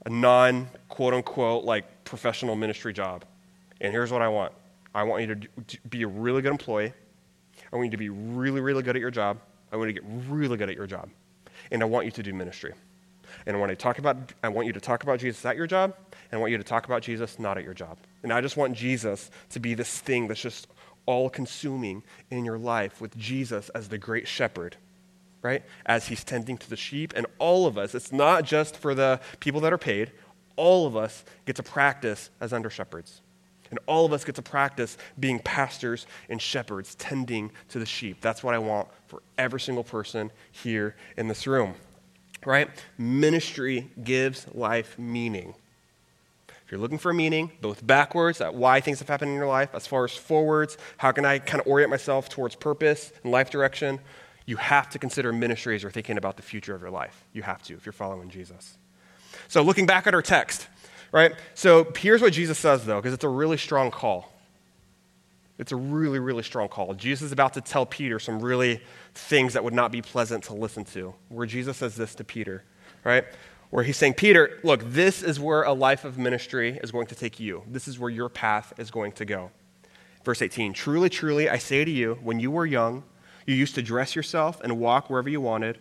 a 0.06 0.10
non 0.10 0.70
quote 0.88 1.14
unquote 1.14 1.66
like 1.66 2.04
professional 2.06 2.56
ministry 2.56 2.94
job. 2.94 3.26
And 3.82 3.92
here's 3.92 4.12
what 4.12 4.22
I 4.22 4.30
want 4.30 4.54
I 4.96 5.04
want 5.04 5.28
you 5.28 5.36
to 5.36 5.78
be 5.90 6.04
a 6.04 6.08
really 6.08 6.42
good 6.42 6.52
employee. 6.52 6.94
I 7.72 7.76
want 7.76 7.88
you 7.88 7.92
to 7.92 7.98
be 7.98 8.10
really, 8.10 8.62
really 8.62 8.82
good 8.82 8.96
at 8.96 9.02
your 9.02 9.12
job. 9.12 9.38
I 9.72 9.78
want 9.78 9.90
to 9.90 9.94
get 9.94 10.04
really 10.30 10.58
good 10.58 10.70
at 10.70 10.76
your 10.76 10.88
job. 10.88 11.10
And 11.72 11.82
I 11.82 11.86
want 11.86 12.06
you 12.06 12.12
to 12.12 12.24
do 12.24 12.34
ministry. 12.34 12.74
And 13.46 13.58
I 13.58 13.76
talk 13.76 14.00
about, 14.00 14.34
I 14.44 14.50
want 14.50 14.68
you 14.68 14.74
to 14.74 14.80
talk 14.80 15.04
about 15.04 15.20
Jesus 15.20 15.46
at 15.46 15.56
your 15.56 15.68
job, 15.68 15.94
and 16.32 16.38
I 16.38 16.42
want 16.42 16.52
you 16.52 16.58
to 16.58 16.64
talk 16.64 16.86
about 16.86 17.02
Jesus 17.02 17.40
not 17.40 17.58
at 17.58 17.64
your 17.64 17.74
job. 17.74 17.98
And 18.24 18.32
I 18.34 18.42
just 18.42 18.58
want 18.58 18.74
Jesus 18.76 19.30
to 19.52 19.60
be 19.60 19.74
this 19.74 20.00
thing 20.00 20.28
that's 20.28 20.42
just 20.42 20.68
all 21.06 21.30
consuming 21.30 22.04
in 22.30 22.46
your 22.46 22.58
life 22.58 23.00
with 23.00 23.18
Jesus 23.18 23.70
as 23.70 23.90
the 23.90 23.98
great 23.98 24.28
shepherd, 24.28 24.76
right? 25.42 25.64
As 25.86 26.08
he's 26.08 26.24
tending 26.24 26.58
to 26.58 26.70
the 26.70 26.76
sheep. 26.76 27.14
And 27.16 27.26
all 27.40 27.66
of 27.66 27.78
us, 27.78 27.96
it's 27.96 28.12
not 28.12 28.44
just 28.44 28.76
for 28.76 28.94
the 28.94 29.20
people 29.40 29.62
that 29.62 29.74
are 29.74 29.78
paid, 29.78 30.12
all 30.56 30.88
of 30.88 30.96
us 30.96 31.24
get 31.46 31.56
to 31.58 31.64
practice 31.64 32.30
as 32.42 32.52
under 32.52 32.70
shepherds. 32.70 33.22
And 33.70 33.80
all 33.86 34.06
of 34.06 34.14
us 34.14 34.24
get 34.24 34.36
to 34.36 34.42
practice 34.42 34.98
being 35.20 35.40
pastors 35.40 36.08
and 36.30 36.42
shepherds, 36.42 36.96
tending 36.96 37.52
to 37.70 37.80
the 37.80 37.86
sheep. 37.86 38.22
That's 38.22 38.44
what 38.44 38.54
I 38.54 38.60
want 38.60 38.88
for 39.08 39.22
every 39.38 39.60
single 39.60 39.84
person 39.84 40.32
here 40.52 40.96
in 41.18 41.28
this 41.28 41.48
room. 41.48 41.76
Right? 42.46 42.70
Ministry 42.98 43.90
gives 44.04 44.48
life 44.54 44.98
meaning. 44.98 45.54
If 46.66 46.72
you're 46.72 46.82
looking 46.82 46.98
for 46.98 47.14
meaning, 47.14 47.52
both 47.62 47.86
backwards, 47.86 48.42
at 48.42 48.54
why 48.54 48.82
things 48.82 49.00
have 49.00 49.08
happened 49.08 49.32
in 49.32 49.38
your 49.38 49.48
life, 49.48 49.70
as 49.74 49.88
far 49.88 50.04
as 50.04 50.12
forwards, 50.12 50.78
how 50.98 51.14
can 51.14 51.24
I 51.24 51.40
kind 51.40 51.62
of 51.62 51.68
orient 51.68 51.90
myself 51.90 52.28
towards 52.28 52.56
purpose 52.56 53.14
and 53.24 53.32
life 53.32 53.50
direction, 53.50 54.02
you 54.46 54.58
have 54.58 54.90
to 54.90 55.00
consider 55.00 55.32
ministry 55.32 55.76
as 55.76 55.84
you're 55.84 55.92
thinking 55.92 56.18
about 56.18 56.36
the 56.36 56.42
future 56.42 56.76
of 56.76 56.82
your 56.82 56.90
life. 56.90 57.26
You 57.34 57.44
have 57.44 57.62
to 57.64 57.76
if 57.76 57.86
you're 57.86 57.94
following 57.94 58.30
Jesus. 58.30 58.78
So, 59.50 59.62
looking 59.62 59.86
back 59.86 60.08
at 60.08 60.14
our 60.14 60.22
text, 60.22 60.68
right? 61.12 61.34
So, 61.54 61.92
here's 61.98 62.22
what 62.22 62.34
Jesus 62.34 62.58
says, 62.58 62.86
though, 62.86 62.98
because 62.98 63.14
it's 63.14 63.24
a 63.24 63.30
really 63.30 63.58
strong 63.58 63.92
call. 63.92 64.32
It's 65.58 65.72
a 65.72 65.76
really, 65.76 66.20
really 66.20 66.44
strong 66.44 66.68
call. 66.68 66.94
Jesus 66.94 67.28
is 67.28 67.32
about 67.32 67.54
to 67.56 67.62
tell 67.62 67.86
Peter 67.86 68.20
some 68.20 68.40
really 68.40 68.82
things 69.16 69.54
that 69.54 69.64
would 69.64 69.74
not 69.74 69.92
be 69.92 70.02
pleasant 70.02 70.44
to 70.46 70.54
listen 70.54 70.86
to, 70.86 71.14
where 71.30 71.48
Jesus 71.48 71.78
says 71.78 71.96
this 71.96 72.14
to 72.16 72.24
Peter, 72.24 72.64
right? 73.04 73.26
Where 73.72 73.84
he's 73.84 73.98
saying, 73.98 74.14
Peter, 74.14 74.60
look, 74.64 74.82
this 74.84 75.24
is 75.24 75.40
where 75.40 75.64
a 75.64 75.74
life 75.74 76.06
of 76.06 76.18
ministry 76.18 76.80
is 76.84 76.92
going 76.92 77.08
to 77.08 77.16
take 77.16 77.40
you. 77.40 77.64
This 77.68 77.88
is 77.88 77.98
where 77.98 78.12
your 78.12 78.30
path 78.30 78.74
is 78.78 78.92
going 78.92 79.14
to 79.14 79.26
go. 79.26 79.52
Verse 80.24 80.42
18 80.42 80.74
Truly, 80.74 81.10
truly, 81.10 81.50
I 81.50 81.58
say 81.58 81.84
to 81.84 81.92
you, 81.92 82.20
when 82.22 82.40
you 82.40 82.52
were 82.52 82.66
young, 82.66 83.04
you 83.46 83.56
used 83.56 83.76
to 83.76 83.82
dress 83.82 84.16
yourself 84.16 84.62
and 84.62 84.80
walk 84.80 85.10
wherever 85.10 85.30
you 85.30 85.42
wanted, 85.42 85.80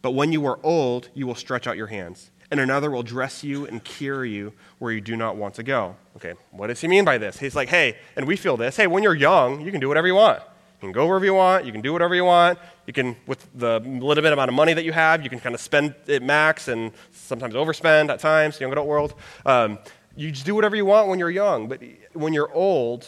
but 0.00 0.12
when 0.12 0.32
you 0.32 0.46
are 0.46 0.58
old, 0.62 1.10
you 1.12 1.26
will 1.26 1.34
stretch 1.34 1.66
out 1.66 1.76
your 1.76 1.88
hands 1.88 2.30
and 2.50 2.60
another 2.60 2.90
will 2.90 3.02
dress 3.02 3.44
you 3.44 3.66
and 3.66 3.82
cure 3.84 4.24
you 4.24 4.52
where 4.78 4.92
you 4.92 5.00
do 5.00 5.16
not 5.16 5.36
want 5.36 5.54
to 5.54 5.62
go. 5.62 5.96
Okay, 6.16 6.34
what 6.50 6.66
does 6.66 6.80
he 6.80 6.88
mean 6.88 7.04
by 7.04 7.18
this? 7.18 7.38
He's 7.38 7.54
like, 7.54 7.68
hey, 7.68 7.96
and 8.16 8.26
we 8.26 8.36
feel 8.36 8.56
this, 8.56 8.76
hey, 8.76 8.86
when 8.86 9.02
you're 9.02 9.14
young, 9.14 9.60
you 9.60 9.70
can 9.70 9.80
do 9.80 9.88
whatever 9.88 10.06
you 10.06 10.14
want. 10.14 10.40
You 10.80 10.86
can 10.86 10.92
go 10.92 11.06
wherever 11.06 11.24
you 11.24 11.34
want, 11.34 11.66
you 11.66 11.72
can 11.72 11.82
do 11.82 11.92
whatever 11.92 12.14
you 12.14 12.24
want. 12.24 12.58
You 12.86 12.94
can, 12.94 13.14
with 13.26 13.46
the 13.54 13.80
little 13.80 14.22
bit 14.22 14.32
amount 14.32 14.48
of 14.48 14.54
money 14.54 14.72
that 14.72 14.84
you 14.84 14.92
have, 14.92 15.22
you 15.22 15.28
can 15.28 15.38
kind 15.38 15.54
of 15.54 15.60
spend 15.60 15.94
it 16.06 16.22
max 16.22 16.68
and 16.68 16.92
sometimes 17.12 17.54
overspend 17.54 18.08
at 18.08 18.18
times, 18.18 18.58
young 18.58 18.72
adult 18.72 18.88
world. 18.88 19.14
Um, 19.44 19.78
you 20.16 20.32
just 20.32 20.46
do 20.46 20.54
whatever 20.54 20.74
you 20.74 20.86
want 20.86 21.08
when 21.08 21.18
you're 21.18 21.30
young, 21.30 21.68
but 21.68 21.82
when 22.14 22.32
you're 22.32 22.52
old, 22.52 23.06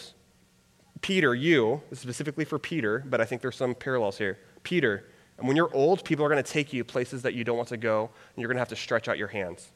Peter, 1.01 1.35
you, 1.35 1.83
specifically 1.93 2.45
for 2.45 2.59
Peter, 2.59 3.05
but 3.09 3.21
I 3.21 3.25
think 3.25 3.43
there's 3.43 3.57
some 3.57 3.75
parallels 3.75 4.19
here. 4.19 4.39
Peter, 4.63 5.05
and 5.43 5.49
when 5.49 5.57
you're 5.57 5.75
old, 5.75 6.05
people 6.05 6.25
are 6.25 6.29
going 6.29 6.41
to 6.41 6.49
take 6.49 6.73
you 6.73 6.85
places 6.85 7.23
that 7.23 7.35
you 7.35 7.43
don't 7.43 7.57
want 7.57 7.71
to 7.71 7.77
go, 7.77 8.03
and 8.03 8.41
you're 8.41 8.47
going 8.47 8.55
to 8.55 8.61
have 8.61 8.69
to 8.69 8.77
stretch 8.77 9.09
out 9.09 9.19
your 9.19 9.27
hands. 9.27 9.73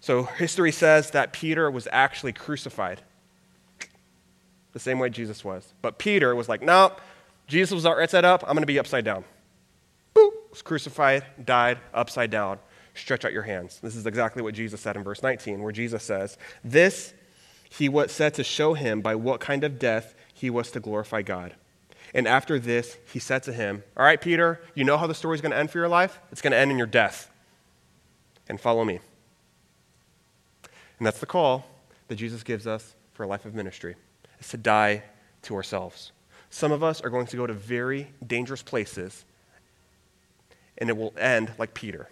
So 0.00 0.22
history 0.22 0.72
says 0.72 1.10
that 1.10 1.34
Peter 1.34 1.70
was 1.70 1.86
actually 1.92 2.32
crucified 2.32 3.02
the 4.72 4.78
same 4.78 4.98
way 4.98 5.10
Jesus 5.10 5.44
was. 5.44 5.74
But 5.82 5.98
Peter 5.98 6.34
was 6.34 6.48
like, 6.48 6.62
no, 6.62 6.96
Jesus 7.46 7.74
was 7.74 7.84
right 7.84 8.08
side 8.08 8.24
up, 8.24 8.44
I'm 8.44 8.54
going 8.54 8.62
to 8.62 8.66
be 8.66 8.78
upside 8.78 9.04
down. 9.04 9.24
Boop, 10.14 10.30
was 10.50 10.62
crucified, 10.62 11.22
died, 11.44 11.80
upside 11.92 12.30
down. 12.30 12.58
Stretch 12.94 13.26
out 13.26 13.32
your 13.34 13.42
hands. 13.42 13.80
This 13.82 13.96
is 13.96 14.06
exactly 14.06 14.40
what 14.40 14.54
Jesus 14.54 14.80
said 14.80 14.96
in 14.96 15.04
verse 15.04 15.22
19, 15.22 15.62
where 15.62 15.72
Jesus 15.72 16.02
says, 16.02 16.38
This 16.64 17.12
he 17.68 17.90
was 17.90 18.10
said 18.10 18.32
to 18.34 18.44
show 18.44 18.72
him 18.72 19.02
by 19.02 19.16
what 19.16 19.40
kind 19.40 19.64
of 19.64 19.78
death 19.78 20.14
he 20.32 20.48
was 20.48 20.70
to 20.70 20.80
glorify 20.80 21.20
God. 21.20 21.56
And 22.14 22.28
after 22.28 22.60
this, 22.60 22.96
he 23.12 23.18
said 23.18 23.42
to 23.42 23.52
him, 23.52 23.82
All 23.96 24.04
right, 24.04 24.20
Peter, 24.20 24.60
you 24.74 24.84
know 24.84 24.96
how 24.96 25.08
the 25.08 25.14
story's 25.14 25.40
going 25.40 25.50
to 25.50 25.58
end 25.58 25.70
for 25.70 25.78
your 25.78 25.88
life? 25.88 26.20
It's 26.30 26.40
going 26.40 26.52
to 26.52 26.56
end 26.56 26.70
in 26.70 26.78
your 26.78 26.86
death. 26.86 27.28
And 28.48 28.60
follow 28.60 28.84
me. 28.84 29.00
And 30.98 31.06
that's 31.06 31.18
the 31.18 31.26
call 31.26 31.66
that 32.08 32.14
Jesus 32.14 32.44
gives 32.44 32.66
us 32.66 32.94
for 33.14 33.24
a 33.24 33.26
life 33.26 33.44
of 33.44 33.54
ministry, 33.54 33.96
is 34.38 34.48
to 34.48 34.56
die 34.56 35.02
to 35.42 35.56
ourselves. 35.56 36.12
Some 36.50 36.70
of 36.70 36.84
us 36.84 37.00
are 37.00 37.10
going 37.10 37.26
to 37.26 37.36
go 37.36 37.46
to 37.46 37.52
very 37.52 38.12
dangerous 38.24 38.62
places, 38.62 39.24
and 40.78 40.88
it 40.88 40.96
will 40.96 41.12
end 41.18 41.52
like 41.58 41.74
Peter, 41.74 42.08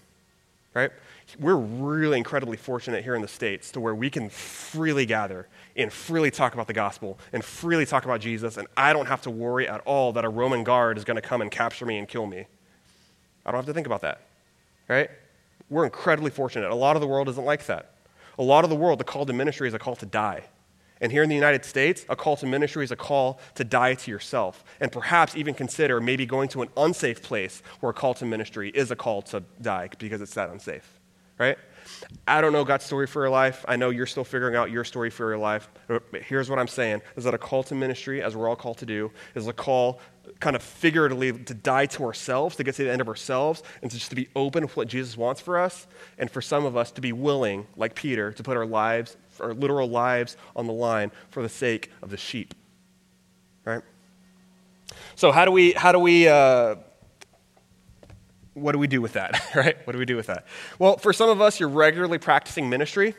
right? 0.75 0.91
we're 1.39 1.57
really 1.57 2.19
incredibly 2.19 2.57
fortunate 2.57 3.03
here 3.05 3.15
in 3.15 3.23
the 3.23 3.29
States 3.29 3.71
to 3.73 3.81
where 3.81 3.95
we 3.95 4.11
can 4.11 4.29
freely 4.29 5.07
gather 5.07 5.49
and 5.77 5.93
freely 5.93 6.31
talk 6.31 6.55
about 6.55 6.67
the 6.67 6.73
gospel 6.73 7.19
and 7.33 7.45
freely 7.45 7.87
talk 7.87 8.05
about 8.05 8.21
Jesus, 8.21 8.57
and 8.57 8.69
I 8.77 8.93
don't 8.93 9.07
have 9.07 9.23
to 9.23 9.31
worry 9.31 9.69
at 9.69 9.81
all 9.81 10.13
that 10.13 10.25
a 10.25 10.29
Roman 10.29 10.65
guard 10.65 10.99
is 10.99 11.05
going 11.05 11.17
to 11.17 11.23
come 11.23 11.41
and 11.41 11.51
capture 11.51 11.87
me 11.87 11.99
and 11.99 12.09
kill 12.09 12.27
me. 12.27 12.47
I 13.47 13.51
don't 13.51 13.59
have 13.59 13.67
to 13.67 13.75
think 13.75 13.87
about 13.87 14.03
that, 14.03 14.23
right? 14.89 15.11
We're 15.71 15.85
incredibly 15.85 16.31
fortunate. 16.31 16.71
A 16.71 16.75
lot 16.75 16.97
of 16.97 17.03
the 17.03 17.09
world 17.09 17.29
isn't 17.29 17.45
like 17.45 17.67
that. 17.67 17.95
A 18.39 18.43
lot 18.43 18.65
of 18.65 18.71
the 18.71 18.77
world, 18.77 19.01
the 19.01 19.05
call 19.05 19.27
to 19.27 19.33
ministry 19.33 19.69
is 19.69 19.75
a 19.75 19.79
call 19.79 19.97
to 19.97 20.07
die. 20.07 20.45
And 21.03 21.13
here 21.13 21.23
in 21.23 21.29
the 21.29 21.35
United 21.35 21.67
States, 21.67 22.07
a 22.09 22.17
call 22.17 22.37
to 22.39 22.47
ministry 22.47 22.85
is 22.85 22.91
a 22.91 22.97
call 22.97 23.41
to 23.57 23.65
die 23.65 23.95
to 23.95 24.11
yourself. 24.11 24.65
And 24.81 24.91
perhaps 24.91 25.37
even 25.37 25.53
consider 25.53 26.01
maybe 26.01 26.25
going 26.25 26.49
to 26.51 26.63
an 26.63 26.71
unsafe 26.79 27.23
place 27.23 27.63
where 27.81 27.91
a 27.91 27.95
call 27.95 28.15
to 28.15 28.25
ministry 28.25 28.71
is 28.71 28.91
a 28.91 28.97
call 28.97 29.21
to 29.23 29.43
die 29.61 29.91
because 29.99 30.23
it's 30.23 30.35
that 30.35 30.49
unsafe 30.49 31.01
right? 31.43 31.59
I 32.27 32.41
don't 32.41 32.53
know 32.53 32.65
God's 32.65 32.85
story 32.85 33.07
for 33.07 33.23
your 33.23 33.31
life. 33.31 33.65
I 33.69 33.77
know 33.77 33.91
you're 33.91 34.07
still 34.07 34.25
figuring 34.25 34.55
out 34.55 34.71
your 34.71 34.85
story 34.85 35.11
for 35.11 35.29
your 35.29 35.39
life. 35.39 35.69
Here's 36.13 36.49
what 36.49 36.59
I'm 36.59 36.69
saying 36.69 37.03
is 37.17 37.25
that 37.25 37.35
a 37.35 37.39
call 37.39 37.63
to 37.65 37.75
ministry, 37.75 38.23
as 38.23 38.37
we're 38.37 38.49
all 38.49 38.57
called 38.57 38.79
to 38.79 38.87
do, 38.87 39.11
is 39.35 39.47
a 39.49 39.53
call 39.53 40.01
kind 40.41 40.55
of 40.55 40.63
figuratively 40.63 41.33
to 41.33 41.55
die 41.55 41.87
to 41.87 42.05
ourselves, 42.05 42.57
to 42.57 42.65
get 42.65 42.75
to 42.77 42.85
the 42.85 42.91
end 42.91 43.01
of 43.01 43.09
ourselves, 43.09 43.63
and 43.83 43.91
to 43.91 43.97
just 43.97 44.11
to 44.11 44.17
be 44.17 44.29
open 44.37 44.63
with 44.63 44.77
what 44.77 44.89
Jesus 44.89 45.17
wants 45.17 45.41
for 45.41 45.59
us. 45.59 45.87
And 46.19 46.31
for 46.31 46.41
some 46.41 46.65
of 46.65 46.77
us 46.77 46.91
to 46.93 47.01
be 47.01 47.13
willing, 47.13 47.67
like 47.77 47.95
Peter, 47.95 48.33
to 48.33 48.43
put 48.43 48.57
our 48.57 48.67
lives, 48.67 49.17
our 49.41 49.55
literal 49.55 49.89
lives 49.89 50.37
on 50.55 50.67
the 50.67 50.73
line 50.73 51.11
for 51.31 51.43
the 51.43 51.49
sake 51.49 51.91
of 52.03 52.11
the 52.11 52.17
sheep. 52.17 52.55
Right? 53.65 53.83
So 55.15 55.33
how 55.33 55.45
do 55.45 55.51
we, 55.51 55.73
how 55.73 55.93
do 55.93 55.99
we, 55.99 56.29
uh, 56.29 56.77
what 58.55 58.73
do 58.73 58.79
we 58.79 58.87
do 58.87 59.01
with 59.01 59.15
that, 59.15 59.41
right? 59.55 59.77
What 59.87 59.93
do 59.93 59.99
we 59.99 60.05
do 60.05 60.17
with 60.17 60.27
that? 60.27 60.47
Well, 60.79 60.99
for 60.99 61.13
some 61.13 61.31
of 61.31 61.41
us, 61.41 61.59
you're 61.59 61.69
regularly 61.69 62.19
practicing 62.19 62.69
ministry. 62.69 63.15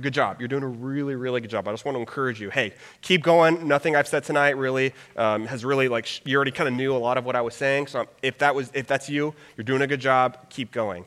Good 0.00 0.14
job. 0.14 0.40
You're 0.40 0.48
doing 0.48 0.62
a 0.62 0.68
really, 0.68 1.14
really 1.14 1.40
good 1.40 1.50
job. 1.50 1.68
I 1.68 1.72
just 1.72 1.84
want 1.84 1.96
to 1.96 2.00
encourage 2.00 2.40
you. 2.40 2.48
Hey, 2.48 2.72
keep 3.02 3.22
going. 3.22 3.68
Nothing 3.68 3.96
I've 3.96 4.08
said 4.08 4.24
tonight 4.24 4.56
really 4.56 4.94
um, 5.16 5.46
has 5.46 5.64
really 5.64 5.88
like 5.88 6.24
you 6.26 6.36
already 6.36 6.52
kind 6.52 6.68
of 6.68 6.74
knew 6.74 6.94
a 6.94 6.98
lot 6.98 7.18
of 7.18 7.24
what 7.24 7.36
I 7.36 7.42
was 7.42 7.54
saying. 7.54 7.88
So 7.88 8.06
if 8.22 8.38
that 8.38 8.54
was 8.54 8.70
if 8.72 8.86
that's 8.86 9.10
you, 9.10 9.34
you're 9.56 9.64
doing 9.64 9.82
a 9.82 9.86
good 9.86 10.00
job. 10.00 10.48
Keep 10.48 10.72
going. 10.72 11.04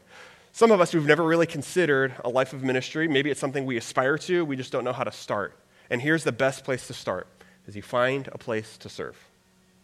Some 0.51 0.69
of 0.69 0.79
us 0.79 0.91
who've 0.91 1.05
never 1.05 1.23
really 1.23 1.47
considered 1.47 2.13
a 2.23 2.29
life 2.29 2.53
of 2.53 2.61
ministry, 2.63 3.07
maybe 3.07 3.31
it's 3.31 3.39
something 3.39 3.65
we 3.65 3.77
aspire 3.77 4.19
to, 4.19 4.45
we 4.45 4.55
just 4.55 4.71
don't 4.71 4.83
know 4.83 4.93
how 4.93 5.03
to 5.03 5.11
start. 5.11 5.57
And 5.89 5.99
here's 5.99 6.23
the 6.23 6.31
best 6.31 6.63
place 6.63 6.85
to 6.87 6.93
start: 6.93 7.27
is 7.65 7.75
you 7.75 7.81
find 7.81 8.29
a 8.31 8.37
place 8.37 8.77
to 8.77 8.89
serve, 8.89 9.17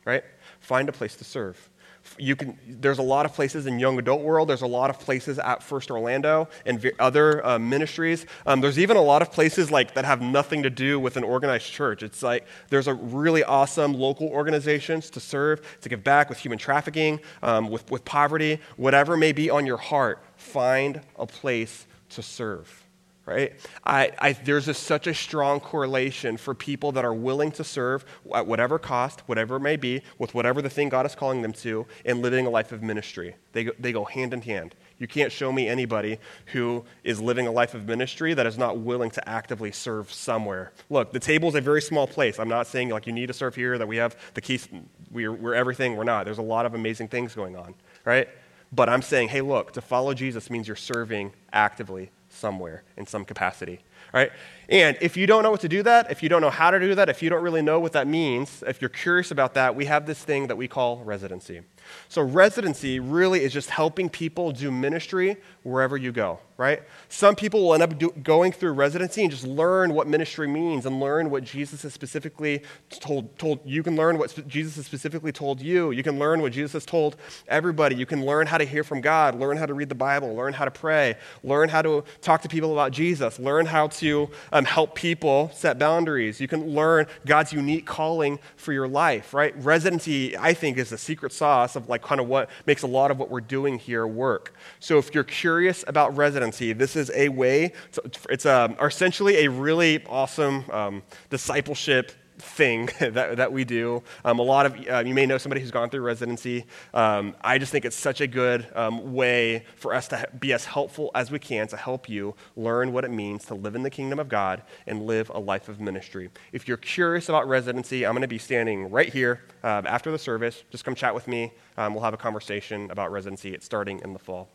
right? 0.05 0.23
Find 0.59 0.87
a 0.87 0.91
place 0.91 1.15
to 1.15 1.23
serve 1.23 1.68
you 2.17 2.35
can 2.35 2.57
there's 2.67 2.99
a 2.99 3.03
lot 3.03 3.25
of 3.25 3.33
places 3.33 3.65
in 3.65 3.79
young 3.79 3.97
adult 3.99 4.21
world. 4.21 4.49
There's 4.49 4.61
a 4.61 4.67
lot 4.67 4.89
of 4.89 4.99
places 4.99 5.39
at 5.39 5.63
first 5.63 5.91
orlando 5.91 6.47
and 6.65 6.91
other 6.99 7.45
uh, 7.45 7.59
ministries. 7.59 8.25
Um, 8.45 8.61
there's 8.61 8.79
even 8.79 8.97
a 8.97 9.01
lot 9.01 9.21
of 9.21 9.31
places 9.31 9.71
like 9.71 9.93
that 9.93 10.05
have 10.05 10.21
nothing 10.21 10.63
to 10.63 10.69
do 10.69 10.99
with 10.99 11.17
an 11.17 11.23
organized 11.23 11.71
church. 11.71 12.03
It's 12.03 12.23
like 12.23 12.45
there's 12.69 12.87
a 12.87 12.93
really 12.93 13.43
awesome 13.43 13.93
local 13.93 14.27
organizations 14.27 15.09
to 15.11 15.19
serve 15.19 15.61
to 15.81 15.89
give 15.89 16.03
back 16.03 16.29
with 16.29 16.39
human 16.39 16.57
trafficking 16.57 17.19
um, 17.43 17.69
with, 17.69 17.89
with 17.91 18.05
poverty. 18.05 18.59
Whatever 18.77 19.17
may 19.17 19.31
be 19.31 19.49
on 19.49 19.65
your 19.65 19.77
heart 19.77 20.23
find 20.35 21.01
a 21.17 21.25
place 21.25 21.85
to 22.09 22.21
serve 22.21 22.88
right? 23.29 23.53
I, 23.85 24.11
I, 24.17 24.33
there's 24.33 24.67
a, 24.67 24.73
such 24.73 25.05
a 25.05 25.13
strong 25.13 25.59
correlation 25.59 26.35
for 26.35 26.55
people 26.55 26.91
that 26.93 27.05
are 27.05 27.13
willing 27.13 27.51
to 27.53 27.63
serve 27.63 28.03
at 28.33 28.47
whatever 28.47 28.79
cost, 28.79 29.21
whatever 29.27 29.57
it 29.57 29.59
may 29.59 29.75
be, 29.75 30.01
with 30.17 30.33
whatever 30.33 30.63
the 30.63 30.69
thing 30.69 30.89
God 30.89 31.05
is 31.05 31.13
calling 31.13 31.43
them 31.43 31.53
to, 31.53 31.85
and 32.05 32.23
living 32.23 32.47
a 32.47 32.49
life 32.49 32.71
of 32.71 32.81
ministry. 32.81 33.35
They 33.53 33.65
go, 33.65 33.71
they 33.77 33.91
go 33.91 34.03
hand 34.03 34.33
in 34.33 34.41
hand. 34.41 34.73
You 34.97 35.07
can't 35.07 35.31
show 35.31 35.51
me 35.51 35.67
anybody 35.67 36.17
who 36.47 36.83
is 37.03 37.21
living 37.21 37.45
a 37.45 37.51
life 37.51 37.75
of 37.75 37.87
ministry 37.87 38.33
that 38.33 38.47
is 38.47 38.57
not 38.57 38.79
willing 38.79 39.11
to 39.11 39.29
actively 39.29 39.71
serve 39.71 40.11
somewhere. 40.11 40.73
Look, 40.89 41.13
the 41.13 41.19
table 41.19 41.49
is 41.49 41.55
a 41.55 41.61
very 41.61 41.83
small 41.83 42.07
place. 42.07 42.39
I'm 42.39 42.49
not 42.49 42.65
saying 42.65 42.89
like 42.89 43.05
you 43.05 43.13
need 43.13 43.27
to 43.27 43.33
serve 43.33 43.53
here, 43.53 43.77
that 43.77 43.87
we 43.87 43.97
have 43.97 44.17
the 44.33 44.41
keys, 44.41 44.67
we're, 45.11 45.31
we're 45.31 45.53
everything, 45.53 45.95
we're 45.95 46.03
not. 46.03 46.25
There's 46.25 46.39
a 46.39 46.41
lot 46.41 46.65
of 46.65 46.73
amazing 46.73 47.09
things 47.09 47.35
going 47.35 47.55
on, 47.55 47.75
right? 48.05 48.27
But 48.71 48.89
I'm 48.89 49.01
saying, 49.03 49.29
hey, 49.29 49.41
look, 49.41 49.73
to 49.73 49.81
follow 49.81 50.13
Jesus 50.13 50.49
means 50.49 50.67
you're 50.67 50.75
serving 50.75 51.33
actively 51.53 52.11
somewhere 52.29 52.83
in 52.97 53.05
some 53.05 53.25
capacity. 53.25 53.81
Right? 54.13 54.31
And 54.69 54.97
if 55.01 55.17
you 55.17 55.25
don't 55.25 55.41
know 55.41 55.49
what 55.49 55.61
to 55.61 55.69
do 55.69 55.81
that, 55.83 56.11
if 56.11 56.21
you 56.21 56.29
don't 56.29 56.41
know 56.41 56.51
how 56.51 56.69
to 56.69 56.79
do 56.79 56.93
that, 56.93 57.09
if 57.09 57.23
you 57.23 57.29
don't 57.29 57.41
really 57.41 57.63
know 57.63 57.79
what 57.79 57.93
that 57.93 58.05
means, 58.07 58.63
if 58.67 58.81
you're 58.81 58.89
curious 58.89 59.31
about 59.31 59.55
that, 59.55 59.75
we 59.75 59.85
have 59.85 60.05
this 60.05 60.23
thing 60.23 60.45
that 60.47 60.57
we 60.57 60.67
call 60.67 60.97
residency. 60.97 61.61
So, 62.07 62.21
residency 62.21 62.99
really 62.99 63.43
is 63.43 63.51
just 63.51 63.71
helping 63.71 64.09
people 64.09 64.51
do 64.51 64.69
ministry 64.69 65.37
wherever 65.63 65.97
you 65.97 66.11
go, 66.11 66.39
right? 66.57 66.83
Some 67.07 67.35
people 67.35 67.63
will 67.63 67.73
end 67.73 67.81
up 67.81 67.97
do, 67.97 68.11
going 68.21 68.51
through 68.51 68.73
residency 68.73 69.23
and 69.23 69.31
just 69.31 69.45
learn 69.45 69.95
what 69.95 70.07
ministry 70.07 70.47
means 70.47 70.85
and 70.85 70.99
learn 70.99 71.31
what 71.31 71.43
Jesus 71.43 71.81
has 71.81 71.93
specifically 71.93 72.61
told, 72.91 73.39
told. 73.39 73.59
You 73.65 73.81
can 73.81 73.95
learn 73.95 74.19
what 74.19 74.47
Jesus 74.47 74.75
has 74.75 74.85
specifically 74.85 75.31
told 75.31 75.61
you. 75.61 75.89
You 75.89 76.03
can 76.03 76.19
learn 76.19 76.43
what 76.43 76.51
Jesus 76.51 76.73
has 76.73 76.85
told 76.85 77.15
everybody. 77.47 77.95
You 77.95 78.05
can 78.05 78.23
learn 78.23 78.45
how 78.45 78.59
to 78.59 78.65
hear 78.65 78.83
from 78.83 79.01
God, 79.01 79.39
learn 79.39 79.57
how 79.57 79.65
to 79.65 79.73
read 79.73 79.89
the 79.89 79.95
Bible, 79.95 80.35
learn 80.35 80.53
how 80.53 80.65
to 80.65 80.71
pray, 80.71 81.15
learn 81.43 81.69
how 81.69 81.81
to 81.81 82.03
talk 82.21 82.43
to 82.43 82.47
people 82.47 82.71
about 82.71 82.91
Jesus, 82.91 83.39
learn 83.39 83.65
how 83.65 83.87
to 83.91 84.29
um, 84.51 84.65
help 84.65 84.95
people 84.95 85.51
set 85.53 85.79
boundaries. 85.79 86.39
You 86.39 86.47
can 86.47 86.73
learn 86.73 87.07
God's 87.25 87.53
unique 87.53 87.85
calling 87.85 88.39
for 88.55 88.73
your 88.73 88.87
life, 88.87 89.33
right? 89.33 89.53
Residency, 89.63 90.37
I 90.37 90.53
think, 90.53 90.77
is 90.77 90.89
the 90.89 90.97
secret 90.97 91.33
sauce 91.33 91.75
of 91.75 91.89
like 91.89 92.01
kind 92.01 92.21
of 92.21 92.27
what 92.27 92.49
makes 92.65 92.83
a 92.83 92.87
lot 92.87 93.11
of 93.11 93.17
what 93.17 93.29
we're 93.29 93.41
doing 93.41 93.79
here 93.79 94.05
work. 94.07 94.53
So 94.79 94.97
if 94.97 95.13
you're 95.13 95.23
curious 95.23 95.83
about 95.87 96.15
residency, 96.15 96.73
this 96.73 96.95
is 96.95 97.11
a 97.15 97.29
way, 97.29 97.73
to, 97.93 98.01
it's 98.29 98.45
a, 98.45 98.75
essentially 98.81 99.45
a 99.45 99.49
really 99.49 100.03
awesome 100.05 100.65
um, 100.71 101.03
discipleship 101.29 102.11
thing 102.41 102.89
that, 102.99 103.37
that 103.37 103.51
we 103.51 103.63
do. 103.63 104.03
Um, 104.25 104.39
a 104.39 104.43
lot 104.43 104.65
of 104.65 104.89
uh, 104.89 105.03
you 105.05 105.13
may 105.13 105.25
know 105.25 105.37
somebody 105.37 105.61
who's 105.61 105.71
gone 105.71 105.89
through 105.89 106.01
residency. 106.01 106.65
Um, 106.93 107.35
I 107.41 107.57
just 107.57 107.71
think 107.71 107.85
it's 107.85 107.95
such 107.95 108.21
a 108.21 108.27
good 108.27 108.67
um, 108.75 109.13
way 109.13 109.65
for 109.75 109.93
us 109.93 110.07
to 110.09 110.27
be 110.39 110.53
as 110.53 110.65
helpful 110.65 111.11
as 111.15 111.31
we 111.31 111.39
can 111.39 111.67
to 111.67 111.77
help 111.77 112.09
you 112.09 112.35
learn 112.55 112.93
what 112.93 113.03
it 113.03 113.11
means 113.11 113.45
to 113.45 113.55
live 113.55 113.75
in 113.75 113.83
the 113.83 113.89
kingdom 113.89 114.19
of 114.19 114.29
God 114.29 114.63
and 114.87 115.05
live 115.05 115.29
a 115.33 115.39
life 115.39 115.69
of 115.69 115.79
ministry. 115.79 116.29
If 116.51 116.67
you're 116.67 116.77
curious 116.77 117.29
about 117.29 117.47
residency, 117.47 118.05
I'm 118.05 118.13
going 118.13 118.21
to 118.21 118.27
be 118.27 118.37
standing 118.37 118.89
right 118.89 119.11
here 119.11 119.41
uh, 119.63 119.83
after 119.85 120.11
the 120.11 120.19
service. 120.19 120.63
Just 120.71 120.85
come 120.85 120.95
chat 120.95 121.13
with 121.13 121.27
me. 121.27 121.51
Um, 121.77 121.93
we'll 121.93 122.03
have 122.03 122.13
a 122.13 122.17
conversation 122.17 122.89
about 122.91 123.11
residency. 123.11 123.53
It's 123.53 123.65
starting 123.65 123.99
in 123.99 124.13
the 124.13 124.19
fall. 124.19 124.49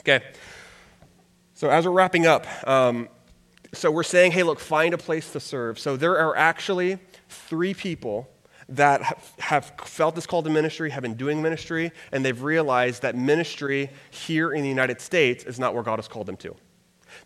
Okay. 0.00 0.22
So 1.54 1.70
as 1.70 1.86
we're 1.86 1.92
wrapping 1.92 2.26
up, 2.26 2.46
um, 2.68 3.08
so 3.72 3.90
we're 3.90 4.02
saying, 4.02 4.32
hey, 4.32 4.42
look, 4.42 4.60
find 4.60 4.94
a 4.94 4.98
place 4.98 5.32
to 5.32 5.40
serve. 5.40 5.78
So 5.78 5.96
there 5.96 6.18
are 6.18 6.36
actually 6.36 6.98
three 7.28 7.74
people 7.74 8.28
that 8.68 9.02
have 9.38 9.72
felt 9.84 10.14
this 10.14 10.26
call 10.26 10.42
to 10.42 10.50
ministry, 10.50 10.90
have 10.90 11.02
been 11.02 11.14
doing 11.14 11.42
ministry, 11.42 11.92
and 12.12 12.24
they've 12.24 12.42
realized 12.42 13.02
that 13.02 13.14
ministry 13.14 13.90
here 14.10 14.52
in 14.52 14.62
the 14.62 14.68
United 14.68 15.00
States 15.00 15.44
is 15.44 15.58
not 15.58 15.74
where 15.74 15.82
God 15.82 15.98
has 15.98 16.08
called 16.08 16.26
them 16.26 16.36
to. 16.38 16.56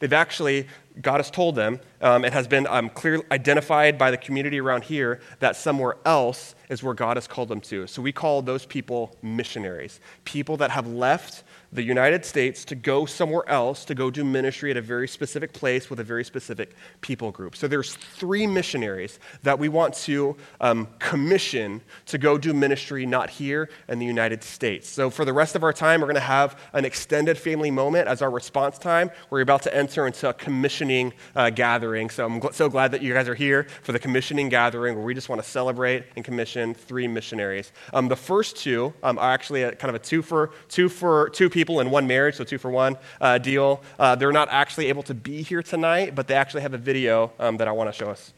They've 0.01 0.13
actually, 0.13 0.67
God 1.01 1.17
has 1.17 1.31
told 1.31 1.55
them, 1.55 1.81
um, 2.03 2.25
it 2.25 2.33
has 2.33 2.47
been 2.47 2.67
um, 2.67 2.91
clearly 2.91 3.25
identified 3.31 3.97
by 3.97 4.11
the 4.11 4.17
community 4.17 4.61
around 4.61 4.85
here 4.85 5.21
that 5.41 5.57
somewhere 5.57 5.97
else 6.05 6.55
is 6.69 6.83
where 6.83 6.95
God 6.95 7.17
has 7.17 7.27
called 7.27 7.49
them 7.49 7.61
to. 7.63 7.87
So 7.87 8.03
we 8.03 8.13
call 8.13 8.43
those 8.43 8.67
people 8.67 9.17
missionaries, 9.23 10.01
people 10.25 10.57
that 10.59 10.71
have 10.71 10.87
left 10.87 11.43
the 11.73 11.83
United 11.83 12.25
States 12.25 12.65
to 12.65 12.75
go 12.75 13.05
somewhere 13.05 13.47
else 13.49 13.85
to 13.85 13.95
go 13.95 14.11
do 14.11 14.25
ministry 14.25 14.71
at 14.71 14.77
a 14.79 14.81
very 14.81 15.07
specific 15.07 15.53
place 15.53 15.91
with 15.91 16.01
a 16.01 16.05
very 16.05 16.25
specific 16.25 16.75
people 17.03 17.31
group. 17.31 17.55
So 17.55 17.69
there's 17.69 17.95
three 17.95 18.47
missionaries 18.47 19.21
that 19.43 19.59
we 19.59 19.69
want 19.69 19.93
to 19.95 20.37
um, 20.63 20.89
commission 20.99 21.83
to 22.07 22.17
go 22.17 22.39
do 22.39 22.55
ministry 22.55 23.05
not 23.05 23.29
here 23.29 23.69
in 23.89 23.99
the 23.99 24.07
United 24.07 24.43
States. 24.43 24.89
So 24.89 25.11
for 25.11 25.27
the 25.27 25.33
rest 25.33 25.57
of 25.57 25.63
our 25.63 25.75
time, 25.75 26.01
we're 26.01 26.07
going 26.07 26.15
to 26.15 26.21
have 26.21 26.59
an 26.73 26.87
extended 26.87 27.37
family 27.37 27.71
moment 27.71 28.09
as 28.09 28.23
our 28.23 28.31
response 28.31 28.79
time. 28.79 29.11
We're 29.29 29.43
about 29.43 29.63
to 29.63 29.77
enter 29.77 30.07
into 30.07 30.31
a 30.31 30.33
commissioning 30.33 31.13
uh, 31.37 31.51
gathering. 31.51 32.09
So 32.09 32.25
I'm 32.25 32.41
gl- 32.41 32.55
so 32.55 32.71
glad 32.71 32.93
that 32.93 33.03
you 33.03 33.13
guys 33.13 33.29
are 33.29 33.35
here 33.35 33.67
for 33.83 33.93
the 33.93 33.99
commissioning 33.99 34.49
gathering 34.49 34.95
where 34.97 35.05
we 35.05 35.13
just 35.13 35.29
want 35.29 35.43
to 35.43 35.49
celebrate 35.49 36.05
and 36.17 36.25
commission 36.25 36.73
three 36.73 37.07
missionaries. 37.07 37.73
Um, 37.93 38.09
the 38.09 38.17
first 38.17 38.57
two 38.57 38.95
um, 39.03 39.19
are 39.19 39.33
actually 39.33 39.65
a, 39.65 39.73
kind 39.73 39.91
of 39.91 39.97
a 39.97 40.05
two 40.05 40.23
for 40.23 40.51
two 40.69 40.89
for 40.89 41.29
two 41.29 41.51
people 41.51 41.58
people 41.59 41.81
in 41.81 41.91
one 41.91 42.07
marriage, 42.07 42.37
so 42.37 42.45
two 42.45 42.57
for 42.57 42.71
one 42.71 42.97
uh, 43.21 43.37
deal. 43.37 43.83
Uh, 43.99 44.15
they're 44.15 44.31
not 44.31 44.49
actually 44.53 44.87
able 44.87 45.03
to 45.03 45.13
be 45.13 45.43
here 45.43 45.61
tonight, 45.61 46.15
but 46.15 46.29
they 46.29 46.35
actually 46.35 46.63
have 46.63 46.73
a 46.73 46.79
video 46.79 47.33
um, 47.41 47.57
that 47.57 47.67
I 47.67 47.73
want 47.73 47.89
to 47.89 47.93
show 47.93 48.11
us. 48.11 48.33